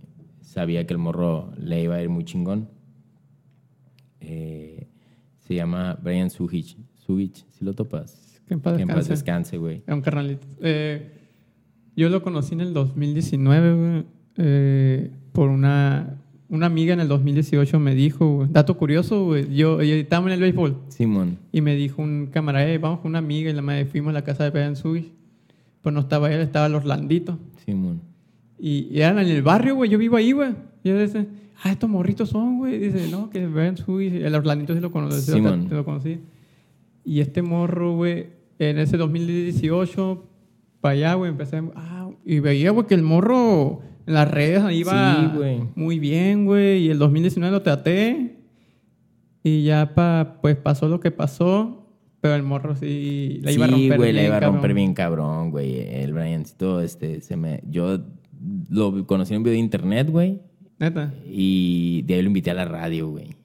[0.51, 2.69] sabía que el morro le iba a ir muy chingón.
[4.19, 4.87] Eh,
[5.39, 6.77] se llama Brian Suhich.
[6.95, 8.41] Suhich, si lo topas.
[8.47, 9.57] Que en paz Que en paz descanse.
[9.57, 9.81] güey.
[9.85, 10.45] Era un carnalito.
[10.61, 11.11] Eh,
[11.95, 14.05] yo lo conocí en el 2019, güey,
[14.37, 19.81] eh, por una, una amiga en el 2018 me dijo, güey, dato curioso, güey, yo,
[19.81, 21.37] yo estaba en el béisbol Simón.
[21.51, 24.13] y me dijo un camarada, "Eh, vamos con una amiga y la madre fuimos a
[24.13, 25.13] la casa de Brian Sui.
[25.81, 27.39] Pues no estaba él, estaba el Orlandito.
[27.65, 28.01] Simón.
[28.63, 30.51] Y, eran en el barrio, güey, yo vivo ahí, güey.
[30.83, 31.25] Y yo decía,
[31.63, 32.77] ah, estos morritos son, güey.
[32.77, 35.31] Dice, no, que Brian Sui, el Orlandito sí lo conocí.
[35.31, 35.67] Simón.
[35.71, 36.19] lo conocí.
[37.03, 38.27] Y este morro, güey,
[38.59, 40.23] en ese 2018,
[40.79, 44.63] para allá, güey, empecé, a- ah, y veía, güey, que el morro en las redes
[44.71, 48.37] iba Sí, muy bien, güey, y el 2019 lo traté,
[49.43, 51.87] y ya, pa, pues, pasó lo que pasó,
[52.19, 54.61] pero el morro sí la iba a sí, romper güey, la bien, iba a romper
[54.61, 54.75] cabrón.
[54.75, 55.79] bien cabrón, güey.
[55.79, 57.63] El Briancito, este, se me...
[57.67, 57.99] Yo
[58.69, 60.41] lo conocí en un video de internet, güey.
[60.79, 61.13] Neta.
[61.27, 63.35] Y de ahí lo invité a la radio, güey.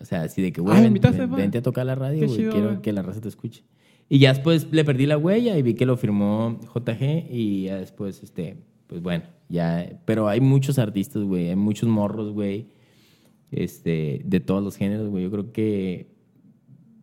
[0.00, 1.36] O sea, así de que, Ah, güey, ¿lo ven- invitaste, ven- pa?
[1.36, 2.48] vente a tocar la radio, güey.
[2.48, 3.64] Quiero que la raza te escuche.
[4.08, 7.76] Y ya después le perdí la huella y vi que lo firmó JG y ya
[7.78, 8.56] después, este,
[8.86, 9.98] pues bueno, ya...
[10.04, 11.48] Pero hay muchos artistas, güey.
[11.48, 12.68] Hay muchos morros, güey.
[13.50, 15.24] Este, de todos los géneros, güey.
[15.24, 16.08] Yo creo que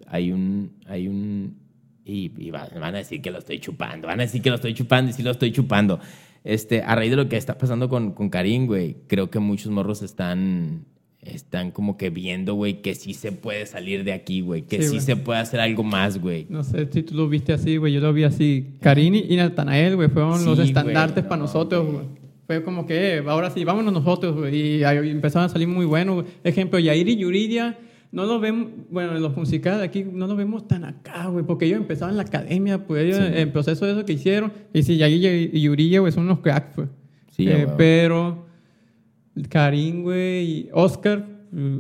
[0.08, 0.72] hay un...
[0.86, 1.58] Hay un
[2.06, 4.08] y, y va- van a decir que lo estoy chupando.
[4.08, 6.00] Van a decir que lo estoy chupando y sí lo estoy chupando.
[6.44, 9.72] Este, a raíz de lo que está pasando con, con Karim, güey, creo que muchos
[9.72, 10.86] morros están,
[11.22, 14.64] están como que viendo, güey, que sí se puede salir de aquí, güey.
[14.64, 15.02] Que Sí, sí, güey.
[15.02, 16.46] se puede hacer algo más, güey.
[16.50, 17.94] No sé si tú lo viste así, güey.
[17.94, 18.76] Yo lo vi así.
[18.82, 21.96] Karini y Natanael, güey, fueron Sí, los estandartes no, para nosotros, güey.
[21.98, 22.24] güey.
[22.46, 24.80] Fue como que, eh, ahora sí, vámonos nosotros, güey.
[24.80, 26.26] Y empezaron a salir muy buenos.
[26.44, 27.78] Ejemplo, Yair y Yuridia,
[28.14, 31.66] no lo vemos, bueno, en los musicales aquí no lo vemos tan acá, güey, porque
[31.66, 33.24] ellos empezaron en la academia, pues ellos, Sí.
[33.42, 34.54] en proceso de eso que hicieron.
[34.74, 36.90] Y sí, Yair y Yuridia, güey, son unos cracks, pues.
[37.32, 37.76] Sí, Eh, güey.
[37.78, 38.46] pero
[39.50, 41.26] Karim, güey, y Oscar,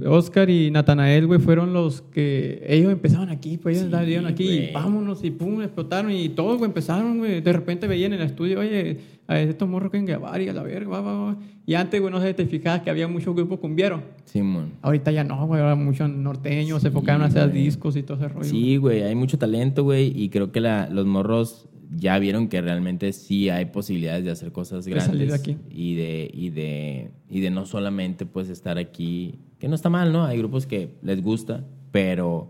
[0.06, 3.90] Oscar y Natanael, güey, fueron los que ellos empezaron aquí, pues ellos
[4.26, 7.42] Sí, aquí y vámonos y pum, explotaron y todos, güey, empezaron, güey.
[7.42, 8.98] De repente veían en el estudio, oye,
[9.28, 10.08] a estos morros que en
[10.42, 11.38] y a la verga, va, va, va.
[11.66, 14.02] Y antes, güey, no se te fijabas que había muchos grupos cumbieros.
[14.26, 14.74] Simón.
[14.82, 18.28] Ahorita ya no, güey, ahora muchos norteños se enfocaron a hacer discos y todo ese
[18.28, 18.44] rollo.
[18.50, 22.60] Sí, güey, hay mucho talento, güey, y creo que la- los morros ya vieron que
[22.60, 25.12] realmente sí hay posibilidades de hacer cosas De grandes.
[25.12, 25.58] salir de aquí.
[25.70, 30.12] Y de, y de, y de no solamente pues estar aquí, que no está mal,
[30.12, 30.26] ¿no?
[30.26, 32.50] Hay grupos que les gusta, pero,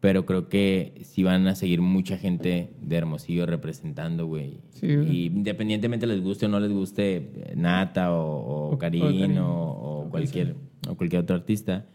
[0.00, 4.60] pero creo que sí van a seguir mucha gente de Hermosillo representando, güey.
[4.70, 5.10] Sí, güey.
[5.16, 9.06] y independientemente les guste o no les guste eh, Nata o, o, O- Karim o
[9.06, 9.38] Karim.
[9.38, 10.54] o, o O cualquier,
[10.88, 11.86] o cualquier otro artista,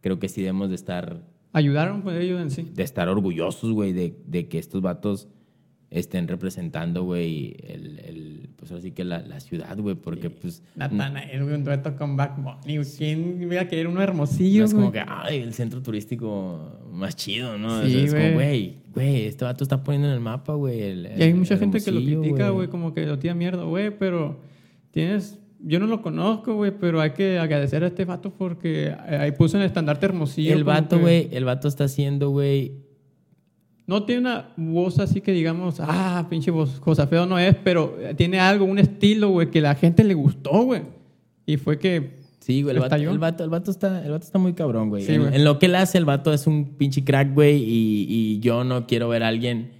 [0.00, 2.70] creo que sí debemos de estar Ayudaron, pues, ellos en sí.
[2.72, 5.28] de estar orgullosos, güey, de, de que estos vatos
[5.90, 8.31] estén representando, güey, el, el,
[8.62, 12.16] pues ahora sí que la, la ciudad, güey, porque pues Natanael, güey, un dueto con
[12.16, 12.88] Back Bunny, güey.
[12.96, 17.16] ¿Quién iba a querer uno no hermosillo, es como que, ay, el centro turístico más
[17.16, 17.84] chido, ¿no?
[17.84, 18.76] Sí, es, como, güey.
[18.94, 20.78] güey, este vato está poniendo en el mapa, güey.
[20.78, 23.98] Y hay mucha el gente que lo critica, güey, como que lo tira mierda, güey,
[23.98, 24.38] pero
[24.92, 25.40] tienes...
[25.58, 29.32] Yo no lo conozco, güey, pero hay que agradecer a este vato porque eh, ahí
[29.32, 30.54] puso en el estandarte hermosillo.
[30.54, 32.74] El vato, que güey, el vato está haciendo, güey,
[33.86, 37.96] No tiene una voz así que digamos, ah, pinche voz, cosa feo no es, pero
[38.16, 40.82] tiene algo, un estilo, güey, que la gente le gustó, güey.
[41.46, 42.22] Y fue que...
[42.38, 45.04] Sí, güey, el vato, el, vato, el vato está, el vato está muy cabrón, güey.
[45.04, 45.34] Sí, en, güey.
[45.36, 48.64] en lo que él hace, el vato es un pinche crack, güey, y, y yo
[48.64, 49.70] no quiero ver a alguien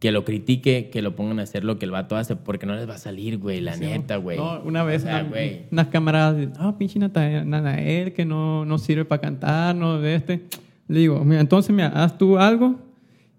[0.00, 2.74] que lo critique, que lo pongan a hacer lo que el vato hace, porque no
[2.74, 4.36] les va a salir, güey, la neta, güey.
[4.36, 5.62] No, una vez O sea, una- güey.
[5.70, 10.44] unas camaradas, ah, pinche Nata- Nanael, que no, no sirve para cantar, no de este.
[10.88, 12.78] Le digo, mira, entonces, mira, haz tú algo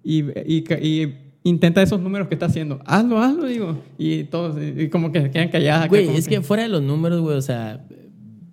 [0.05, 1.13] y, y,
[1.43, 2.79] intenta esos números que está haciendo.
[2.85, 3.77] Hazlo, hazlo, digo.
[3.97, 5.89] Y todos, y, como que se quedan calladas.
[5.89, 7.85] Güey, es que fuera de los números, güey, o sea,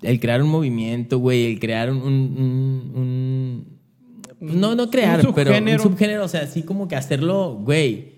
[0.02, 1.98] el crear un movimiento, güey, el crear un...
[1.98, 3.72] un- un- un-
[4.40, 5.82] pues no, no crear, un pero un subgénero.
[5.84, 8.12] subgénero, o sea, así como que hacerlo, güey.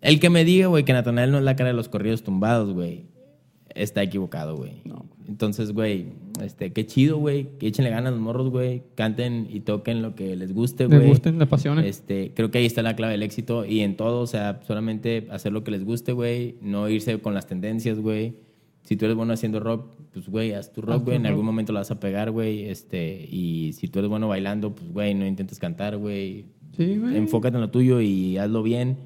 [0.00, 2.72] El que me diga, güey, que Natanael no es la cara de los corridos tumbados,
[2.72, 3.04] güey,
[3.82, 4.82] está equivocado, güey.
[5.26, 6.06] Entonces, güey,
[6.42, 10.14] este, qué chido, güey, que échenle ganas a los morros, güey, canten y toquen lo
[10.14, 11.08] que les guste, Les güey.
[11.10, 11.86] gusten, les apasione.
[11.88, 15.26] Este, creo que ahí está la clave del éxito y en todo, o sea, solamente
[15.30, 18.34] hacer lo que les guste, güey, no irse con las tendencias, güey.
[18.84, 21.30] Si tú eres bueno haciendo rock, pues, güey, haz tu rock, güey, en rock.
[21.30, 24.90] algún momento lo vas a pegar, güey, este, y si tú eres bueno bailando, pues,
[24.90, 26.46] güey, no intentes cantar, güey.
[26.76, 27.16] Sí, güey.
[27.16, 28.96] Enfócate en lo tuyo y hazlo bien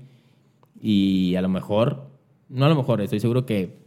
[0.80, 2.10] y a lo mejor,
[2.48, 3.81] no a lo mejor, estoy seguro que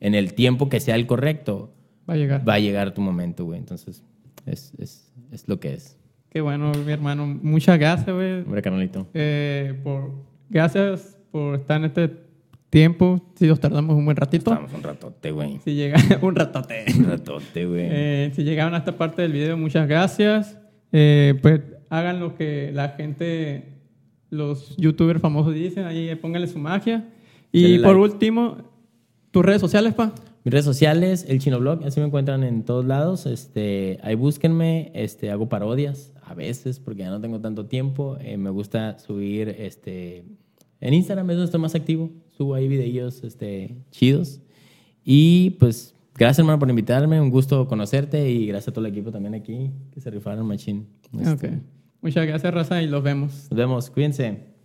[0.00, 1.74] en el tiempo que sea el correcto,
[2.08, 2.48] Va a llegar.
[2.48, 3.58] va a llegar tu momento, güey.
[3.58, 4.02] Entonces,
[4.46, 5.98] es, es, es lo que es.
[6.30, 7.26] Qué bueno, mi hermano.
[7.26, 8.42] Muchas gracias, güey.
[8.42, 9.06] Hombre, carnalito.
[9.14, 10.12] Eh, por,
[10.50, 12.10] gracias por estar en este
[12.70, 13.20] tiempo.
[13.34, 14.50] Si nos tardamos un buen ratito.
[14.50, 15.58] Estamos un ratote, güey.
[15.64, 16.84] Si llega un ratote.
[16.96, 17.86] Un ratote, güey.
[17.90, 20.58] Eh, si llegaron a esta parte del video, muchas gracias.
[20.92, 23.80] Eh, pues hagan lo que la gente,
[24.30, 27.08] los youtubers famosos dicen, ahí pónganle su magia.
[27.50, 28.12] Y por like.
[28.12, 28.58] último,
[29.30, 30.12] tus redes sociales, pa.
[30.44, 33.26] Mis redes sociales, el Chino Blog, así me encuentran en todos lados.
[33.26, 38.16] Este, ahí búsquenme, este, hago parodias a veces porque ya no tengo tanto tiempo.
[38.20, 40.24] Eh, me gusta subir, este,
[40.80, 42.10] en Instagram es donde estoy más activo.
[42.36, 44.40] Subo ahí videillos, este, chidos.
[45.04, 49.10] Y pues, gracias hermano por invitarme, un gusto conocerte y gracias a todo el equipo
[49.10, 50.86] también aquí que se rifaron machín.
[51.18, 51.54] Este, Ok.
[52.00, 53.48] Muchas gracias, Raza, y los vemos.
[53.50, 54.57] Nos vemos, cuídense.